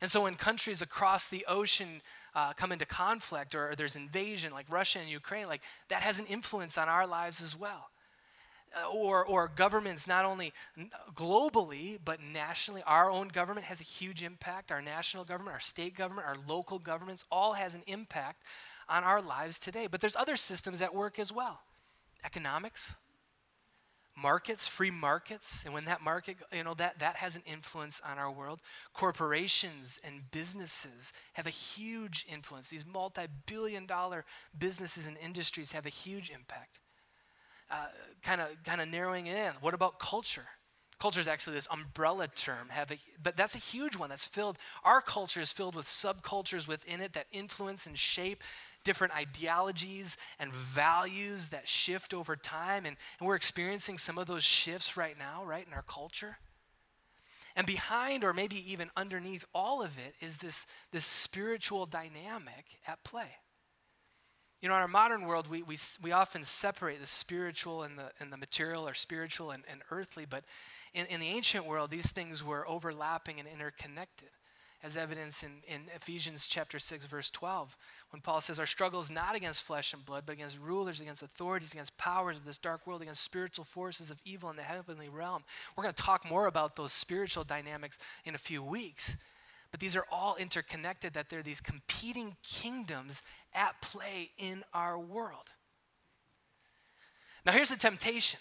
And 0.00 0.10
so, 0.10 0.24
when 0.24 0.34
countries 0.34 0.82
across 0.82 1.28
the 1.28 1.46
ocean 1.48 2.02
uh, 2.34 2.52
come 2.52 2.72
into 2.72 2.84
conflict 2.84 3.54
or, 3.54 3.74
there's 3.76 3.96
invasion, 3.96 4.52
like 4.52 4.66
Russia 4.70 4.98
and 4.98 5.08
Ukraine, 5.08 5.46
like 5.46 5.62
that 5.88 6.02
has 6.02 6.18
an 6.18 6.26
influence 6.26 6.76
on 6.76 6.88
our 6.88 7.06
lives 7.06 7.40
as 7.40 7.58
well. 7.58 7.88
Uh, 8.76 8.88
or, 8.88 9.24
or 9.24 9.48
governments, 9.54 10.08
not 10.08 10.24
only 10.24 10.52
globally, 11.14 11.98
but 12.04 12.20
nationally, 12.20 12.82
our 12.86 13.08
own 13.08 13.28
government 13.28 13.66
has 13.66 13.80
a 13.80 13.84
huge 13.84 14.22
impact. 14.22 14.72
Our 14.72 14.82
national 14.82 15.24
government, 15.24 15.54
our 15.54 15.60
state 15.60 15.96
government, 15.96 16.26
our 16.26 16.36
local 16.48 16.78
governments 16.78 17.24
all 17.30 17.52
has 17.52 17.74
an 17.74 17.82
impact 17.86 18.42
on 18.88 19.04
our 19.04 19.22
lives 19.22 19.58
today. 19.58 19.86
But 19.86 20.00
there's 20.00 20.16
other 20.16 20.36
systems 20.36 20.82
at 20.82 20.94
work 20.94 21.18
as 21.18 21.32
well 21.32 21.60
economics, 22.24 22.94
markets, 24.16 24.66
free 24.66 24.90
markets, 24.90 25.64
and 25.64 25.74
when 25.74 25.84
that 25.86 26.00
market, 26.02 26.36
you 26.52 26.64
know, 26.64 26.74
that, 26.74 26.98
that 27.00 27.16
has 27.16 27.36
an 27.36 27.42
influence 27.46 28.00
on 28.08 28.18
our 28.18 28.30
world. 28.30 28.60
Corporations 28.94 29.98
and 30.04 30.30
businesses 30.30 31.12
have 31.34 31.46
a 31.46 31.50
huge 31.50 32.24
influence. 32.28 32.68
These 32.70 32.86
multi 32.86 33.26
billion 33.46 33.86
dollar 33.86 34.24
businesses 34.56 35.06
and 35.06 35.16
industries 35.18 35.72
have 35.72 35.86
a 35.86 35.90
huge 35.90 36.30
impact. 36.30 36.80
kind 38.22 38.40
of 38.40 38.48
kind 38.64 38.80
of 38.80 38.88
narrowing 38.88 39.26
in. 39.26 39.52
What 39.60 39.74
about 39.74 39.98
culture? 39.98 40.46
Culture 40.98 41.20
is 41.20 41.28
actually 41.28 41.54
this 41.54 41.68
umbrella 41.70 42.28
term, 42.28 42.68
a, 42.76 42.96
but 43.22 43.36
that's 43.36 43.54
a 43.54 43.58
huge 43.58 43.96
one 43.96 44.08
that's 44.10 44.26
filled. 44.26 44.58
Our 44.84 45.00
culture 45.00 45.40
is 45.40 45.52
filled 45.52 45.74
with 45.74 45.86
subcultures 45.86 46.68
within 46.68 47.00
it 47.00 47.12
that 47.14 47.26
influence 47.32 47.86
and 47.86 47.98
shape 47.98 48.42
different 48.84 49.16
ideologies 49.16 50.16
and 50.38 50.52
values 50.52 51.48
that 51.48 51.68
shift 51.68 52.14
over 52.14 52.36
time. 52.36 52.86
And, 52.86 52.96
and 53.18 53.26
we're 53.26 53.34
experiencing 53.34 53.98
some 53.98 54.18
of 54.18 54.26
those 54.26 54.44
shifts 54.44 54.96
right 54.96 55.18
now, 55.18 55.44
right, 55.44 55.66
in 55.66 55.72
our 55.72 55.82
culture. 55.82 56.38
And 57.56 57.66
behind, 57.66 58.24
or 58.24 58.32
maybe 58.32 58.56
even 58.72 58.90
underneath 58.96 59.44
all 59.54 59.82
of 59.82 59.98
it, 59.98 60.14
is 60.20 60.38
this, 60.38 60.66
this 60.90 61.04
spiritual 61.04 61.86
dynamic 61.86 62.78
at 62.86 63.04
play. 63.04 63.28
You 64.64 64.70
know, 64.70 64.76
in 64.76 64.80
our 64.80 64.88
modern 64.88 65.26
world, 65.26 65.46
we, 65.50 65.62
we, 65.62 65.76
we 66.02 66.12
often 66.12 66.42
separate 66.42 66.98
the 66.98 67.06
spiritual 67.06 67.82
and 67.82 67.98
the, 67.98 68.12
and 68.18 68.32
the 68.32 68.38
material, 68.38 68.88
or 68.88 68.94
spiritual 68.94 69.50
and, 69.50 69.62
and 69.70 69.82
earthly, 69.90 70.24
but 70.24 70.42
in, 70.94 71.04
in 71.04 71.20
the 71.20 71.26
ancient 71.26 71.66
world, 71.66 71.90
these 71.90 72.12
things 72.12 72.42
were 72.42 72.66
overlapping 72.66 73.38
and 73.38 73.46
interconnected, 73.46 74.30
as 74.82 74.96
evidence 74.96 75.42
in, 75.42 75.50
in 75.68 75.82
Ephesians 75.94 76.48
chapter 76.48 76.78
6, 76.78 77.04
verse 77.04 77.28
12, 77.28 77.76
when 78.08 78.22
Paul 78.22 78.40
says, 78.40 78.58
Our 78.58 78.64
struggle 78.64 79.00
is 79.00 79.10
not 79.10 79.36
against 79.36 79.64
flesh 79.64 79.92
and 79.92 80.02
blood, 80.02 80.22
but 80.24 80.32
against 80.32 80.58
rulers, 80.58 80.98
against 80.98 81.22
authorities, 81.22 81.74
against 81.74 81.98
powers 81.98 82.38
of 82.38 82.46
this 82.46 82.56
dark 82.56 82.86
world, 82.86 83.02
against 83.02 83.22
spiritual 83.22 83.66
forces 83.66 84.10
of 84.10 84.18
evil 84.24 84.48
in 84.48 84.56
the 84.56 84.62
heavenly 84.62 85.10
realm. 85.10 85.44
We're 85.76 85.82
going 85.82 85.94
to 85.94 86.02
talk 86.02 86.26
more 86.26 86.46
about 86.46 86.74
those 86.74 86.94
spiritual 86.94 87.44
dynamics 87.44 87.98
in 88.24 88.34
a 88.34 88.38
few 88.38 88.62
weeks. 88.62 89.18
But 89.74 89.80
these 89.80 89.96
are 89.96 90.06
all 90.08 90.36
interconnected, 90.36 91.14
that 91.14 91.30
there 91.30 91.40
are 91.40 91.42
these 91.42 91.60
competing 91.60 92.36
kingdoms 92.44 93.24
at 93.52 93.82
play 93.82 94.30
in 94.38 94.62
our 94.72 94.96
world. 94.96 95.50
Now, 97.44 97.50
here's 97.50 97.70
the 97.70 97.76
temptation. 97.76 98.38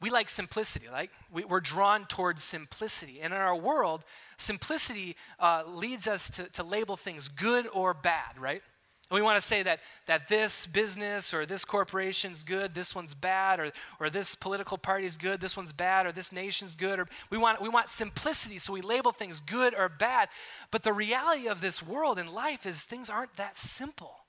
We 0.00 0.10
like 0.10 0.28
simplicity, 0.28 0.88
right? 0.92 1.10
We, 1.30 1.44
are 1.44 1.60
drawn 1.60 2.06
towards 2.06 2.42
simplicity. 2.42 3.20
And 3.22 3.32
in 3.32 3.38
our 3.38 3.54
world, 3.54 4.04
simplicity 4.36 5.14
uh, 5.38 5.62
leads 5.64 6.08
us 6.08 6.28
to, 6.30 6.50
to 6.50 6.64
label 6.64 6.96
things 6.96 7.28
good 7.28 7.68
or 7.72 7.94
bad, 7.94 8.36
right? 8.36 8.62
And 9.10 9.16
we 9.16 9.22
want 9.22 9.36
to 9.36 9.46
say 9.46 9.62
that, 9.62 9.80
that 10.06 10.28
this 10.28 10.66
business 10.66 11.34
or 11.34 11.44
this 11.44 11.64
corporation's 11.64 12.42
good, 12.42 12.74
this 12.74 12.94
one's 12.94 13.12
bad, 13.12 13.60
or, 13.60 13.70
or 14.00 14.08
this 14.08 14.34
political 14.34 14.78
party's 14.78 15.18
good, 15.18 15.40
this 15.40 15.56
one's 15.56 15.74
bad, 15.74 16.06
or 16.06 16.12
this 16.12 16.32
nation's 16.32 16.74
good. 16.74 16.98
Or 16.98 17.06
we 17.28 17.36
want, 17.36 17.60
we 17.60 17.68
want 17.68 17.90
simplicity, 17.90 18.56
so 18.56 18.72
we 18.72 18.80
label 18.80 19.12
things 19.12 19.40
good 19.40 19.74
or 19.74 19.90
bad. 19.90 20.30
But 20.70 20.84
the 20.84 20.92
reality 20.92 21.48
of 21.48 21.60
this 21.60 21.82
world 21.82 22.18
and 22.18 22.30
life 22.30 22.64
is 22.64 22.84
things 22.84 23.10
aren't 23.10 23.36
that 23.36 23.58
simple. 23.58 24.20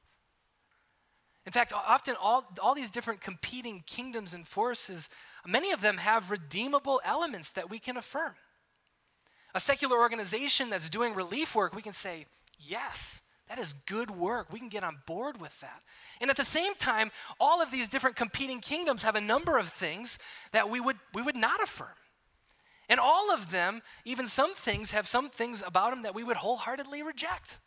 In 1.46 1.52
fact, 1.52 1.72
often 1.72 2.16
all, 2.20 2.44
all 2.62 2.76
these 2.76 2.92
different 2.92 3.22
competing 3.22 3.84
kingdoms 3.86 4.34
and 4.34 4.46
forces, 4.46 5.10
many 5.48 5.72
of 5.72 5.82
them 5.82 5.98
have 5.98 6.32
redeemable 6.32 7.00
elements 7.06 7.52
that 7.52 7.70
we 7.70 7.80
can 7.80 7.96
affirm. 7.96 8.34
A 9.54 9.60
secular 9.60 9.98
organization 9.98 10.70
that's 10.70 10.90
doing 10.90 11.14
relief 11.14 11.56
work, 11.56 11.74
we 11.74 11.84
can 11.84 11.94
say, 11.94 12.26
yes, 12.60 13.22
that 13.48 13.60
is 13.60 13.74
good 13.74 14.10
work. 14.12 14.52
We 14.52 14.60
can 14.60 14.70
get 14.70 14.84
on 14.84 14.98
board 15.06 15.40
with 15.40 15.60
that. 15.62 15.82
And 16.20 16.30
at 16.30 16.38
the 16.38 16.44
same 16.44 16.74
time, 16.76 17.12
all 17.40 17.62
of 17.62 17.72
these 17.72 17.90
different 17.90 18.16
competing 18.16 18.60
kingdoms 18.60 19.04
have 19.04 19.16
a 19.16 19.22
number 19.22 19.58
of 19.58 19.70
things 19.70 20.18
that 20.52 20.70
we 20.70 20.80
would, 20.80 20.98
we 21.14 21.22
would 21.22 21.36
not 21.36 21.62
affirm. 21.62 21.90
And 22.90 23.00
all 23.00 23.34
of 23.34 23.52
them, 23.52 23.82
even 24.04 24.28
some 24.28 24.54
things, 24.54 24.92
have 24.92 25.08
some 25.08 25.30
things 25.30 25.64
about 25.66 25.92
them 25.92 26.04
that 26.04 26.16
we 26.16 26.24
would 26.24 26.38
wholeheartedly 26.38 27.04
reject. 27.04 27.60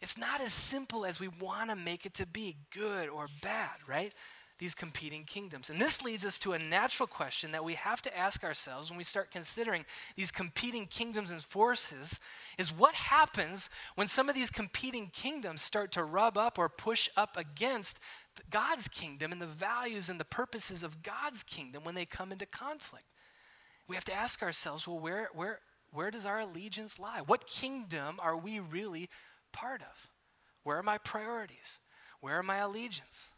It's 0.00 0.18
not 0.18 0.40
as 0.40 0.52
simple 0.52 1.06
as 1.06 1.20
we 1.20 1.28
want 1.28 1.70
to 1.70 1.76
make 1.76 2.06
it 2.06 2.14
to 2.14 2.26
be 2.26 2.56
good 2.72 3.08
or 3.08 3.26
bad, 3.40 3.70
right? 3.86 4.12
These 4.62 4.76
competing 4.76 5.24
kingdoms. 5.24 5.70
And 5.70 5.80
this 5.80 6.04
leads 6.04 6.24
us 6.24 6.38
to 6.38 6.52
a 6.52 6.58
natural 6.58 7.08
question 7.08 7.50
that 7.50 7.64
we 7.64 7.74
have 7.74 8.00
to 8.02 8.16
ask 8.16 8.44
ourselves 8.44 8.90
when 8.90 8.96
we 8.96 9.02
start 9.02 9.32
considering 9.32 9.84
these 10.14 10.30
competing 10.30 10.86
kingdoms 10.86 11.32
and 11.32 11.42
forces 11.42 12.20
is 12.58 12.72
what 12.72 12.94
happens 12.94 13.68
when 13.96 14.06
some 14.06 14.28
of 14.28 14.36
these 14.36 14.50
competing 14.50 15.08
kingdoms 15.12 15.62
start 15.62 15.90
to 15.90 16.04
rub 16.04 16.38
up 16.38 16.60
or 16.60 16.68
push 16.68 17.08
up 17.16 17.36
against 17.36 17.98
God's 18.50 18.86
kingdom 18.86 19.32
and 19.32 19.42
the 19.42 19.46
values 19.46 20.08
and 20.08 20.20
the 20.20 20.24
purposes 20.24 20.84
of 20.84 21.02
God's 21.02 21.42
kingdom 21.42 21.82
when 21.82 21.96
they 21.96 22.06
come 22.06 22.30
into 22.30 22.46
conflict? 22.46 23.06
We 23.88 23.96
have 23.96 24.04
to 24.04 24.14
ask 24.14 24.44
ourselves, 24.44 24.86
well, 24.86 25.00
where, 25.00 25.28
where, 25.34 25.58
where 25.92 26.12
does 26.12 26.24
our 26.24 26.38
allegiance 26.38 27.00
lie? 27.00 27.20
What 27.26 27.48
kingdom 27.48 28.20
are 28.22 28.36
we 28.36 28.60
really 28.60 29.08
part 29.52 29.80
of? 29.82 30.08
Where 30.62 30.78
are 30.78 30.84
my 30.84 30.98
priorities? 30.98 31.80
Where 32.20 32.38
are 32.38 32.44
my 32.44 32.58
allegiance? 32.58 33.32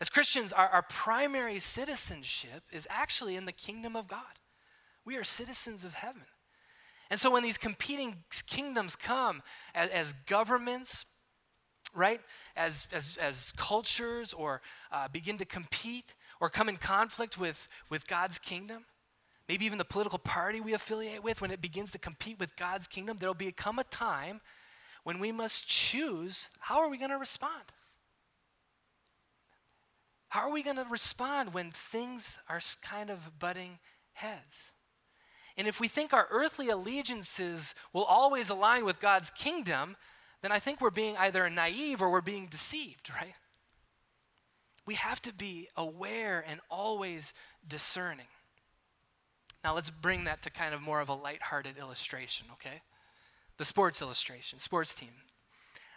As 0.00 0.10
Christians, 0.10 0.52
our, 0.52 0.68
our 0.68 0.82
primary 0.82 1.58
citizenship 1.58 2.64
is 2.70 2.86
actually 2.90 3.36
in 3.36 3.46
the 3.46 3.52
kingdom 3.52 3.96
of 3.96 4.08
God. 4.08 4.20
We 5.04 5.16
are 5.16 5.24
citizens 5.24 5.84
of 5.84 5.94
heaven. 5.94 6.22
And 7.10 7.18
so 7.18 7.30
when 7.30 7.42
these 7.42 7.56
competing 7.56 8.24
kingdoms 8.46 8.96
come 8.96 9.42
as, 9.74 9.90
as 9.90 10.12
governments, 10.26 11.06
right, 11.94 12.20
as, 12.56 12.88
as, 12.92 13.16
as 13.20 13.52
cultures, 13.56 14.32
or 14.32 14.60
uh, 14.90 15.08
begin 15.08 15.38
to 15.38 15.44
compete 15.44 16.14
or 16.40 16.50
come 16.50 16.68
in 16.68 16.76
conflict 16.76 17.38
with, 17.38 17.68
with 17.88 18.06
God's 18.06 18.38
kingdom, 18.38 18.84
maybe 19.48 19.64
even 19.64 19.78
the 19.78 19.84
political 19.84 20.18
party 20.18 20.60
we 20.60 20.74
affiliate 20.74 21.22
with, 21.22 21.40
when 21.40 21.50
it 21.50 21.60
begins 21.60 21.92
to 21.92 21.98
compete 21.98 22.38
with 22.38 22.54
God's 22.56 22.86
kingdom, 22.86 23.16
there 23.18 23.28
will 23.28 23.34
become 23.34 23.78
a 23.78 23.84
time 23.84 24.40
when 25.04 25.20
we 25.20 25.30
must 25.32 25.68
choose 25.68 26.50
how 26.58 26.78
are 26.80 26.90
we 26.90 26.98
going 26.98 27.12
to 27.12 27.18
respond? 27.18 27.62
How 30.36 30.42
are 30.42 30.52
we 30.52 30.62
going 30.62 30.76
to 30.76 30.84
respond 30.90 31.54
when 31.54 31.70
things 31.70 32.38
are 32.46 32.60
kind 32.82 33.08
of 33.08 33.38
butting 33.38 33.78
heads? 34.12 34.70
And 35.56 35.66
if 35.66 35.80
we 35.80 35.88
think 35.88 36.12
our 36.12 36.26
earthly 36.30 36.68
allegiances 36.68 37.74
will 37.94 38.04
always 38.04 38.50
align 38.50 38.84
with 38.84 39.00
God's 39.00 39.30
kingdom, 39.30 39.96
then 40.42 40.52
I 40.52 40.58
think 40.58 40.82
we're 40.82 40.90
being 40.90 41.16
either 41.16 41.48
naive 41.48 42.02
or 42.02 42.10
we're 42.10 42.20
being 42.20 42.48
deceived, 42.48 43.08
right? 43.18 43.32
We 44.84 44.96
have 44.96 45.22
to 45.22 45.32
be 45.32 45.68
aware 45.74 46.44
and 46.46 46.60
always 46.68 47.32
discerning. 47.66 48.28
Now 49.64 49.74
let's 49.74 49.88
bring 49.88 50.24
that 50.24 50.42
to 50.42 50.50
kind 50.50 50.74
of 50.74 50.82
more 50.82 51.00
of 51.00 51.08
a 51.08 51.14
lighthearted 51.14 51.78
illustration, 51.78 52.48
okay? 52.52 52.82
The 53.56 53.64
sports 53.64 54.02
illustration, 54.02 54.58
sports 54.58 54.94
team. 54.94 55.14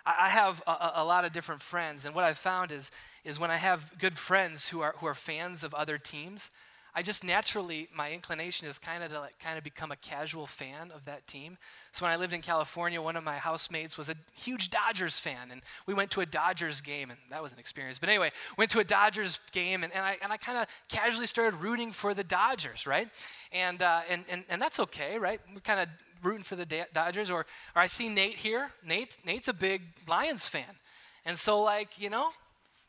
I 0.05 0.29
have 0.29 0.63
a, 0.65 0.91
a, 0.95 1.05
lot 1.05 1.25
of 1.25 1.31
different 1.31 1.61
friends, 1.61 2.05
and 2.05 2.15
what 2.15 2.23
I've 2.23 2.37
found 2.37 2.71
is, 2.71 2.91
is 3.23 3.39
when 3.39 3.51
I 3.51 3.57
have 3.57 3.91
good 3.99 4.17
friends 4.17 4.69
who 4.69 4.81
are, 4.81 4.95
who 4.97 5.07
are 5.07 5.13
fans 5.13 5.63
of 5.63 5.73
other 5.73 5.97
teams, 5.97 6.51
I 6.95 7.01
just 7.01 7.23
naturally, 7.23 7.87
my 7.95 8.11
inclination 8.11 8.67
is 8.67 8.79
kind 8.79 9.03
of 9.03 9.11
to 9.11 9.19
like, 9.19 9.39
kind 9.39 9.57
of 9.57 9.63
become 9.63 9.91
a 9.91 9.95
casual 9.95 10.47
fan 10.47 10.91
of 10.93 11.05
that 11.05 11.27
team. 11.27 11.57
So 11.91 12.05
when 12.05 12.11
I 12.11 12.15
lived 12.15 12.33
in 12.33 12.41
California, 12.41 13.01
one 13.01 13.15
of 13.15 13.23
my 13.23 13.35
housemates 13.35 13.97
was 13.97 14.09
a 14.09 14.15
huge 14.35 14.69
Dodgers 14.69 15.19
fan, 15.19 15.51
and 15.51 15.61
we 15.85 15.93
went 15.93 16.11
to 16.11 16.21
a 16.21 16.25
Dodgers 16.25 16.81
game, 16.81 17.11
and 17.11 17.19
that 17.29 17.43
was 17.43 17.53
an 17.53 17.59
experience. 17.59 17.99
But 17.99 18.09
anyway, 18.09 18.31
went 18.57 18.71
to 18.71 18.79
a 18.79 18.83
Dodgers 18.83 19.39
game, 19.51 19.83
and, 19.83 19.93
and 19.93 20.03
I, 20.03 20.17
and 20.21 20.33
I 20.33 20.37
kind 20.37 20.57
of 20.57 20.67
casually 20.89 21.27
started 21.27 21.61
rooting 21.61 21.91
for 21.91 22.13
the 22.13 22.23
Dodgers, 22.23 22.87
right? 22.87 23.07
And, 23.51 23.81
uh, 23.81 24.01
and, 24.09 24.25
and, 24.27 24.43
and 24.49 24.61
that's 24.61 24.79
okay, 24.79 25.17
right? 25.19 25.39
We 25.53 25.61
kind 25.61 25.79
of 25.79 25.89
rooting 26.23 26.43
for 26.43 26.55
the 26.55 26.65
Dodgers, 26.93 27.29
or, 27.29 27.41
or 27.75 27.81
I 27.81 27.87
see 27.87 28.09
Nate 28.09 28.37
here. 28.37 28.71
Nate, 28.85 29.17
Nate's 29.25 29.47
a 29.47 29.53
big 29.53 29.81
Lions 30.07 30.47
fan. 30.47 30.77
And 31.25 31.37
so, 31.37 31.61
like, 31.61 31.99
you 31.99 32.09
know, 32.09 32.29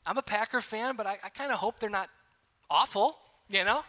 I'm 0.06 0.18
a 0.18 0.22
Packer 0.22 0.60
fan, 0.60 0.96
but 0.96 1.06
I, 1.06 1.18
I 1.24 1.28
kind 1.28 1.52
of 1.52 1.58
hope 1.58 1.78
they're 1.78 1.90
not 1.90 2.08
awful, 2.70 3.16
you 3.48 3.64
know? 3.64 3.82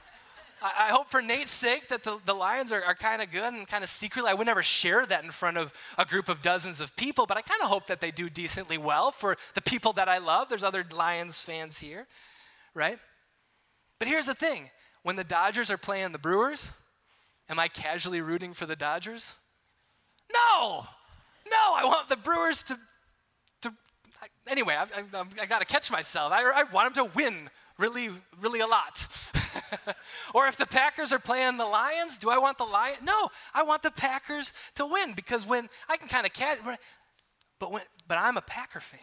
I, 0.62 0.88
I 0.88 0.89
hope 0.89 1.10
for 1.10 1.22
Nate's 1.22 1.52
sake 1.52 1.88
that 1.89 2.04
the, 2.04 2.18
the 2.26 2.34
Lions 2.34 2.72
are, 2.72 2.84
are 2.84 2.96
kind 2.96 3.22
of 3.22 3.32
good 3.32 3.54
and 3.54 3.68
kind 3.68 3.84
of 3.84 3.89
secretly, 3.89 4.30
I 4.30 4.34
would 4.34 4.48
never 4.48 4.64
share 4.64 5.06
that 5.06 5.24
in 5.24 5.32
front 5.32 5.58
of 5.58 5.74
a 5.98 6.06
group 6.06 6.30
of 6.30 6.42
dozens 6.42 6.82
of 6.82 6.96
people, 6.96 7.26
but 7.26 7.38
I 7.38 7.42
kind 7.42 7.62
of 7.62 7.70
hope 7.70 7.88
that 7.88 8.02
they 8.02 8.12
do 8.12 8.30
decently 8.30 8.78
well 8.78 9.12
for 9.12 9.38
the 9.54 9.62
people 9.62 9.94
that 9.94 10.08
I 10.08 10.18
love. 10.18 10.50
There's 10.50 10.64
other 10.64 10.86
Lions 10.96 11.39
fans 11.39 11.80
here, 11.80 12.08
right? 12.74 13.00
But 14.00 14.08
here's 14.08 14.28
the 14.28 14.36
thing 14.36 14.70
when 15.04 15.16
the 15.16 15.24
Dodgers 15.24 15.72
are 15.72 15.78
playing 15.78 16.12
the 16.12 16.20
Brewers, 16.20 16.72
Am 17.52 17.60
I 17.60 17.68
casually 17.68 18.22
rooting 18.22 18.54
for 18.54 18.66
the 18.66 18.78
Dodgers? 18.78 19.36
No, 20.34 20.86
no, 21.49 21.74
I 21.76 21.84
want 21.84 22.08
the 22.08 22.16
Brewers 22.16 22.64
to. 22.64 22.80
to 23.64 23.74
anyway, 24.47 24.76
I, 24.76 24.84
I, 24.84 25.24
I 25.41 25.45
got 25.45 25.60
to 25.60 25.66
catch 25.66 25.91
myself. 25.91 26.32
I, 26.32 26.43
I 26.43 26.64
want 26.72 26.95
them 26.95 27.06
to 27.06 27.12
win 27.14 27.49
really, 27.78 28.10
really 28.39 28.62
a 28.62 28.68
lot. 28.68 29.06
or 30.34 30.47
if 30.47 30.56
the 30.56 30.66
Packers 30.66 31.12
are 31.12 31.20
playing 31.20 31.58
the 31.58 31.66
Lions, 31.66 32.18
do 32.18 32.30
I 32.30 32.38
want 32.38 32.58
the 32.58 32.64
Lions? 32.64 32.99
No, 33.04 33.28
I 33.54 33.64
want 33.64 33.84
the 33.84 33.91
Packers 33.91 34.54
to 34.76 34.86
win 34.86 35.12
because 35.12 35.45
when 35.45 35.68
I 35.89 35.97
can 35.97 36.08
kind 36.08 36.26
of 36.26 36.32
catch, 36.32 36.60
but 37.60 37.70
when, 37.70 37.82
but 38.08 38.18
I'm 38.18 38.38
a 38.38 38.41
Packer 38.41 38.80
fan. 38.80 38.99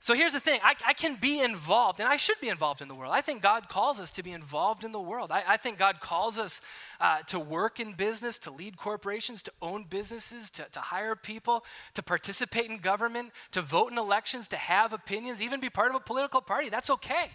So 0.00 0.14
here's 0.14 0.32
the 0.32 0.40
thing 0.40 0.60
I, 0.62 0.74
I, 0.86 0.92
can 0.92 1.16
be 1.16 1.40
involved, 1.40 1.98
and 1.98 2.08
I 2.08 2.16
should 2.16 2.40
be 2.40 2.48
involved 2.48 2.80
in 2.80 2.86
the 2.86 2.94
world. 2.94 3.12
I 3.12 3.20
think 3.20 3.42
God 3.42 3.68
calls 3.68 3.98
us 3.98 4.12
to 4.12 4.22
be 4.22 4.30
involved 4.30 4.84
in 4.84 4.92
the 4.92 5.00
world. 5.00 5.32
I, 5.32 5.42
I 5.46 5.56
think 5.56 5.76
God 5.76 6.00
calls 6.00 6.38
us 6.38 6.60
uh, 7.00 7.22
to 7.26 7.40
work 7.40 7.80
in 7.80 7.92
business, 7.92 8.38
to 8.40 8.52
lead 8.52 8.76
corporations, 8.76 9.42
to 9.42 9.52
own 9.60 9.84
businesses, 9.90 10.50
to, 10.50 10.66
to 10.70 10.80
hire 10.80 11.16
people, 11.16 11.64
to 11.94 12.02
participate 12.02 12.70
in 12.70 12.78
government, 12.78 13.32
to 13.50 13.60
vote 13.60 13.90
in 13.90 13.98
elections, 13.98 14.46
to 14.48 14.56
have 14.56 14.92
opinions, 14.92 15.42
even 15.42 15.58
be 15.58 15.70
part 15.70 15.90
of 15.90 15.96
a 15.96 16.00
political 16.00 16.40
party. 16.40 16.68
That's 16.68 16.90
okay. 16.90 17.32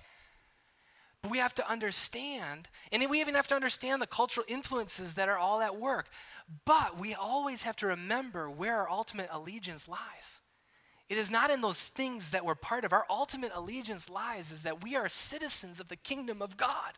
But 1.22 1.32
we 1.32 1.40
have 1.40 1.56
to 1.56 1.70
understand, 1.70 2.70
and 2.94 3.10
we 3.10 3.20
even 3.20 3.36
have 3.36 3.48
to 3.48 3.56
understand 3.56 4.02
the 4.02 4.08
cultural 4.08 4.46
influences 4.48 5.16
that 5.16 5.28
are 5.28 5.38
all 5.38 5.62
at 5.62 5.78
work. 5.78 6.08
But 6.66 6.98
we 6.98 7.14
always 7.14 7.64
have 7.64 7.76
to 7.78 7.88
remember 7.88 8.50
where 8.50 8.78
our 8.78 8.90
ultimate 8.90 9.28
allegiance 9.32 9.90
lies. 9.90 10.40
It 11.10 11.18
is 11.18 11.30
not 11.30 11.50
in 11.50 11.62
those 11.62 11.84
things 11.84 12.30
that 12.30 12.46
we're 12.46 12.56
part 12.56 12.86
of. 12.86 12.94
Our 12.94 13.06
ultimate 13.10 13.52
allegiance 13.54 14.10
lies 14.10 14.52
is 14.52 14.64
that 14.64 14.84
we 14.84 14.96
are 14.96 15.10
citizens 15.10 15.80
of 15.80 15.90
the 15.90 15.96
kingdom 15.96 16.42
of 16.42 16.58
God. 16.58 16.94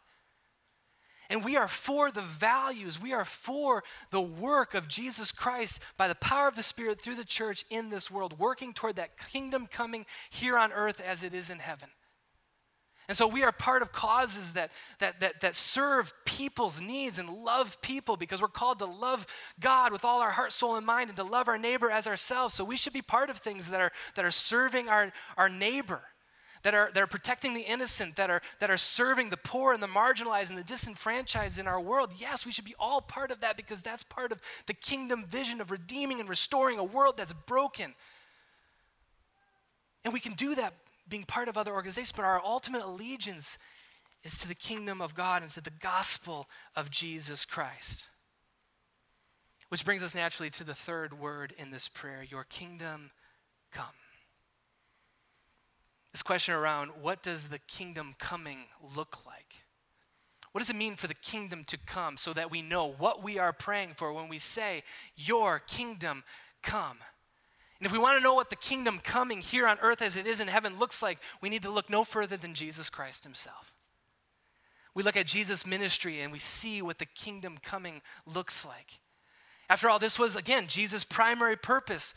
And 1.29 1.43
we 1.43 1.57
are 1.57 1.67
for 1.67 2.11
the 2.11 2.21
values, 2.21 3.01
we 3.01 3.11
are 3.11 3.25
for 3.25 3.83
the 4.11 4.21
work 4.21 4.75
of 4.75 4.87
Jesus 4.87 5.31
Christ 5.31 5.81
by 5.97 6.07
the 6.07 6.15
power 6.15 6.47
of 6.47 6.55
the 6.55 6.63
Spirit 6.63 7.01
through 7.01 7.15
the 7.15 7.25
church 7.25 7.65
in 7.71 7.89
this 7.89 8.11
world, 8.11 8.37
working 8.37 8.73
toward 8.73 8.95
that 8.97 9.17
kingdom 9.17 9.67
coming 9.67 10.05
here 10.29 10.57
on 10.57 10.71
earth 10.71 11.01
as 11.01 11.23
it 11.23 11.33
is 11.33 11.49
in 11.49 11.59
heaven. 11.59 11.89
And 13.07 13.15
so 13.15 13.27
we 13.27 13.43
are 13.43 13.51
part 13.51 13.81
of 13.81 13.91
causes 13.91 14.53
that, 14.53 14.71
that, 14.99 15.19
that, 15.19 15.41
that 15.41 15.55
serve 15.55 16.13
people's 16.25 16.81
needs 16.81 17.19
and 17.19 17.29
love 17.29 17.79
people 17.81 18.17
because 18.17 18.41
we're 18.41 18.47
called 18.47 18.79
to 18.79 18.85
love 18.85 19.27
God 19.59 19.91
with 19.91 20.03
all 20.03 20.21
our 20.21 20.31
heart, 20.31 20.53
soul, 20.53 20.75
and 20.75 20.85
mind 20.85 21.09
and 21.09 21.17
to 21.17 21.23
love 21.23 21.47
our 21.47 21.57
neighbor 21.57 21.91
as 21.91 22.07
ourselves. 22.07 22.55
So 22.55 22.63
we 22.63 22.75
should 22.75 22.93
be 22.93 23.03
part 23.03 23.29
of 23.29 23.37
things 23.37 23.69
that 23.69 23.79
are, 23.79 23.91
that 24.15 24.25
are 24.25 24.31
serving 24.31 24.89
our, 24.89 25.11
our 25.37 25.49
neighbor, 25.49 26.01
that 26.63 26.73
are, 26.73 26.89
that 26.95 27.03
are 27.03 27.07
protecting 27.07 27.53
the 27.53 27.61
innocent, 27.61 28.15
that 28.15 28.31
are, 28.31 28.41
that 28.59 28.71
are 28.71 28.77
serving 28.77 29.29
the 29.29 29.37
poor 29.37 29.71
and 29.71 29.83
the 29.83 29.87
marginalized 29.87 30.49
and 30.49 30.57
the 30.57 30.63
disenfranchised 30.63 31.59
in 31.59 31.67
our 31.67 31.79
world. 31.79 32.09
Yes, 32.17 32.43
we 32.43 32.51
should 32.51 32.65
be 32.65 32.75
all 32.79 33.01
part 33.01 33.29
of 33.29 33.41
that 33.41 33.55
because 33.55 33.83
that's 33.83 34.03
part 34.03 34.31
of 34.31 34.41
the 34.65 34.73
kingdom 34.73 35.25
vision 35.25 35.61
of 35.61 35.69
redeeming 35.69 36.19
and 36.19 36.27
restoring 36.27 36.79
a 36.79 36.83
world 36.83 37.17
that's 37.17 37.33
broken. 37.33 37.93
And 40.03 40.13
we 40.13 40.19
can 40.19 40.33
do 40.33 40.55
that 40.55 40.73
being 41.07 41.23
part 41.23 41.47
of 41.47 41.57
other 41.57 41.73
organizations, 41.73 42.11
but 42.15 42.25
our 42.25 42.41
ultimate 42.43 42.83
allegiance 42.83 43.57
is 44.23 44.39
to 44.39 44.47
the 44.47 44.55
kingdom 44.55 45.01
of 45.01 45.15
God 45.15 45.41
and 45.41 45.51
to 45.51 45.61
the 45.61 45.69
gospel 45.69 46.49
of 46.75 46.89
Jesus 46.89 47.45
Christ. 47.45 48.07
Which 49.69 49.85
brings 49.85 50.03
us 50.03 50.15
naturally 50.15 50.49
to 50.51 50.63
the 50.63 50.73
third 50.73 51.19
word 51.19 51.53
in 51.57 51.71
this 51.71 51.87
prayer 51.87 52.23
Your 52.23 52.43
kingdom 52.43 53.11
come. 53.71 53.85
This 56.11 56.23
question 56.23 56.55
around 56.55 56.91
what 57.01 57.21
does 57.21 57.49
the 57.49 57.59
kingdom 57.59 58.15
coming 58.17 58.59
look 58.95 59.25
like? 59.25 59.65
What 60.53 60.59
does 60.59 60.69
it 60.69 60.77
mean 60.77 60.95
for 60.95 61.07
the 61.07 61.13
kingdom 61.13 61.65
to 61.65 61.77
come 61.77 62.15
so 62.15 62.31
that 62.31 62.49
we 62.49 62.61
know 62.61 62.89
what 62.89 63.21
we 63.21 63.37
are 63.37 63.51
praying 63.51 63.95
for 63.97 64.13
when 64.13 64.29
we 64.29 64.39
say, 64.39 64.83
Your 65.17 65.59
kingdom 65.59 66.23
come? 66.63 66.99
And 67.79 67.85
if 67.85 67.91
we 67.91 67.99
want 67.99 68.17
to 68.17 68.23
know 68.23 68.33
what 68.33 68.49
the 68.49 68.55
kingdom 68.55 68.99
coming 69.03 69.41
here 69.41 69.67
on 69.67 69.77
earth 69.81 70.01
as 70.01 70.15
it 70.15 70.25
is 70.25 70.39
in 70.39 70.47
heaven 70.47 70.79
looks 70.79 71.01
like, 71.01 71.19
we 71.41 71.49
need 71.49 71.63
to 71.63 71.69
look 71.69 71.89
no 71.89 72.03
further 72.03 72.37
than 72.37 72.53
Jesus 72.53 72.89
Christ 72.89 73.23
himself. 73.23 73.73
We 74.93 75.03
look 75.03 75.17
at 75.17 75.27
Jesus' 75.27 75.65
ministry 75.65 76.21
and 76.21 76.31
we 76.31 76.39
see 76.39 76.81
what 76.81 76.99
the 76.99 77.05
kingdom 77.05 77.57
coming 77.61 78.01
looks 78.25 78.65
like. 78.65 78.99
After 79.69 79.89
all, 79.89 79.99
this 79.99 80.17
was, 80.17 80.35
again, 80.35 80.67
Jesus' 80.67 81.03
primary 81.03 81.57
purpose 81.57 82.13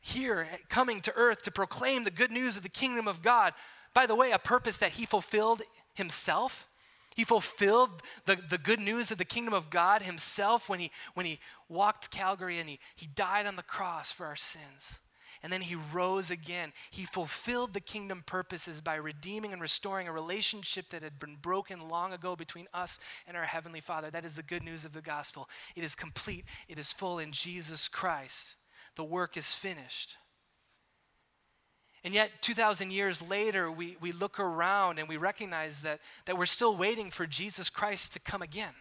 here 0.00 0.48
coming 0.68 1.00
to 1.02 1.12
earth 1.14 1.42
to 1.42 1.50
proclaim 1.50 2.04
the 2.04 2.10
good 2.10 2.30
news 2.30 2.56
of 2.56 2.62
the 2.62 2.68
kingdom 2.68 3.06
of 3.06 3.22
God. 3.22 3.52
By 3.94 4.06
the 4.06 4.16
way, 4.16 4.32
a 4.32 4.38
purpose 4.38 4.78
that 4.78 4.92
he 4.92 5.04
fulfilled 5.04 5.62
himself. 5.94 6.68
He 7.14 7.24
fulfilled 7.24 8.02
the, 8.24 8.36
the 8.36 8.58
good 8.58 8.80
news 8.80 9.10
of 9.10 9.18
the 9.18 9.24
kingdom 9.24 9.54
of 9.54 9.70
God 9.70 10.02
himself 10.02 10.68
when 10.68 10.80
he, 10.80 10.90
when 11.14 11.26
he 11.26 11.38
walked 11.68 12.10
Calvary 12.10 12.58
and 12.58 12.68
he, 12.68 12.78
he 12.94 13.06
died 13.06 13.46
on 13.46 13.56
the 13.56 13.62
cross 13.62 14.12
for 14.12 14.26
our 14.26 14.36
sins 14.36 15.00
and 15.42 15.52
then 15.52 15.60
he 15.60 15.74
rose 15.74 16.30
again. 16.30 16.72
He 16.90 17.04
fulfilled 17.04 17.74
the 17.74 17.80
kingdom 17.80 18.22
purposes 18.24 18.80
by 18.80 18.94
redeeming 18.94 19.52
and 19.52 19.60
restoring 19.60 20.06
a 20.06 20.12
relationship 20.12 20.90
that 20.90 21.02
had 21.02 21.18
been 21.18 21.36
broken 21.36 21.88
long 21.88 22.12
ago 22.12 22.36
between 22.36 22.68
us 22.72 23.00
and 23.26 23.36
our 23.36 23.44
Heavenly 23.44 23.80
Father. 23.80 24.10
That 24.10 24.24
is 24.24 24.36
the 24.36 24.42
good 24.42 24.62
news 24.62 24.84
of 24.84 24.92
the 24.92 25.02
gospel. 25.02 25.48
It 25.74 25.82
is 25.82 25.94
complete, 25.94 26.44
it 26.68 26.78
is 26.78 26.92
full 26.92 27.18
in 27.18 27.32
Jesus 27.32 27.88
Christ. 27.88 28.54
The 28.94 29.04
work 29.04 29.36
is 29.36 29.52
finished. 29.52 30.16
And 32.04 32.12
yet, 32.14 32.42
2,000 32.42 32.90
years 32.90 33.22
later, 33.22 33.70
we, 33.70 33.96
we 34.00 34.10
look 34.10 34.40
around 34.40 34.98
and 34.98 35.08
we 35.08 35.16
recognize 35.16 35.82
that, 35.82 36.00
that 36.24 36.36
we're 36.36 36.46
still 36.46 36.76
waiting 36.76 37.10
for 37.10 37.26
Jesus 37.26 37.70
Christ 37.70 38.12
to 38.14 38.20
come 38.20 38.42
again. 38.42 38.74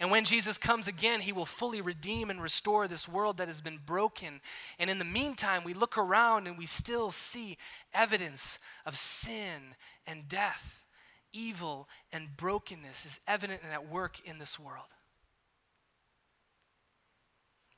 And 0.00 0.10
when 0.10 0.24
Jesus 0.24 0.58
comes 0.58 0.88
again, 0.88 1.20
he 1.20 1.32
will 1.32 1.44
fully 1.44 1.80
redeem 1.80 2.30
and 2.30 2.42
restore 2.42 2.88
this 2.88 3.08
world 3.08 3.36
that 3.36 3.48
has 3.48 3.60
been 3.60 3.78
broken. 3.84 4.40
And 4.78 4.90
in 4.90 4.98
the 4.98 5.04
meantime, 5.04 5.62
we 5.64 5.74
look 5.74 5.96
around 5.96 6.46
and 6.46 6.58
we 6.58 6.66
still 6.66 7.10
see 7.10 7.58
evidence 7.92 8.58
of 8.84 8.96
sin 8.96 9.76
and 10.06 10.28
death. 10.28 10.84
Evil 11.32 11.88
and 12.12 12.36
brokenness 12.36 13.06
is 13.06 13.20
evident 13.28 13.60
and 13.62 13.72
at 13.72 13.88
work 13.88 14.20
in 14.24 14.38
this 14.38 14.58
world. 14.58 14.92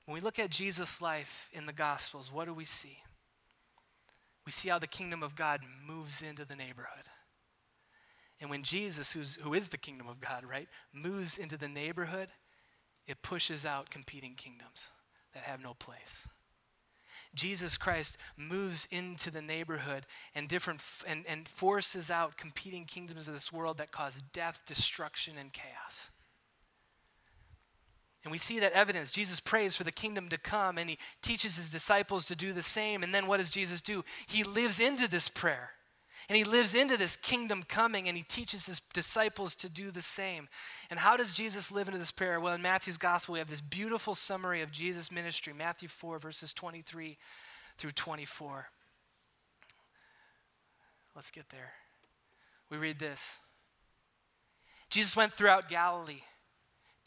When 0.06 0.14
we 0.14 0.20
look 0.20 0.38
at 0.38 0.50
Jesus' 0.50 1.02
life 1.02 1.50
in 1.52 1.66
the 1.66 1.72
Gospels, 1.72 2.32
what 2.32 2.46
do 2.46 2.54
we 2.54 2.64
see? 2.64 2.98
We 4.46 4.52
see 4.52 4.68
how 4.68 4.78
the 4.78 4.86
kingdom 4.86 5.22
of 5.22 5.34
God 5.34 5.60
moves 5.86 6.22
into 6.22 6.44
the 6.44 6.56
neighborhood. 6.56 7.08
And 8.40 8.48
when 8.48 8.62
Jesus, 8.62 9.12
who's, 9.12 9.36
who 9.36 9.54
is 9.54 9.70
the 9.70 9.78
kingdom 9.78 10.08
of 10.08 10.20
God, 10.20 10.44
right, 10.48 10.68
moves 10.92 11.36
into 11.36 11.56
the 11.56 11.68
neighborhood, 11.68 12.28
it 13.06 13.22
pushes 13.22 13.66
out 13.66 13.90
competing 13.90 14.34
kingdoms 14.34 14.90
that 15.34 15.42
have 15.42 15.62
no 15.62 15.74
place. 15.74 16.28
Jesus 17.34 17.76
Christ 17.76 18.16
moves 18.36 18.86
into 18.90 19.30
the 19.30 19.42
neighborhood 19.42 20.06
and 20.34 20.48
different 20.48 20.80
and, 21.06 21.24
and 21.26 21.48
forces 21.48 22.10
out 22.10 22.36
competing 22.36 22.84
kingdoms 22.84 23.26
of 23.26 23.34
this 23.34 23.52
world 23.52 23.78
that 23.78 23.90
cause 23.90 24.22
death, 24.32 24.62
destruction, 24.66 25.34
and 25.38 25.52
chaos. 25.52 26.10
And 28.26 28.32
we 28.32 28.38
see 28.38 28.58
that 28.58 28.72
evidence. 28.72 29.12
Jesus 29.12 29.38
prays 29.38 29.76
for 29.76 29.84
the 29.84 29.92
kingdom 29.92 30.28
to 30.30 30.36
come 30.36 30.78
and 30.78 30.90
he 30.90 30.98
teaches 31.22 31.54
his 31.54 31.70
disciples 31.70 32.26
to 32.26 32.34
do 32.34 32.52
the 32.52 32.60
same. 32.60 33.04
And 33.04 33.14
then 33.14 33.28
what 33.28 33.36
does 33.36 33.52
Jesus 33.52 33.80
do? 33.80 34.04
He 34.26 34.42
lives 34.42 34.80
into 34.80 35.08
this 35.08 35.28
prayer. 35.28 35.70
And 36.28 36.36
he 36.36 36.42
lives 36.42 36.74
into 36.74 36.96
this 36.96 37.16
kingdom 37.16 37.62
coming 37.62 38.08
and 38.08 38.16
he 38.16 38.24
teaches 38.24 38.66
his 38.66 38.82
disciples 38.92 39.54
to 39.54 39.68
do 39.68 39.92
the 39.92 40.02
same. 40.02 40.48
And 40.90 40.98
how 40.98 41.16
does 41.16 41.34
Jesus 41.34 41.70
live 41.70 41.86
into 41.86 42.00
this 42.00 42.10
prayer? 42.10 42.40
Well, 42.40 42.54
in 42.54 42.62
Matthew's 42.62 42.96
gospel, 42.96 43.34
we 43.34 43.38
have 43.38 43.48
this 43.48 43.60
beautiful 43.60 44.16
summary 44.16 44.60
of 44.60 44.72
Jesus' 44.72 45.12
ministry, 45.12 45.52
Matthew 45.52 45.88
4, 45.88 46.18
verses 46.18 46.52
23 46.52 47.16
through 47.78 47.92
24. 47.92 48.66
Let's 51.14 51.30
get 51.30 51.48
there. 51.50 51.74
We 52.70 52.76
read 52.76 52.98
this 52.98 53.38
Jesus 54.90 55.14
went 55.14 55.32
throughout 55.32 55.68
Galilee, 55.68 56.22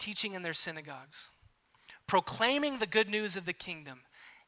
teaching 0.00 0.34
in 0.34 0.42
their 0.42 0.54
synagogues, 0.54 1.30
proclaiming 2.08 2.78
the 2.78 2.86
good 2.86 3.08
news 3.08 3.36
of 3.36 3.46
the 3.46 3.52
kingdom, 3.52 4.00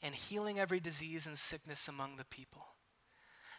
and 0.03 0.17
healing 0.17 0.59
every 0.59 0.81
disease 0.81 1.29
and 1.29 1.39
sickness 1.39 1.87
among 1.87 2.17
the 2.17 2.25
people. 2.25 2.67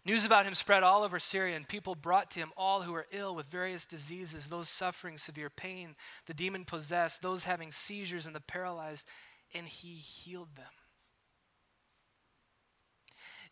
News 0.06 0.26
about 0.26 0.46
him 0.46 0.54
spread 0.54 0.84
all 0.84 1.04
over 1.04 1.18
Syria, 1.18 1.56
and 1.56 1.66
people 1.66 1.96
brought 1.96 2.30
to 2.32 2.40
him 2.40 2.52
all 2.58 2.82
who 2.82 2.92
were 2.92 3.08
ill 3.14 3.34
with 3.34 3.46
various 3.46 3.86
diseases, 3.86 4.50
those 4.50 4.68
suffering 4.68 5.18
severe 5.18 5.50
pain, 5.50 5.96
the 6.26 6.34
demon 6.34 6.66
possessed, 6.66 7.22
those 7.22 7.46
having 7.46 7.72
seizures, 7.72 8.26
and 8.26 8.36
the 8.36 8.42
paralyzed, 8.42 9.08
and 9.56 9.66
he 9.66 9.94
healed 9.94 10.58
them. 10.58 10.66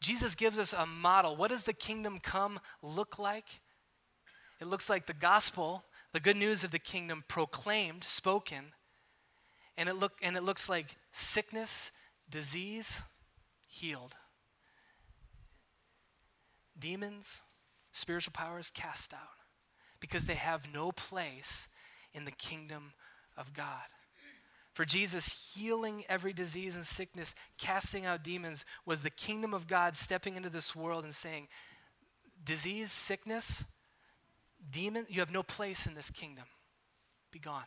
Jesus 0.02 0.36
gives 0.36 0.60
us 0.60 0.74
a 0.74 0.86
model. 0.86 1.38
What 1.38 1.52
does 1.52 1.64
the 1.64 1.74
kingdom 1.74 2.20
come 2.22 2.60
look 2.82 3.18
like? 3.18 3.62
It 4.60 4.68
looks 4.68 4.90
like 4.90 5.06
the 5.06 5.14
gospel, 5.14 5.86
the 6.14 6.20
good 6.20 6.38
news 6.38 6.64
of 6.64 6.72
the 6.72 6.80
kingdom 6.80 7.24
proclaimed, 7.28 8.04
spoken, 8.04 8.74
and 9.78 9.88
it, 9.88 9.96
look, 9.96 10.14
and 10.22 10.36
it 10.36 10.44
looks 10.44 10.68
like 10.68 10.98
sickness, 11.12 11.92
disease, 12.30 13.02
healed 13.68 14.16
demons, 16.82 17.42
spiritual 17.94 18.34
powers 18.34 18.70
cast 18.70 19.14
out 19.14 19.20
because 20.02 20.26
they 20.26 20.34
have 20.36 20.74
no 20.74 20.92
place 20.92 21.70
in 22.14 22.26
the 22.26 22.32
kingdom 22.32 22.92
of 23.38 23.54
God. 23.54 23.86
For 24.74 24.84
Jesus, 24.84 25.54
healing 25.56 26.04
every 26.10 26.34
disease 26.34 26.76
and 26.76 26.86
sickness, 26.86 27.36
casting 27.58 28.06
out 28.06 28.24
demons, 28.24 28.66
was 28.86 29.04
the 29.04 29.10
kingdom 29.10 29.54
of 29.54 29.68
God 29.68 29.96
stepping 29.96 30.36
into 30.36 30.50
this 30.50 30.76
world 30.76 31.04
and 31.04 31.14
saying, 31.14 31.48
Disease, 32.44 32.92
sickness, 32.92 33.64
demon, 34.70 35.06
you 35.10 35.20
have 35.20 35.32
no 35.32 35.44
place 35.44 35.86
in 35.86 35.96
this 35.96 36.10
kingdom. 36.10 36.46
Be 37.32 37.40
gone. 37.40 37.66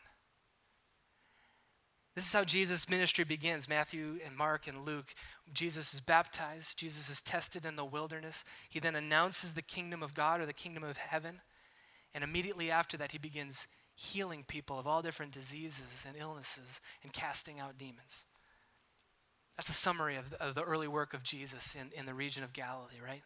This 2.15 2.27
is 2.27 2.33
how 2.33 2.45
Jesus' 2.45 2.89
ministry 2.89 3.25
begins 3.25 3.69
Matthew 3.69 4.21
and 4.25 4.37
Mark 4.37 4.69
and 4.69 4.85
Luke. 4.85 5.15
Jesus 5.53 5.93
is 5.95 6.01
baptized, 6.01 6.79
Jesus 6.79 7.09
is 7.09 7.21
tested 7.21 7.67
in 7.67 7.75
the 7.75 7.85
wilderness. 7.85 8.45
He 8.69 8.79
then 8.79 8.95
announces 8.95 9.55
the 9.55 9.63
kingdom 9.63 10.03
of 10.03 10.15
God 10.15 10.41
or 10.41 10.47
the 10.47 10.53
kingdom 10.53 10.85
of 10.85 10.97
heaven. 10.97 11.41
And 12.15 12.23
immediately 12.23 12.71
after 12.71 12.97
that, 12.99 13.13
he 13.13 13.19
begins 13.19 13.67
healing 13.97 14.45
people 14.47 14.79
of 14.79 14.87
all 14.87 15.03
different 15.03 15.33
diseases 15.33 16.05
and 16.07 16.17
illnesses 16.17 16.81
and 17.03 17.13
casting 17.13 17.59
out 17.59 17.79
demons. 17.79 18.25
That's 19.57 19.69
a 19.69 19.73
summary 19.73 20.17
of 20.17 20.31
the, 20.31 20.43
of 20.43 20.55
the 20.55 20.63
early 20.63 20.89
work 20.89 21.15
of 21.15 21.25
Jesus 21.25 21.75
in, 21.75 21.91
in 21.99 22.07
the 22.07 22.15
region 22.15 22.45
of 22.45 22.53
Galilee, 22.53 23.01
right? 23.05 23.23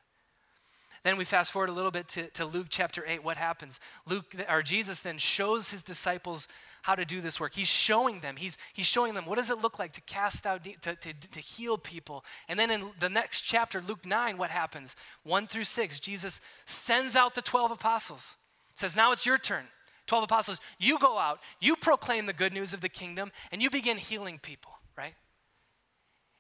Then 1.05 1.17
we 1.17 1.25
fast 1.25 1.53
forward 1.53 1.71
a 1.71 1.73
little 1.73 1.91
bit 1.91 2.09
to, 2.09 2.29
to 2.31 2.45
Luke 2.45 2.67
chapter 2.71 3.05
8. 3.07 3.23
What 3.23 3.37
happens? 3.37 3.81
Luke, 4.07 4.35
or 4.49 4.63
Jesus 4.63 5.01
then 5.01 5.19
shows 5.19 5.71
his 5.71 5.83
disciples 5.83 6.49
how 6.83 6.95
to 6.95 7.05
do 7.05 7.21
this 7.21 7.41
work. 7.41 7.55
He's 7.55 7.69
showing 7.69 8.21
them. 8.21 8.37
He's, 8.37 8.59
he's 8.73 8.87
showing 8.87 9.15
them 9.15 9.27
what 9.27 9.37
does 9.37 9.51
it 9.51 9.59
look 9.59 9.79
like 9.79 9.93
to 9.93 10.01
cast 10.03 10.47
out, 10.47 10.65
to, 10.65 10.97
to, 10.97 11.13
to 11.13 11.41
heal 11.41 11.79
people. 11.79 12.25
And 12.49 12.59
then 12.59 12.71
in 12.71 12.91
the 12.99 13.09
next 13.09 13.43
chapter, 13.43 13.81
Luke 13.81 14.07
9, 14.07 14.39
what 14.39 14.51
happens? 14.51 14.97
1 15.25 15.47
through 15.47 15.65
6, 15.65 16.01
Jesus 16.01 16.41
sends 16.65 17.17
out 17.17 17.35
the 17.35 17.43
12 17.43 17.73
apostles. 17.73 18.37
Says, 18.75 18.97
now 18.97 19.13
it's 19.13 19.27
your 19.27 19.39
turn. 19.39 19.65
12 20.07 20.25
apostles, 20.25 20.59
you 20.79 20.99
go 20.99 21.19
out, 21.19 21.41
you 21.61 21.77
proclaim 21.77 22.27
the 22.27 22.33
good 22.33 22.55
news 22.55 22.73
of 22.73 22.81
the 22.81 22.89
kingdom, 22.89 23.31
and 23.53 23.61
you 23.61 23.69
begin 23.69 23.99
healing 23.99 24.39
people, 24.39 24.73
right? 24.97 25.15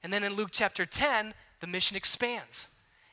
And 0.02 0.12
then 0.12 0.24
in 0.24 0.34
Luke 0.34 0.50
chapter 0.52 0.86
10, 0.86 1.34
the 1.60 1.66
mission 1.66 1.96
expands. 1.96 2.70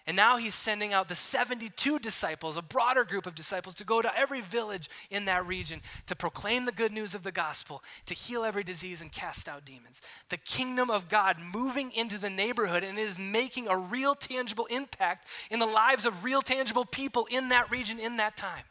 And 0.08 0.16
now 0.16 0.38
he's 0.38 0.54
sending 0.54 0.94
out 0.94 1.10
the 1.10 1.16
72 1.16 1.98
disciples, 1.98 2.58
a 2.58 2.62
broader 2.62 3.04
group 3.04 3.26
of 3.26 3.34
disciples, 3.34 3.74
to 3.76 3.84
go 3.84 4.04
to 4.04 4.18
every 4.18 4.42
village 4.42 4.88
in 5.10 5.26
that 5.26 5.48
region 5.48 5.82
to 6.06 6.16
proclaim 6.16 6.66
the 6.66 6.72
good 6.72 6.92
news 6.92 7.16
of 7.16 7.24
the 7.24 7.32
gospel, 7.32 7.84
to 8.06 8.14
heal 8.14 8.44
every 8.44 8.64
disease 8.64 9.02
and 9.02 9.12
cast 9.12 9.50
out 9.50 9.66
demons. 9.66 10.04
The 10.30 10.38
kingdom 10.38 10.92
of 10.92 11.10
God 11.10 11.38
moving 11.40 11.92
into 11.92 12.20
the 12.20 12.30
neighborhood 12.30 12.84
and 12.84 13.00
is 13.00 13.18
making 13.18 13.68
a 13.68 13.78
real 13.78 14.14
tangible 14.14 14.68
impact 14.68 15.28
in 15.50 15.58
the 15.58 15.66
lives 15.66 16.06
of 16.06 16.24
real 16.24 16.44
tangible 16.44 16.86
people 16.86 17.28
in 17.32 17.50
that 17.50 17.72
region 17.72 18.00
in 18.00 18.18
that 18.18 18.38
time. 18.38 18.64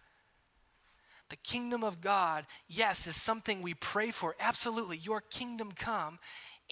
The 1.30 1.36
kingdom 1.36 1.82
of 1.82 2.00
God, 2.00 2.46
yes, 2.68 3.08
is 3.08 3.16
something 3.16 3.60
we 3.60 3.74
pray 3.74 4.12
for. 4.12 4.36
Absolutely. 4.38 4.98
Your 4.98 5.20
kingdom 5.20 5.72
come 5.72 6.20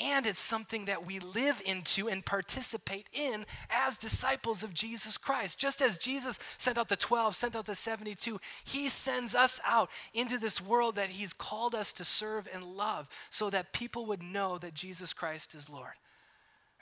and 0.03 0.27
it's 0.27 0.39
something 0.39 0.87
that 0.87 1.07
we 1.07 1.21
live 1.21 1.63
into 1.65 2.09
and 2.09 2.27
participate 2.27 3.07
in 3.13 3.47
as 3.71 3.97
disciples 3.97 4.65
of 4.65 4.75
Jesus 4.75 5.17
Christ. 5.17 5.59
Just 5.59 5.81
as 5.81 5.97
Jesus 5.97 6.41
sent 6.59 6.77
out 6.77 6.89
the 6.89 6.97
12, 6.97 7.37
sent 7.37 7.55
out 7.55 7.67
the 7.67 7.77
72, 7.77 8.41
he 8.65 8.89
sends 8.89 9.35
us 9.37 9.61
out 9.65 9.91
into 10.13 10.39
this 10.39 10.61
world 10.61 10.97
that 10.97 11.09
he's 11.09 11.33
called 11.33 11.75
us 11.75 11.93
to 11.93 12.05
serve 12.05 12.49
and 12.53 12.65
love 12.65 13.09
so 13.31 13.49
that 13.51 13.73
people 13.73 14.05
would 14.07 14.23
know 14.23 14.59
that 14.59 14.75
Jesus 14.75 15.13
Christ 15.13 15.55
is 15.55 15.71
Lord. 15.71 15.93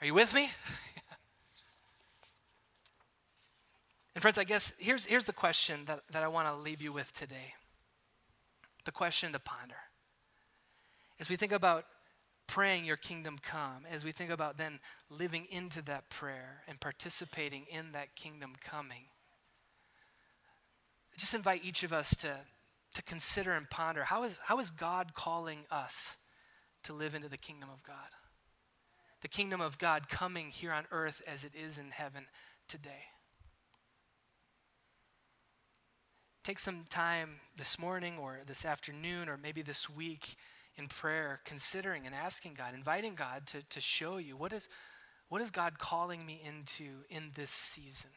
Are 0.01 0.07
you 0.07 0.15
with 0.15 0.33
me? 0.33 0.49
and 4.15 4.21
friends, 4.21 4.39
I 4.39 4.45
guess 4.45 4.73
here's, 4.79 5.05
here's 5.05 5.25
the 5.25 5.33
question 5.33 5.81
that, 5.85 6.01
that 6.11 6.23
I 6.23 6.27
want 6.27 6.47
to 6.47 6.55
leave 6.55 6.81
you 6.81 6.91
with 6.91 7.13
today. 7.13 7.53
The 8.83 8.91
question 8.91 9.31
to 9.33 9.39
ponder. 9.39 9.75
As 11.19 11.29
we 11.29 11.35
think 11.35 11.51
about 11.51 11.85
praying 12.51 12.83
your 12.83 12.97
kingdom 12.97 13.37
come, 13.41 13.85
as 13.89 14.03
we 14.03 14.11
think 14.11 14.29
about 14.29 14.57
then 14.57 14.77
living 15.09 15.47
into 15.49 15.81
that 15.81 16.09
prayer 16.09 16.63
and 16.67 16.81
participating 16.81 17.65
in 17.71 17.93
that 17.93 18.13
kingdom 18.13 18.53
coming, 18.61 19.05
I 21.13 21.17
just 21.17 21.33
invite 21.33 21.63
each 21.63 21.83
of 21.83 21.93
us 21.93 22.13
to, 22.17 22.35
to 22.93 23.03
consider 23.03 23.53
and 23.53 23.69
ponder 23.69 24.03
how 24.03 24.23
is, 24.23 24.37
how 24.43 24.59
is 24.59 24.69
God 24.69 25.13
calling 25.13 25.59
us 25.71 26.17
to 26.83 26.91
live 26.91 27.15
into 27.15 27.29
the 27.29 27.37
kingdom 27.37 27.69
of 27.73 27.85
God? 27.85 27.95
The 29.21 29.29
kingdom 29.29 29.61
of 29.61 29.77
God 29.77 30.09
coming 30.09 30.49
here 30.49 30.73
on 30.73 30.83
earth 30.91 31.21
as 31.25 31.45
it 31.45 31.53
is 31.55 31.77
in 31.77 31.91
heaven 31.91 32.25
today. 32.67 33.05
Take 36.43 36.59
some 36.59 36.83
time 36.89 37.39
this 37.55 37.79
morning 37.79 38.17
or 38.17 38.39
this 38.45 38.65
afternoon 38.65 39.29
or 39.29 39.37
maybe 39.37 39.61
this 39.61 39.89
week 39.89 40.35
in 40.81 40.87
prayer, 40.87 41.39
considering 41.45 42.05
and 42.05 42.15
asking 42.15 42.55
God, 42.55 42.73
inviting 42.73 43.15
God 43.15 43.45
to, 43.47 43.61
to 43.69 43.79
show 43.79 44.17
you 44.17 44.35
what 44.35 44.51
is, 44.51 44.67
what 45.29 45.41
is 45.41 45.51
God 45.51 45.77
calling 45.77 46.25
me 46.25 46.41
into 46.45 47.05
in 47.09 47.31
this 47.35 47.51
season. 47.51 48.09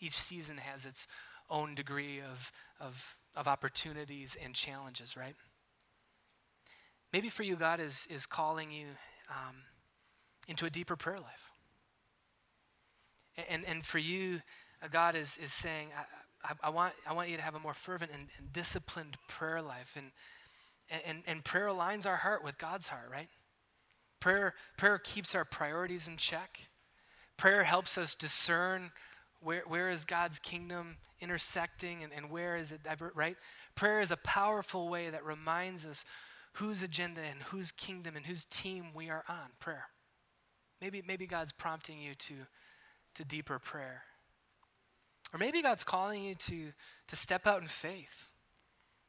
Each 0.00 0.12
season 0.12 0.58
has 0.58 0.86
its 0.86 1.06
own 1.50 1.74
degree 1.74 2.20
of, 2.20 2.52
of, 2.80 3.16
of 3.34 3.48
opportunities 3.48 4.36
and 4.42 4.54
challenges, 4.54 5.16
right? 5.16 5.34
Maybe 7.12 7.28
for 7.28 7.42
you, 7.42 7.56
God 7.56 7.80
is, 7.80 8.06
is 8.08 8.24
calling 8.24 8.70
you 8.70 8.86
um, 9.28 9.56
into 10.48 10.64
a 10.64 10.70
deeper 10.70 10.96
prayer 10.96 11.18
life. 11.18 11.50
And, 13.48 13.64
and 13.66 13.84
for 13.84 13.98
you, 13.98 14.40
uh, 14.82 14.88
God 14.90 15.16
is, 15.16 15.38
is 15.42 15.52
saying, 15.52 15.88
I, 15.96 16.52
I, 16.52 16.68
I, 16.68 16.70
want, 16.70 16.94
I 17.06 17.12
want 17.12 17.28
you 17.28 17.36
to 17.36 17.42
have 17.42 17.54
a 17.54 17.60
more 17.60 17.74
fervent 17.74 18.10
and, 18.12 18.28
and 18.38 18.52
disciplined 18.52 19.16
prayer 19.28 19.60
life. 19.60 19.94
And, 19.96 20.12
and, 21.06 21.22
and 21.26 21.44
prayer 21.44 21.68
aligns 21.68 22.06
our 22.06 22.16
heart 22.16 22.44
with 22.44 22.58
God's 22.58 22.88
heart, 22.88 23.08
right? 23.10 23.28
Prayer, 24.20 24.54
prayer 24.76 24.98
keeps 24.98 25.34
our 25.34 25.44
priorities 25.44 26.06
in 26.06 26.16
check. 26.16 26.68
Prayer 27.36 27.64
helps 27.64 27.98
us 27.98 28.14
discern 28.14 28.92
where, 29.40 29.62
where 29.66 29.90
is 29.90 30.04
God's 30.04 30.38
kingdom 30.38 30.98
intersecting 31.20 32.02
and, 32.02 32.12
and 32.12 32.30
where 32.30 32.56
is 32.56 32.72
it 32.72 32.82
divert, 32.82 33.16
right? 33.16 33.36
Prayer 33.74 34.00
is 34.00 34.10
a 34.10 34.16
powerful 34.18 34.88
way 34.88 35.10
that 35.10 35.24
reminds 35.24 35.86
us 35.86 36.04
whose 36.54 36.82
agenda 36.82 37.20
and 37.28 37.42
whose 37.44 37.72
kingdom 37.72 38.14
and 38.16 38.26
whose 38.26 38.44
team 38.44 38.86
we 38.94 39.08
are 39.08 39.24
on. 39.28 39.50
Prayer. 39.58 39.86
Maybe, 40.80 41.02
maybe 41.06 41.26
God's 41.26 41.52
prompting 41.52 42.00
you 42.00 42.14
to, 42.14 42.34
to 43.14 43.24
deeper 43.24 43.58
prayer. 43.58 44.02
Or 45.32 45.38
maybe 45.38 45.62
God's 45.62 45.84
calling 45.84 46.24
you 46.24 46.34
to, 46.34 46.72
to 47.08 47.16
step 47.16 47.46
out 47.46 47.62
in 47.62 47.68
faith 47.68 48.31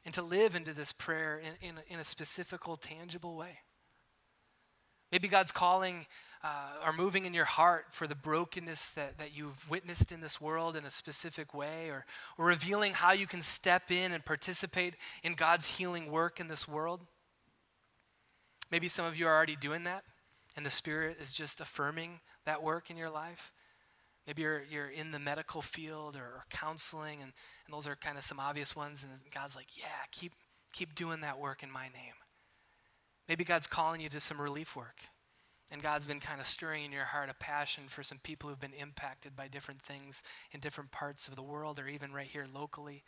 and 0.04 0.14
to 0.14 0.22
live 0.22 0.54
into 0.54 0.72
this 0.72 0.92
prayer 0.92 1.38
in, 1.38 1.68
in, 1.68 1.74
in 1.88 1.98
a 1.98 2.04
specific, 2.04 2.60
tangible 2.80 3.36
way. 3.36 3.58
Maybe 5.10 5.28
God's 5.28 5.52
calling 5.52 6.06
uh, 6.42 6.86
or 6.86 6.92
moving 6.92 7.24
in 7.24 7.32
your 7.32 7.46
heart 7.46 7.86
for 7.90 8.06
the 8.06 8.14
brokenness 8.14 8.90
that, 8.90 9.16
that 9.16 9.34
you've 9.34 9.70
witnessed 9.70 10.12
in 10.12 10.20
this 10.20 10.40
world 10.40 10.76
in 10.76 10.84
a 10.84 10.90
specific 10.90 11.54
way, 11.54 11.88
or, 11.88 12.04
or 12.36 12.46
revealing 12.46 12.92
how 12.92 13.12
you 13.12 13.26
can 13.26 13.40
step 13.40 13.90
in 13.90 14.12
and 14.12 14.24
participate 14.24 14.94
in 15.22 15.34
God's 15.34 15.78
healing 15.78 16.10
work 16.10 16.38
in 16.38 16.48
this 16.48 16.68
world. 16.68 17.00
Maybe 18.70 18.88
some 18.88 19.06
of 19.06 19.16
you 19.16 19.26
are 19.26 19.34
already 19.34 19.56
doing 19.56 19.84
that, 19.84 20.04
and 20.56 20.66
the 20.66 20.70
Spirit 20.70 21.16
is 21.18 21.32
just 21.32 21.60
affirming 21.60 22.20
that 22.44 22.62
work 22.62 22.90
in 22.90 22.98
your 22.98 23.10
life. 23.10 23.52
Maybe 24.26 24.42
you're, 24.42 24.62
you're 24.70 24.88
in 24.88 25.10
the 25.10 25.18
medical 25.18 25.60
field 25.60 26.16
or, 26.16 26.24
or 26.24 26.44
counseling, 26.50 27.22
and, 27.22 27.32
and 27.66 27.74
those 27.74 27.86
are 27.86 27.96
kind 27.96 28.16
of 28.16 28.24
some 28.24 28.40
obvious 28.40 28.74
ones. 28.74 29.02
And 29.02 29.12
God's 29.32 29.54
like, 29.54 29.76
yeah, 29.76 30.06
keep, 30.10 30.32
keep 30.72 30.94
doing 30.94 31.20
that 31.20 31.38
work 31.38 31.62
in 31.62 31.70
my 31.70 31.84
name. 31.84 32.14
Maybe 33.28 33.44
God's 33.44 33.66
calling 33.66 34.00
you 34.00 34.08
to 34.10 34.20
some 34.20 34.40
relief 34.40 34.76
work. 34.76 35.00
And 35.72 35.82
God's 35.82 36.06
been 36.06 36.20
kind 36.20 36.40
of 36.40 36.46
stirring 36.46 36.84
in 36.84 36.92
your 36.92 37.04
heart 37.04 37.30
a 37.30 37.34
passion 37.34 37.84
for 37.88 38.02
some 38.02 38.18
people 38.22 38.48
who've 38.48 38.60
been 38.60 38.74
impacted 38.74 39.34
by 39.34 39.48
different 39.48 39.80
things 39.80 40.22
in 40.52 40.60
different 40.60 40.92
parts 40.92 41.26
of 41.26 41.36
the 41.36 41.42
world 41.42 41.78
or 41.78 41.88
even 41.88 42.12
right 42.12 42.26
here 42.26 42.44
locally. 42.52 43.02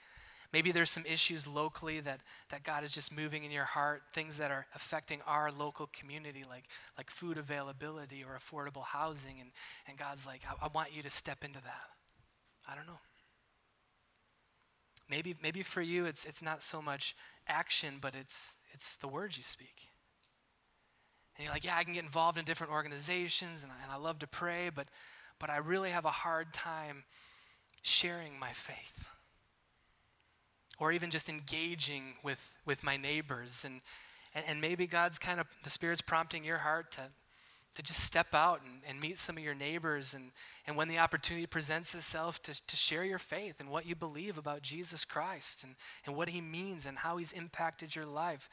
Maybe 0.52 0.72
there's 0.72 0.90
some 0.90 1.04
issues 1.06 1.46
locally 1.46 2.00
that, 2.00 2.20
that 2.50 2.62
God 2.62 2.84
is 2.84 2.92
just 2.92 3.14
moving 3.14 3.44
in 3.44 3.50
your 3.50 3.64
heart, 3.64 4.02
things 4.12 4.38
that 4.38 4.50
are 4.50 4.66
affecting 4.74 5.20
our 5.26 5.50
local 5.50 5.88
community, 5.92 6.44
like, 6.48 6.64
like 6.96 7.10
food 7.10 7.38
availability 7.38 8.24
or 8.24 8.38
affordable 8.38 8.84
housing. 8.84 9.40
And, 9.40 9.50
and 9.88 9.98
God's 9.98 10.26
like, 10.26 10.42
I, 10.48 10.66
I 10.66 10.68
want 10.68 10.94
you 10.94 11.02
to 11.02 11.10
step 11.10 11.44
into 11.44 11.60
that. 11.62 11.90
I 12.68 12.74
don't 12.74 12.86
know. 12.86 12.98
Maybe, 15.08 15.36
maybe 15.40 15.62
for 15.62 15.82
you, 15.82 16.04
it's, 16.04 16.24
it's 16.24 16.42
not 16.42 16.62
so 16.62 16.82
much 16.82 17.14
action, 17.46 17.94
but 18.00 18.14
it's, 18.14 18.56
it's 18.72 18.96
the 18.96 19.08
words 19.08 19.36
you 19.36 19.44
speak. 19.44 19.88
And 21.36 21.44
you're 21.44 21.52
like, 21.52 21.64
yeah, 21.64 21.76
I 21.76 21.84
can 21.84 21.94
get 21.94 22.02
involved 22.02 22.38
in 22.38 22.44
different 22.44 22.72
organizations 22.72 23.62
and 23.62 23.70
I, 23.70 23.76
and 23.82 23.92
I 23.92 23.96
love 23.96 24.18
to 24.20 24.26
pray, 24.26 24.70
but, 24.74 24.88
but 25.38 25.50
I 25.50 25.58
really 25.58 25.90
have 25.90 26.04
a 26.04 26.10
hard 26.10 26.52
time 26.52 27.04
sharing 27.82 28.38
my 28.38 28.50
faith 28.52 29.06
or 30.78 30.92
even 30.92 31.10
just 31.10 31.28
engaging 31.28 32.14
with, 32.22 32.52
with 32.64 32.82
my 32.82 32.96
neighbors. 32.96 33.64
And, 33.64 33.80
and, 34.34 34.44
and 34.48 34.60
maybe 34.60 34.86
God's 34.86 35.18
kind 35.18 35.40
of, 35.40 35.46
the 35.64 35.70
Spirit's 35.70 36.02
prompting 36.02 36.44
your 36.44 36.58
heart 36.58 36.92
to, 36.92 37.02
to 37.74 37.82
just 37.82 38.00
step 38.00 38.28
out 38.34 38.60
and, 38.64 38.82
and 38.88 39.00
meet 39.00 39.18
some 39.18 39.36
of 39.36 39.42
your 39.42 39.54
neighbors. 39.54 40.14
And, 40.14 40.32
and 40.66 40.76
when 40.76 40.88
the 40.88 40.98
opportunity 40.98 41.46
presents 41.46 41.94
itself, 41.94 42.42
to, 42.42 42.66
to 42.66 42.76
share 42.76 43.04
your 43.04 43.18
faith 43.18 43.56
and 43.60 43.70
what 43.70 43.86
you 43.86 43.94
believe 43.94 44.38
about 44.38 44.62
Jesus 44.62 45.04
Christ 45.04 45.64
and, 45.64 45.74
and 46.04 46.16
what 46.16 46.30
he 46.30 46.40
means 46.40 46.86
and 46.86 46.98
how 46.98 47.16
he's 47.16 47.32
impacted 47.32 47.94
your 47.94 48.06
life. 48.06 48.48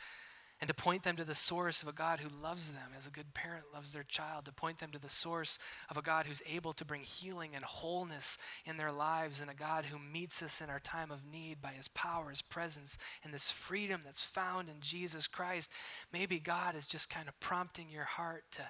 And 0.64 0.70
to 0.70 0.74
point 0.74 1.04
them 1.04 1.18
to 1.18 1.26
the 1.26 1.36
source 1.36 1.84
of 1.84 1.90
a 1.90 1.92
God 1.92 2.22
who 2.22 2.30
loves 2.42 2.72
them 2.72 2.92
as 2.98 3.06
a 3.06 3.12
good 3.12 3.34
parent 3.34 3.66
loves 3.74 3.92
their 3.92 4.06
child, 4.06 4.46
to 4.46 4.54
point 4.54 4.80
them 4.80 4.92
to 4.92 4.98
the 4.98 5.10
source 5.10 5.60
of 5.90 5.98
a 5.98 6.02
God 6.02 6.26
who's 6.26 6.42
able 6.50 6.72
to 6.72 6.86
bring 6.86 7.02
healing 7.02 7.50
and 7.54 7.66
wholeness 7.66 8.38
in 8.66 8.78
their 8.78 8.90
lives, 8.90 9.42
and 9.42 9.52
a 9.52 9.54
God 9.54 9.84
who 9.84 10.00
meets 10.00 10.42
us 10.42 10.62
in 10.62 10.70
our 10.70 10.80
time 10.80 11.12
of 11.12 11.30
need 11.30 11.62
by 11.62 11.72
his 11.72 11.90
power, 11.90 12.30
his 12.30 12.42
presence, 12.42 12.98
and 13.26 13.34
this 13.34 13.52
freedom 13.52 14.00
that's 14.06 14.24
found 14.24 14.70
in 14.70 14.76
Jesus 14.80 15.28
Christ. 15.28 15.70
Maybe 16.14 16.40
God 16.40 16.78
is 16.78 16.88
just 16.88 17.10
kind 17.10 17.28
of 17.28 17.38
prompting 17.42 17.90
your 17.90 18.06
heart 18.06 18.46
to, 18.52 18.62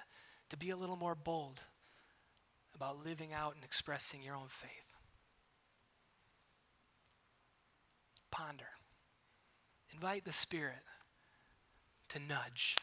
to 0.50 0.56
be 0.56 0.70
a 0.70 0.76
little 0.76 0.96
more 0.96 1.14
bold 1.14 1.60
about 2.74 3.06
living 3.06 3.32
out 3.32 3.54
and 3.54 3.62
expressing 3.62 4.20
your 4.20 4.34
own 4.34 4.48
faith. 4.48 4.96
Ponder. 8.32 8.66
Invite 9.92 10.24
the 10.24 10.32
Spirit 10.32 10.82
to 12.14 12.20
nudge 12.20 12.76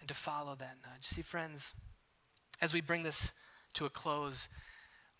and 0.00 0.08
to 0.08 0.14
follow 0.14 0.54
that 0.56 0.76
nudge. 0.82 1.04
See, 1.04 1.22
friends, 1.22 1.74
as 2.60 2.74
we 2.74 2.80
bring 2.80 3.04
this 3.04 3.32
to 3.74 3.84
a 3.84 3.90
close, 3.90 4.48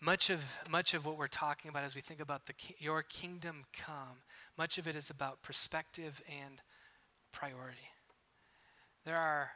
much 0.01 0.29
of, 0.29 0.59
much 0.69 0.93
of 0.93 1.05
what 1.05 1.17
we're 1.17 1.27
talking 1.27 1.69
about 1.69 1.83
as 1.83 1.95
we 1.95 2.01
think 2.01 2.19
about 2.19 2.45
the, 2.47 2.53
your 2.79 3.01
kingdom 3.01 3.63
come, 3.73 4.23
much 4.57 4.77
of 4.77 4.87
it 4.87 4.95
is 4.95 5.09
about 5.09 5.41
perspective 5.41 6.21
and 6.29 6.61
priority. 7.31 7.77
There 9.05 9.17
are, 9.17 9.51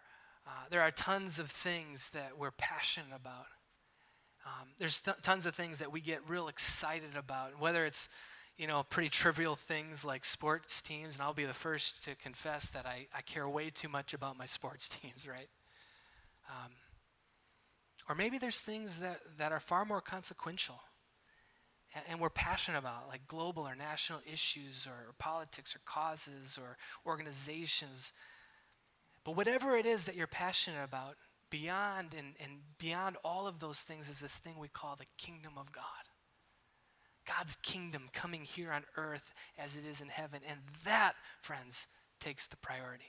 uh, 0.47 0.65
there 0.69 0.81
are 0.81 0.91
tons 0.91 1.37
of 1.37 1.49
things 1.49 2.09
that 2.11 2.37
we're 2.37 2.51
passionate 2.51 3.15
about. 3.15 3.47
Um, 4.45 4.69
there's 4.77 4.99
th- 5.01 5.17
tons 5.21 5.45
of 5.45 5.55
things 5.55 5.79
that 5.79 5.91
we 5.91 5.99
get 5.99 6.19
real 6.27 6.47
excited 6.47 7.15
about, 7.17 7.59
whether 7.59 7.85
it's 7.85 8.07
you 8.57 8.67
know, 8.67 8.83
pretty 8.83 9.09
trivial 9.09 9.55
things 9.55 10.05
like 10.05 10.25
sports 10.25 10.81
teams, 10.81 11.15
and 11.15 11.23
I'll 11.23 11.33
be 11.33 11.45
the 11.45 11.53
first 11.53 12.03
to 12.05 12.15
confess 12.15 12.69
that 12.69 12.85
I, 12.85 13.07
I 13.15 13.21
care 13.21 13.47
way 13.49 13.69
too 13.69 13.89
much 13.89 14.13
about 14.13 14.37
my 14.37 14.45
sports 14.45 14.87
teams, 15.01 15.27
right? 15.27 15.49
Um, 16.49 16.71
or 18.09 18.15
maybe 18.15 18.37
there's 18.37 18.61
things 18.61 18.99
that, 18.99 19.21
that 19.37 19.51
are 19.51 19.59
far 19.59 19.85
more 19.85 20.01
consequential 20.01 20.81
and, 21.95 22.03
and 22.09 22.19
we're 22.19 22.29
passionate 22.29 22.79
about, 22.79 23.07
like 23.07 23.27
global 23.27 23.67
or 23.67 23.75
national 23.75 24.19
issues 24.31 24.87
or 24.87 25.13
politics 25.19 25.75
or 25.75 25.79
causes 25.85 26.57
or 26.61 26.77
organizations. 27.05 28.13
But 29.23 29.35
whatever 29.35 29.77
it 29.77 29.85
is 29.85 30.05
that 30.05 30.15
you're 30.15 30.27
passionate 30.27 30.83
about, 30.83 31.15
beyond 31.49 32.15
and, 32.17 32.33
and 32.39 32.59
beyond 32.79 33.17
all 33.23 33.47
of 33.47 33.59
those 33.59 33.81
things 33.81 34.09
is 34.09 34.19
this 34.19 34.37
thing 34.37 34.55
we 34.57 34.67
call 34.67 34.95
the 34.95 35.05
kingdom 35.17 35.53
of 35.57 35.71
God. 35.71 35.83
God's 37.25 37.55
kingdom 37.55 38.09
coming 38.13 38.41
here 38.41 38.71
on 38.71 38.83
earth 38.97 39.33
as 39.57 39.77
it 39.77 39.85
is 39.85 40.01
in 40.01 40.09
heaven. 40.09 40.41
And 40.47 40.59
that, 40.85 41.13
friends, 41.41 41.87
takes 42.19 42.47
the 42.47 42.57
priority. 42.57 43.05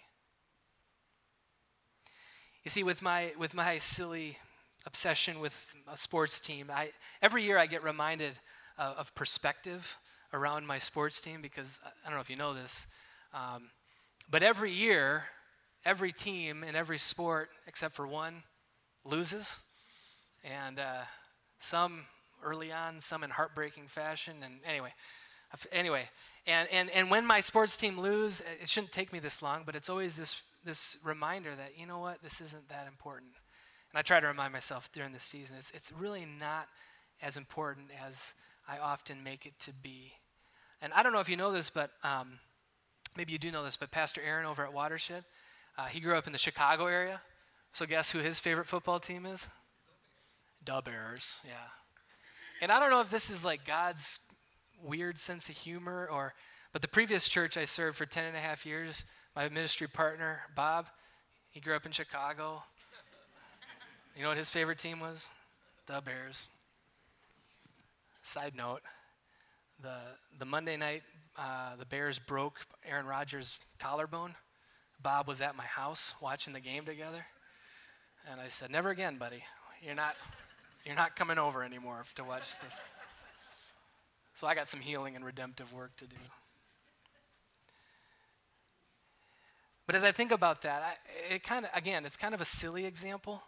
You 2.64 2.70
see, 2.70 2.82
with 2.82 3.02
my, 3.02 3.32
with 3.38 3.54
my 3.54 3.78
silly 3.78 4.38
obsession 4.86 5.40
with 5.40 5.74
a 5.90 5.96
sports 5.96 6.40
team, 6.40 6.70
I, 6.72 6.90
every 7.20 7.42
year 7.42 7.58
I 7.58 7.66
get 7.66 7.82
reminded 7.82 8.32
uh, 8.78 8.94
of 8.96 9.14
perspective 9.14 9.98
around 10.32 10.66
my 10.66 10.78
sports 10.78 11.20
team 11.20 11.42
because 11.42 11.78
I 11.84 12.08
don't 12.08 12.16
know 12.16 12.22
if 12.22 12.30
you 12.30 12.36
know 12.36 12.54
this, 12.54 12.86
um, 13.32 13.70
but 14.30 14.42
every 14.42 14.72
year, 14.72 15.24
every 15.84 16.12
team 16.12 16.64
in 16.64 16.74
every 16.74 16.98
sport 16.98 17.50
except 17.66 17.94
for 17.94 18.06
one 18.06 18.42
loses. 19.04 19.60
And 20.42 20.78
uh, 20.78 21.02
some 21.60 22.06
early 22.44 22.70
on, 22.70 23.00
some 23.00 23.24
in 23.24 23.30
heartbreaking 23.30 23.88
fashion. 23.88 24.36
And 24.44 24.54
anyway, 24.64 24.92
anyway, 25.72 26.08
and, 26.46 26.68
and, 26.70 26.90
and 26.90 27.10
when 27.10 27.26
my 27.26 27.40
sports 27.40 27.76
team 27.76 27.98
lose, 27.98 28.42
it 28.60 28.68
shouldn't 28.68 28.92
take 28.92 29.12
me 29.12 29.18
this 29.18 29.42
long, 29.42 29.62
but 29.64 29.74
it's 29.74 29.88
always 29.88 30.16
this, 30.16 30.42
this 30.64 30.98
reminder 31.04 31.50
that, 31.56 31.78
you 31.78 31.86
know 31.86 31.98
what, 31.98 32.22
this 32.22 32.40
isn't 32.40 32.68
that 32.68 32.86
important. 32.86 33.32
And 33.90 33.98
I 33.98 34.02
try 34.02 34.20
to 34.20 34.26
remind 34.26 34.52
myself 34.52 34.90
during 34.92 35.12
the 35.12 35.20
season, 35.20 35.56
it's, 35.58 35.70
it's 35.70 35.92
really 35.92 36.26
not 36.38 36.68
as 37.22 37.36
important 37.36 37.86
as 38.06 38.34
I 38.68 38.78
often 38.78 39.22
make 39.22 39.46
it 39.46 39.58
to 39.60 39.72
be. 39.72 40.12
And 40.82 40.92
I 40.92 41.02
don't 41.02 41.12
know 41.12 41.20
if 41.20 41.28
you 41.28 41.36
know 41.36 41.52
this, 41.52 41.70
but 41.70 41.90
um, 42.02 42.38
maybe 43.16 43.32
you 43.32 43.38
do 43.38 43.50
know 43.50 43.64
this, 43.64 43.76
but 43.76 43.90
Pastor 43.90 44.20
Aaron 44.26 44.46
over 44.46 44.64
at 44.64 44.72
Watershed, 44.72 45.24
uh, 45.78 45.86
he 45.86 46.00
grew 46.00 46.16
up 46.16 46.26
in 46.26 46.32
the 46.32 46.38
Chicago 46.38 46.86
area. 46.86 47.22
So 47.72 47.86
guess 47.86 48.10
who 48.10 48.18
his 48.18 48.38
favorite 48.38 48.66
football 48.66 49.00
team 49.00 49.26
is? 49.26 49.48
The 50.64 50.82
Bears, 50.84 51.40
yeah. 51.44 51.83
And 52.60 52.70
I 52.72 52.80
don't 52.80 52.90
know 52.90 53.00
if 53.00 53.10
this 53.10 53.30
is 53.30 53.44
like 53.44 53.64
God's 53.64 54.20
weird 54.82 55.18
sense 55.18 55.48
of 55.48 55.56
humor 55.56 56.08
or, 56.10 56.34
but 56.72 56.82
the 56.82 56.88
previous 56.88 57.28
church 57.28 57.56
I 57.56 57.64
served 57.64 57.96
for 57.96 58.06
10 58.06 58.24
and 58.24 58.36
a 58.36 58.40
half 58.40 58.64
years, 58.64 59.04
my 59.34 59.48
ministry 59.48 59.86
partner, 59.86 60.40
Bob, 60.54 60.86
he 61.50 61.60
grew 61.60 61.74
up 61.74 61.86
in 61.86 61.92
Chicago. 61.92 62.62
You 64.16 64.22
know 64.22 64.28
what 64.28 64.38
his 64.38 64.50
favorite 64.50 64.78
team 64.78 65.00
was? 65.00 65.28
The 65.86 66.00
Bears. 66.04 66.46
Side 68.22 68.54
note, 68.56 68.80
the, 69.82 69.96
the 70.38 70.44
Monday 70.44 70.76
night 70.76 71.02
uh, 71.36 71.76
the 71.76 71.86
Bears 71.86 72.18
broke 72.18 72.60
Aaron 72.88 73.06
Rodgers' 73.06 73.58
collarbone, 73.78 74.34
Bob 75.02 75.26
was 75.26 75.40
at 75.40 75.56
my 75.56 75.64
house 75.64 76.14
watching 76.20 76.52
the 76.52 76.60
game 76.60 76.84
together. 76.84 77.26
And 78.30 78.40
I 78.40 78.48
said, 78.48 78.70
Never 78.70 78.90
again, 78.90 79.16
buddy. 79.16 79.42
You're 79.82 79.94
not, 79.94 80.14
you're 80.84 80.94
not 80.94 81.16
coming 81.16 81.38
over 81.38 81.62
anymore 81.62 82.02
to 82.14 82.24
watch 82.24 82.58
this. 82.60 82.72
So 84.36 84.48
I 84.48 84.56
got 84.56 84.68
some 84.68 84.80
healing 84.80 85.14
and 85.14 85.24
redemptive 85.24 85.72
work 85.72 85.94
to 85.94 86.08
do. 86.08 86.16
But 89.86 89.94
as 89.94 90.02
I 90.02 90.10
think 90.10 90.32
about 90.32 90.62
that, 90.62 90.82
I, 90.82 91.34
it 91.34 91.44
kind 91.44 91.64
of, 91.64 91.70
again, 91.72 92.04
it's 92.04 92.16
kind 92.16 92.34
of 92.34 92.40
a 92.40 92.44
silly 92.44 92.84
example, 92.84 93.44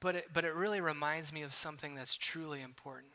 but 0.00 0.14
it, 0.14 0.28
but 0.32 0.46
it 0.46 0.54
really 0.54 0.80
reminds 0.80 1.30
me 1.30 1.42
of 1.42 1.52
something 1.52 1.94
that's 1.94 2.16
truly 2.16 2.62
important. 2.62 3.12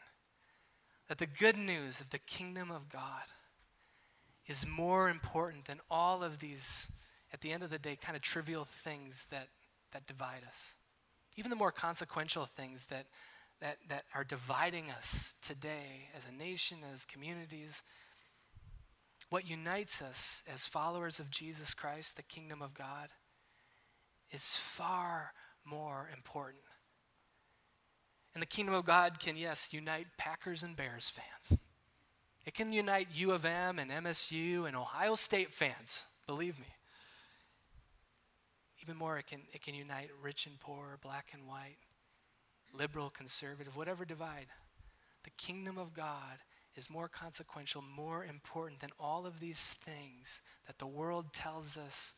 That 1.07 1.17
the 1.17 1.25
good 1.25 1.57
news 1.57 1.99
of 1.99 2.11
the 2.11 2.19
kingdom 2.19 2.69
of 2.69 2.89
God 2.89 3.33
is 4.45 4.67
more 4.67 5.09
important 5.09 5.65
than 5.65 5.79
all 5.89 6.23
of 6.23 6.37
these, 6.37 6.91
at 7.33 7.41
the 7.41 7.51
end 7.51 7.63
of 7.63 7.71
the 7.71 7.79
day, 7.79 7.95
kind 7.95 8.15
of 8.15 8.21
trivial 8.21 8.65
things 8.65 9.25
that, 9.31 9.47
that 9.93 10.05
divide 10.05 10.43
us 10.47 10.75
even 11.39 11.49
the 11.49 11.55
more 11.55 11.71
consequential 11.71 12.45
things 12.45 12.87
that, 12.87 13.05
that, 13.61 13.77
that 13.87 14.03
are 14.13 14.25
dividing 14.25 14.91
us 14.91 15.35
today 15.41 16.09
as 16.15 16.27
a 16.27 16.35
nation, 16.35 16.79
as 16.93 17.05
communities. 17.05 17.83
What 19.29 19.49
unites 19.49 20.01
us 20.01 20.43
as 20.53 20.67
followers 20.67 21.17
of 21.17 21.31
Jesus 21.31 21.73
Christ, 21.73 22.17
the 22.17 22.23
kingdom 22.23 22.61
of 22.61 22.73
God, 22.73 23.07
is 24.31 24.57
far 24.57 25.31
more 25.63 26.09
important. 26.13 26.63
And 28.33 28.41
the 28.41 28.47
kingdom 28.47 28.75
of 28.75 28.83
God 28.83 29.21
can, 29.21 29.37
yes, 29.37 29.69
unite 29.71 30.07
Packers 30.17 30.61
and 30.61 30.75
Bears 30.75 31.09
fans. 31.09 31.57
It 32.45 32.53
can 32.53 32.73
unite 32.73 33.07
U 33.13 33.31
of 33.31 33.45
M 33.45 33.79
and 33.79 33.89
MSU 33.89 34.67
and 34.67 34.75
Ohio 34.75 35.15
State 35.15 35.53
fans, 35.53 36.05
believe 36.27 36.59
me. 36.59 36.67
Even 38.89 38.97
more, 38.97 39.19
it 39.19 39.27
can, 39.27 39.41
it 39.53 39.61
can 39.61 39.75
unite 39.75 40.09
rich 40.19 40.47
and 40.47 40.59
poor, 40.59 40.97
black 41.03 41.29
and 41.31 41.45
white, 41.45 41.77
liberal, 42.73 43.11
conservative, 43.11 43.77
whatever 43.77 44.03
divide. 44.03 44.47
The 45.23 45.29
kingdom 45.37 45.77
of 45.77 45.93
God 45.93 46.39
is 46.75 46.89
more 46.89 47.07
consequential, 47.07 47.83
more 47.83 48.25
important 48.25 48.79
than 48.79 48.89
all 48.99 49.27
of 49.27 49.39
these 49.39 49.73
things 49.73 50.41
that 50.65 50.79
the 50.79 50.87
world 50.87 51.33
tells 51.33 51.77
us 51.77 52.13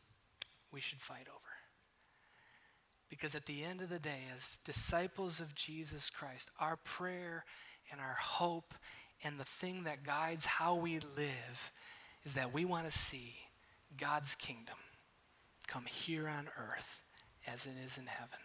we 0.72 0.80
should 0.80 1.02
fight 1.02 1.26
over. 1.28 1.50
Because 3.10 3.34
at 3.34 3.44
the 3.44 3.62
end 3.62 3.82
of 3.82 3.90
the 3.90 3.98
day, 3.98 4.22
as 4.34 4.58
disciples 4.64 5.40
of 5.40 5.54
Jesus 5.54 6.08
Christ, 6.08 6.50
our 6.58 6.76
prayer 6.76 7.44
and 7.90 8.00
our 8.00 8.16
hope 8.18 8.72
and 9.22 9.38
the 9.38 9.44
thing 9.44 9.84
that 9.84 10.04
guides 10.04 10.46
how 10.46 10.76
we 10.76 11.00
live 11.00 11.70
is 12.24 12.32
that 12.32 12.54
we 12.54 12.64
want 12.64 12.90
to 12.90 12.98
see 12.98 13.34
God's 13.98 14.34
kingdom 14.34 14.76
come 15.66 15.84
here 15.84 16.28
on 16.28 16.48
earth 16.58 17.02
as 17.46 17.66
it 17.66 17.74
is 17.84 17.98
in 17.98 18.06
heaven. 18.06 18.38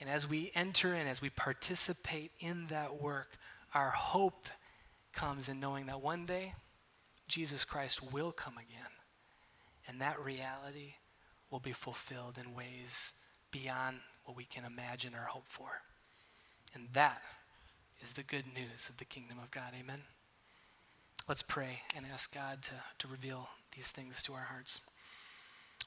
And 0.00 0.10
as 0.10 0.28
we 0.28 0.50
enter 0.54 0.94
in, 0.94 1.06
as 1.06 1.22
we 1.22 1.30
participate 1.30 2.32
in 2.40 2.66
that 2.68 3.00
work, 3.00 3.38
our 3.74 3.90
hope 3.90 4.48
comes 5.12 5.48
in 5.48 5.60
knowing 5.60 5.86
that 5.86 6.00
one 6.00 6.26
day 6.26 6.54
Jesus 7.28 7.64
Christ 7.64 8.12
will 8.12 8.32
come 8.32 8.54
again. 8.54 8.90
And 9.88 10.00
that 10.00 10.20
reality 10.20 10.94
will 11.50 11.60
be 11.60 11.72
fulfilled 11.72 12.38
in 12.38 12.54
ways 12.54 13.12
beyond 13.50 13.98
what 14.24 14.36
we 14.36 14.44
can 14.44 14.64
imagine 14.64 15.14
or 15.14 15.26
hope 15.26 15.46
for. 15.46 15.82
And 16.74 16.88
that 16.92 17.22
is 18.00 18.12
the 18.12 18.22
good 18.22 18.46
news 18.54 18.88
of 18.88 18.96
the 18.96 19.04
kingdom 19.04 19.38
of 19.42 19.50
God. 19.50 19.72
Amen. 19.78 20.02
Let's 21.28 21.42
pray 21.42 21.82
and 21.96 22.04
ask 22.12 22.34
God 22.34 22.62
to, 22.62 22.72
to 22.98 23.08
reveal 23.08 23.48
these 23.76 23.90
things 23.90 24.22
to 24.24 24.32
our 24.32 24.48
hearts. 24.50 24.80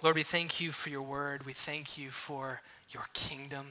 Lord, 0.04 0.16
we 0.16 0.24
thank 0.24 0.60
you 0.60 0.72
for 0.72 0.90
your 0.90 1.02
word. 1.02 1.46
We 1.46 1.54
thank 1.54 1.98
you 1.98 2.10
for 2.10 2.62
your 2.90 3.06
kingdom. 3.14 3.68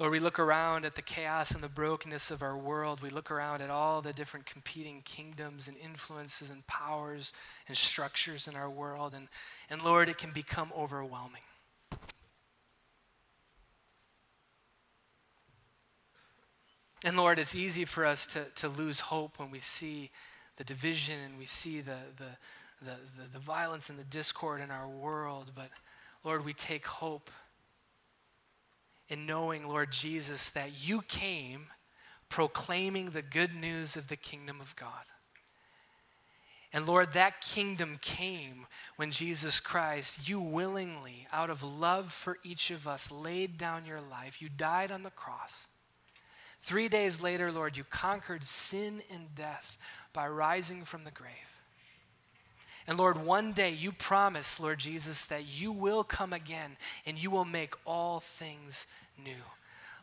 Lord, 0.00 0.12
we 0.12 0.18
look 0.18 0.38
around 0.38 0.86
at 0.86 0.94
the 0.94 1.02
chaos 1.02 1.50
and 1.50 1.62
the 1.62 1.68
brokenness 1.68 2.30
of 2.30 2.40
our 2.40 2.56
world. 2.56 3.02
We 3.02 3.10
look 3.10 3.30
around 3.30 3.60
at 3.60 3.68
all 3.68 4.00
the 4.00 4.14
different 4.14 4.46
competing 4.46 5.02
kingdoms 5.04 5.68
and 5.68 5.76
influences 5.76 6.48
and 6.48 6.66
powers 6.66 7.34
and 7.68 7.76
structures 7.76 8.48
in 8.48 8.56
our 8.56 8.70
world. 8.70 9.12
And, 9.14 9.28
and 9.68 9.82
Lord, 9.82 10.08
it 10.08 10.16
can 10.16 10.30
become 10.30 10.72
overwhelming. 10.74 11.42
And 17.04 17.18
Lord, 17.18 17.38
it's 17.38 17.54
easy 17.54 17.84
for 17.84 18.06
us 18.06 18.26
to, 18.28 18.44
to 18.56 18.68
lose 18.68 19.00
hope 19.00 19.38
when 19.38 19.50
we 19.50 19.58
see 19.58 20.10
the 20.60 20.64
division 20.64 21.14
and 21.24 21.38
we 21.38 21.46
see 21.46 21.80
the, 21.80 21.96
the, 22.18 22.84
the, 22.84 22.92
the, 23.16 23.32
the 23.32 23.38
violence 23.38 23.88
and 23.88 23.98
the 23.98 24.04
discord 24.04 24.60
in 24.60 24.70
our 24.70 24.86
world. 24.86 25.52
But 25.54 25.70
Lord, 26.22 26.44
we 26.44 26.52
take 26.52 26.86
hope 26.86 27.30
in 29.08 29.24
knowing, 29.24 29.66
Lord 29.66 29.90
Jesus, 29.90 30.50
that 30.50 30.86
you 30.86 31.00
came 31.00 31.68
proclaiming 32.28 33.06
the 33.06 33.22
good 33.22 33.54
news 33.54 33.96
of 33.96 34.08
the 34.08 34.16
kingdom 34.16 34.60
of 34.60 34.76
God. 34.76 35.06
And 36.74 36.84
Lord, 36.84 37.14
that 37.14 37.40
kingdom 37.40 37.98
came 38.02 38.66
when 38.96 39.12
Jesus 39.12 39.60
Christ, 39.60 40.28
you 40.28 40.42
willingly, 40.42 41.26
out 41.32 41.48
of 41.48 41.62
love 41.62 42.12
for 42.12 42.36
each 42.44 42.70
of 42.70 42.86
us, 42.86 43.10
laid 43.10 43.56
down 43.56 43.86
your 43.86 43.98
life. 43.98 44.42
You 44.42 44.50
died 44.50 44.92
on 44.92 45.04
the 45.04 45.10
cross. 45.10 45.68
Three 46.60 46.88
days 46.88 47.22
later, 47.22 47.50
Lord, 47.50 47.76
you 47.76 47.84
conquered 47.84 48.44
sin 48.44 49.02
and 49.12 49.34
death 49.34 49.78
by 50.12 50.28
rising 50.28 50.84
from 50.84 51.04
the 51.04 51.10
grave. 51.10 51.32
And 52.86 52.98
Lord, 52.98 53.24
one 53.24 53.52
day 53.52 53.70
you 53.70 53.92
promise, 53.92 54.60
Lord 54.60 54.78
Jesus, 54.78 55.24
that 55.26 55.44
you 55.46 55.72
will 55.72 56.04
come 56.04 56.32
again 56.32 56.76
and 57.06 57.22
you 57.22 57.30
will 57.30 57.44
make 57.44 57.74
all 57.86 58.20
things 58.20 58.86
new. 59.22 59.42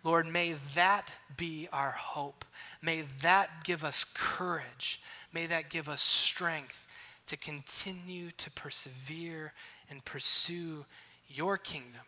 Lord, 0.03 0.25
may 0.25 0.55
that 0.75 1.15
be 1.35 1.67
our 1.73 1.91
hope. 1.91 2.45
May 2.81 3.03
that 3.21 3.63
give 3.63 3.83
us 3.83 4.05
courage. 4.13 5.01
May 5.33 5.47
that 5.47 5.69
give 5.69 5.89
us 5.89 6.01
strength 6.01 6.85
to 7.27 7.35
continue 7.35 8.31
to 8.37 8.49
persevere 8.51 9.53
and 9.89 10.05
pursue 10.05 10.85
your 11.27 11.57
kingdom 11.57 12.01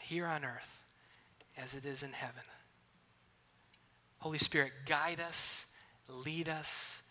here 0.00 0.26
on 0.26 0.44
earth 0.44 0.84
as 1.58 1.74
it 1.74 1.84
is 1.84 2.02
in 2.02 2.12
heaven. 2.12 2.44
Holy 4.20 4.38
Spirit, 4.38 4.72
guide 4.86 5.18
us, 5.18 5.74
lead 6.08 6.48
us, 6.48 7.02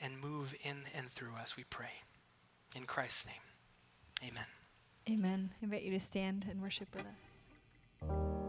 and 0.00 0.18
move 0.18 0.54
in 0.64 0.78
and 0.96 1.08
through 1.08 1.34
us, 1.34 1.56
we 1.56 1.64
pray. 1.64 1.90
In 2.74 2.84
Christ's 2.84 3.26
name, 3.26 4.30
amen. 4.30 4.46
Amen. 5.10 5.50
I 5.60 5.64
invite 5.64 5.82
you 5.82 5.90
to 5.92 6.00
stand 6.00 6.46
and 6.50 6.60
worship 6.60 6.88
with 6.94 7.04
us. 7.04 8.47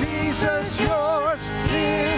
Jesus, 0.00 0.80
yours 0.80 1.48
is. 1.70 2.09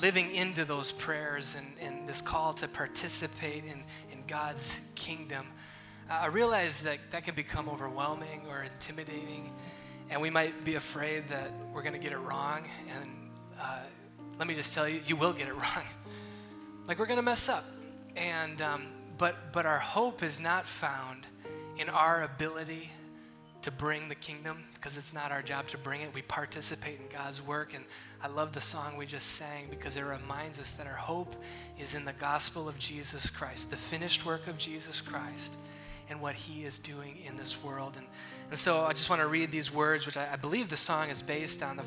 Living 0.00 0.34
into 0.34 0.64
those 0.64 0.92
prayers 0.92 1.56
and, 1.56 1.66
and 1.80 2.08
this 2.08 2.20
call 2.20 2.52
to 2.54 2.68
participate 2.68 3.64
in, 3.64 3.82
in 4.12 4.24
God's 4.26 4.80
kingdom, 4.94 5.46
uh, 6.10 6.20
I 6.22 6.26
realize 6.26 6.82
that 6.82 6.98
that 7.10 7.24
can 7.24 7.34
become 7.34 7.68
overwhelming 7.68 8.42
or 8.48 8.62
intimidating, 8.62 9.52
and 10.10 10.20
we 10.20 10.30
might 10.30 10.64
be 10.64 10.74
afraid 10.74 11.28
that 11.28 11.50
we're 11.72 11.82
going 11.82 11.94
to 11.94 12.00
get 12.00 12.12
it 12.12 12.18
wrong. 12.18 12.64
And 12.96 13.10
uh, 13.60 13.80
let 14.38 14.48
me 14.48 14.54
just 14.54 14.72
tell 14.72 14.88
you, 14.88 15.00
you 15.06 15.16
will 15.16 15.32
get 15.32 15.48
it 15.48 15.54
wrong. 15.54 15.84
like 16.86 16.98
we're 16.98 17.06
going 17.06 17.18
to 17.18 17.22
mess 17.22 17.48
up, 17.48 17.64
and 18.16 18.62
um, 18.62 18.86
but 19.18 19.52
but 19.52 19.66
our 19.66 19.78
hope 19.78 20.22
is 20.22 20.40
not 20.40 20.66
found 20.66 21.26
in 21.78 21.88
our 21.88 22.24
ability 22.24 22.90
to 23.62 23.70
bring 23.70 24.08
the 24.08 24.14
kingdom 24.14 24.64
because 24.74 24.96
it's 24.96 25.12
not 25.12 25.30
our 25.30 25.42
job 25.42 25.68
to 25.68 25.78
bring 25.78 26.00
it. 26.00 26.12
We 26.14 26.22
participate 26.22 26.98
in 26.98 27.06
God's 27.14 27.42
work. 27.42 27.74
And 27.74 27.84
I 28.22 28.28
love 28.28 28.52
the 28.52 28.60
song 28.60 28.98
we 28.98 29.06
just 29.06 29.36
sang 29.36 29.68
because 29.70 29.96
it 29.96 30.02
reminds 30.02 30.60
us 30.60 30.72
that 30.72 30.86
our 30.86 30.92
hope 30.92 31.36
is 31.78 31.94
in 31.94 32.04
the 32.04 32.12
gospel 32.12 32.68
of 32.68 32.78
Jesus 32.78 33.30
Christ, 33.30 33.70
the 33.70 33.76
finished 33.76 34.26
work 34.26 34.46
of 34.46 34.58
Jesus 34.58 35.00
Christ, 35.00 35.56
and 36.10 36.20
what 36.20 36.34
he 36.34 36.64
is 36.64 36.78
doing 36.78 37.16
in 37.26 37.36
this 37.38 37.64
world. 37.64 37.94
And, 37.96 38.06
and 38.50 38.58
so 38.58 38.84
I 38.84 38.92
just 38.92 39.08
want 39.08 39.22
to 39.22 39.28
read 39.28 39.50
these 39.50 39.72
words, 39.72 40.04
which 40.04 40.18
I, 40.18 40.34
I 40.34 40.36
believe 40.36 40.68
the 40.68 40.76
song 40.76 41.08
is 41.08 41.22
based 41.22 41.62
on 41.62 41.78
the 41.78 41.82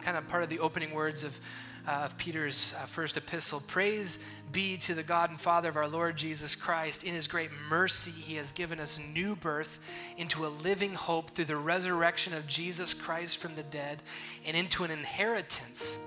kind 0.00 0.16
of 0.16 0.26
part 0.26 0.42
of 0.42 0.48
the 0.48 0.58
opening 0.58 0.94
words 0.94 1.22
of 1.22 1.38
of 1.86 2.16
Peter's 2.16 2.74
uh, 2.80 2.86
first 2.86 3.16
epistle. 3.16 3.62
Praise 3.66 4.24
be 4.52 4.76
to 4.78 4.94
the 4.94 5.02
God 5.02 5.30
and 5.30 5.40
Father 5.40 5.68
of 5.68 5.76
our 5.76 5.88
Lord 5.88 6.16
Jesus 6.16 6.54
Christ. 6.54 7.04
In 7.04 7.12
his 7.12 7.26
great 7.26 7.50
mercy, 7.68 8.10
he 8.10 8.36
has 8.36 8.52
given 8.52 8.80
us 8.80 8.98
new 9.12 9.36
birth 9.36 9.80
into 10.16 10.46
a 10.46 10.48
living 10.48 10.94
hope 10.94 11.30
through 11.30 11.46
the 11.46 11.56
resurrection 11.56 12.32
of 12.32 12.46
Jesus 12.46 12.94
Christ 12.94 13.38
from 13.38 13.54
the 13.54 13.62
dead 13.64 14.02
and 14.46 14.56
into 14.56 14.84
an 14.84 14.90
inheritance. 14.90 15.98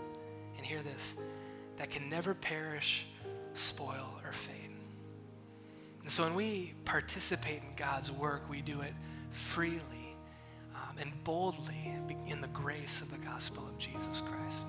And 0.58 0.66
hear 0.66 0.82
this 0.82 1.16
that 1.78 1.92
can 1.92 2.10
never 2.10 2.34
perish, 2.34 3.06
spoil, 3.54 4.20
or 4.26 4.32
fade. 4.32 4.54
And 6.02 6.10
so 6.10 6.24
when 6.24 6.34
we 6.34 6.74
participate 6.86 7.62
in 7.62 7.76
God's 7.76 8.12
work, 8.12 8.50
we 8.50 8.62
do 8.62 8.82
it 8.82 8.94
freely 9.30 10.16
um, 10.74 10.98
and 11.00 11.12
boldly 11.24 11.94
in 12.28 12.42
the 12.42 12.48
grace 12.48 13.02
of 13.02 13.12
the 13.12 13.18
gospel 13.26 13.68
of 13.68 13.78
Jesus 13.78 14.22
Christ. 14.22 14.68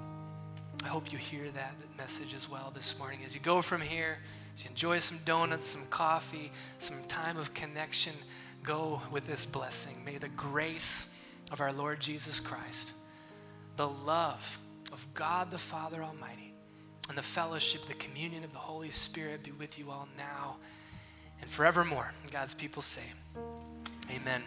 I 0.85 0.89
hope 0.89 1.13
you 1.13 1.19
hear 1.19 1.51
that 1.51 1.75
message 1.97 2.35
as 2.35 2.49
well 2.49 2.73
this 2.75 2.99
morning. 2.99 3.21
As 3.25 3.35
you 3.35 3.41
go 3.41 3.61
from 3.63 3.81
here, 3.81 4.19
as 4.55 4.65
you 4.65 4.71
enjoy 4.71 4.99
some 4.99 5.19
donuts, 5.25 5.67
some 5.67 5.87
coffee, 5.91 6.53
some 6.79 6.97
time 7.09 7.37
of 7.37 7.53
connection, 7.55 8.13
go 8.63 9.03
with 9.11 9.27
this 9.27 9.45
blessing. 9.45 10.05
May 10.05 10.19
the 10.19 10.29
grace 10.31 11.35
of 11.51 11.61
our 11.61 11.73
Lord 11.73 12.01
Jesus 12.01 12.41
Christ, 12.41 12.95
the 13.77 13.89
love 13.89 14.61
of 14.93 15.07
God 15.15 15.51
the 15.51 15.59
Father 15.59 16.03
Almighty, 16.03 16.55
and 17.09 17.17
the 17.17 17.23
fellowship, 17.23 17.87
the 17.87 17.95
communion 17.95 18.45
of 18.45 18.53
the 18.53 18.59
Holy 18.59 18.91
Spirit 18.91 19.43
be 19.43 19.53
with 19.53 19.79
you 19.79 19.91
all 19.91 20.09
now 20.17 20.57
and 21.41 21.49
forevermore. 21.49 22.13
God's 22.31 22.55
people 22.55 22.83
say, 22.83 23.03
Amen. 24.15 24.43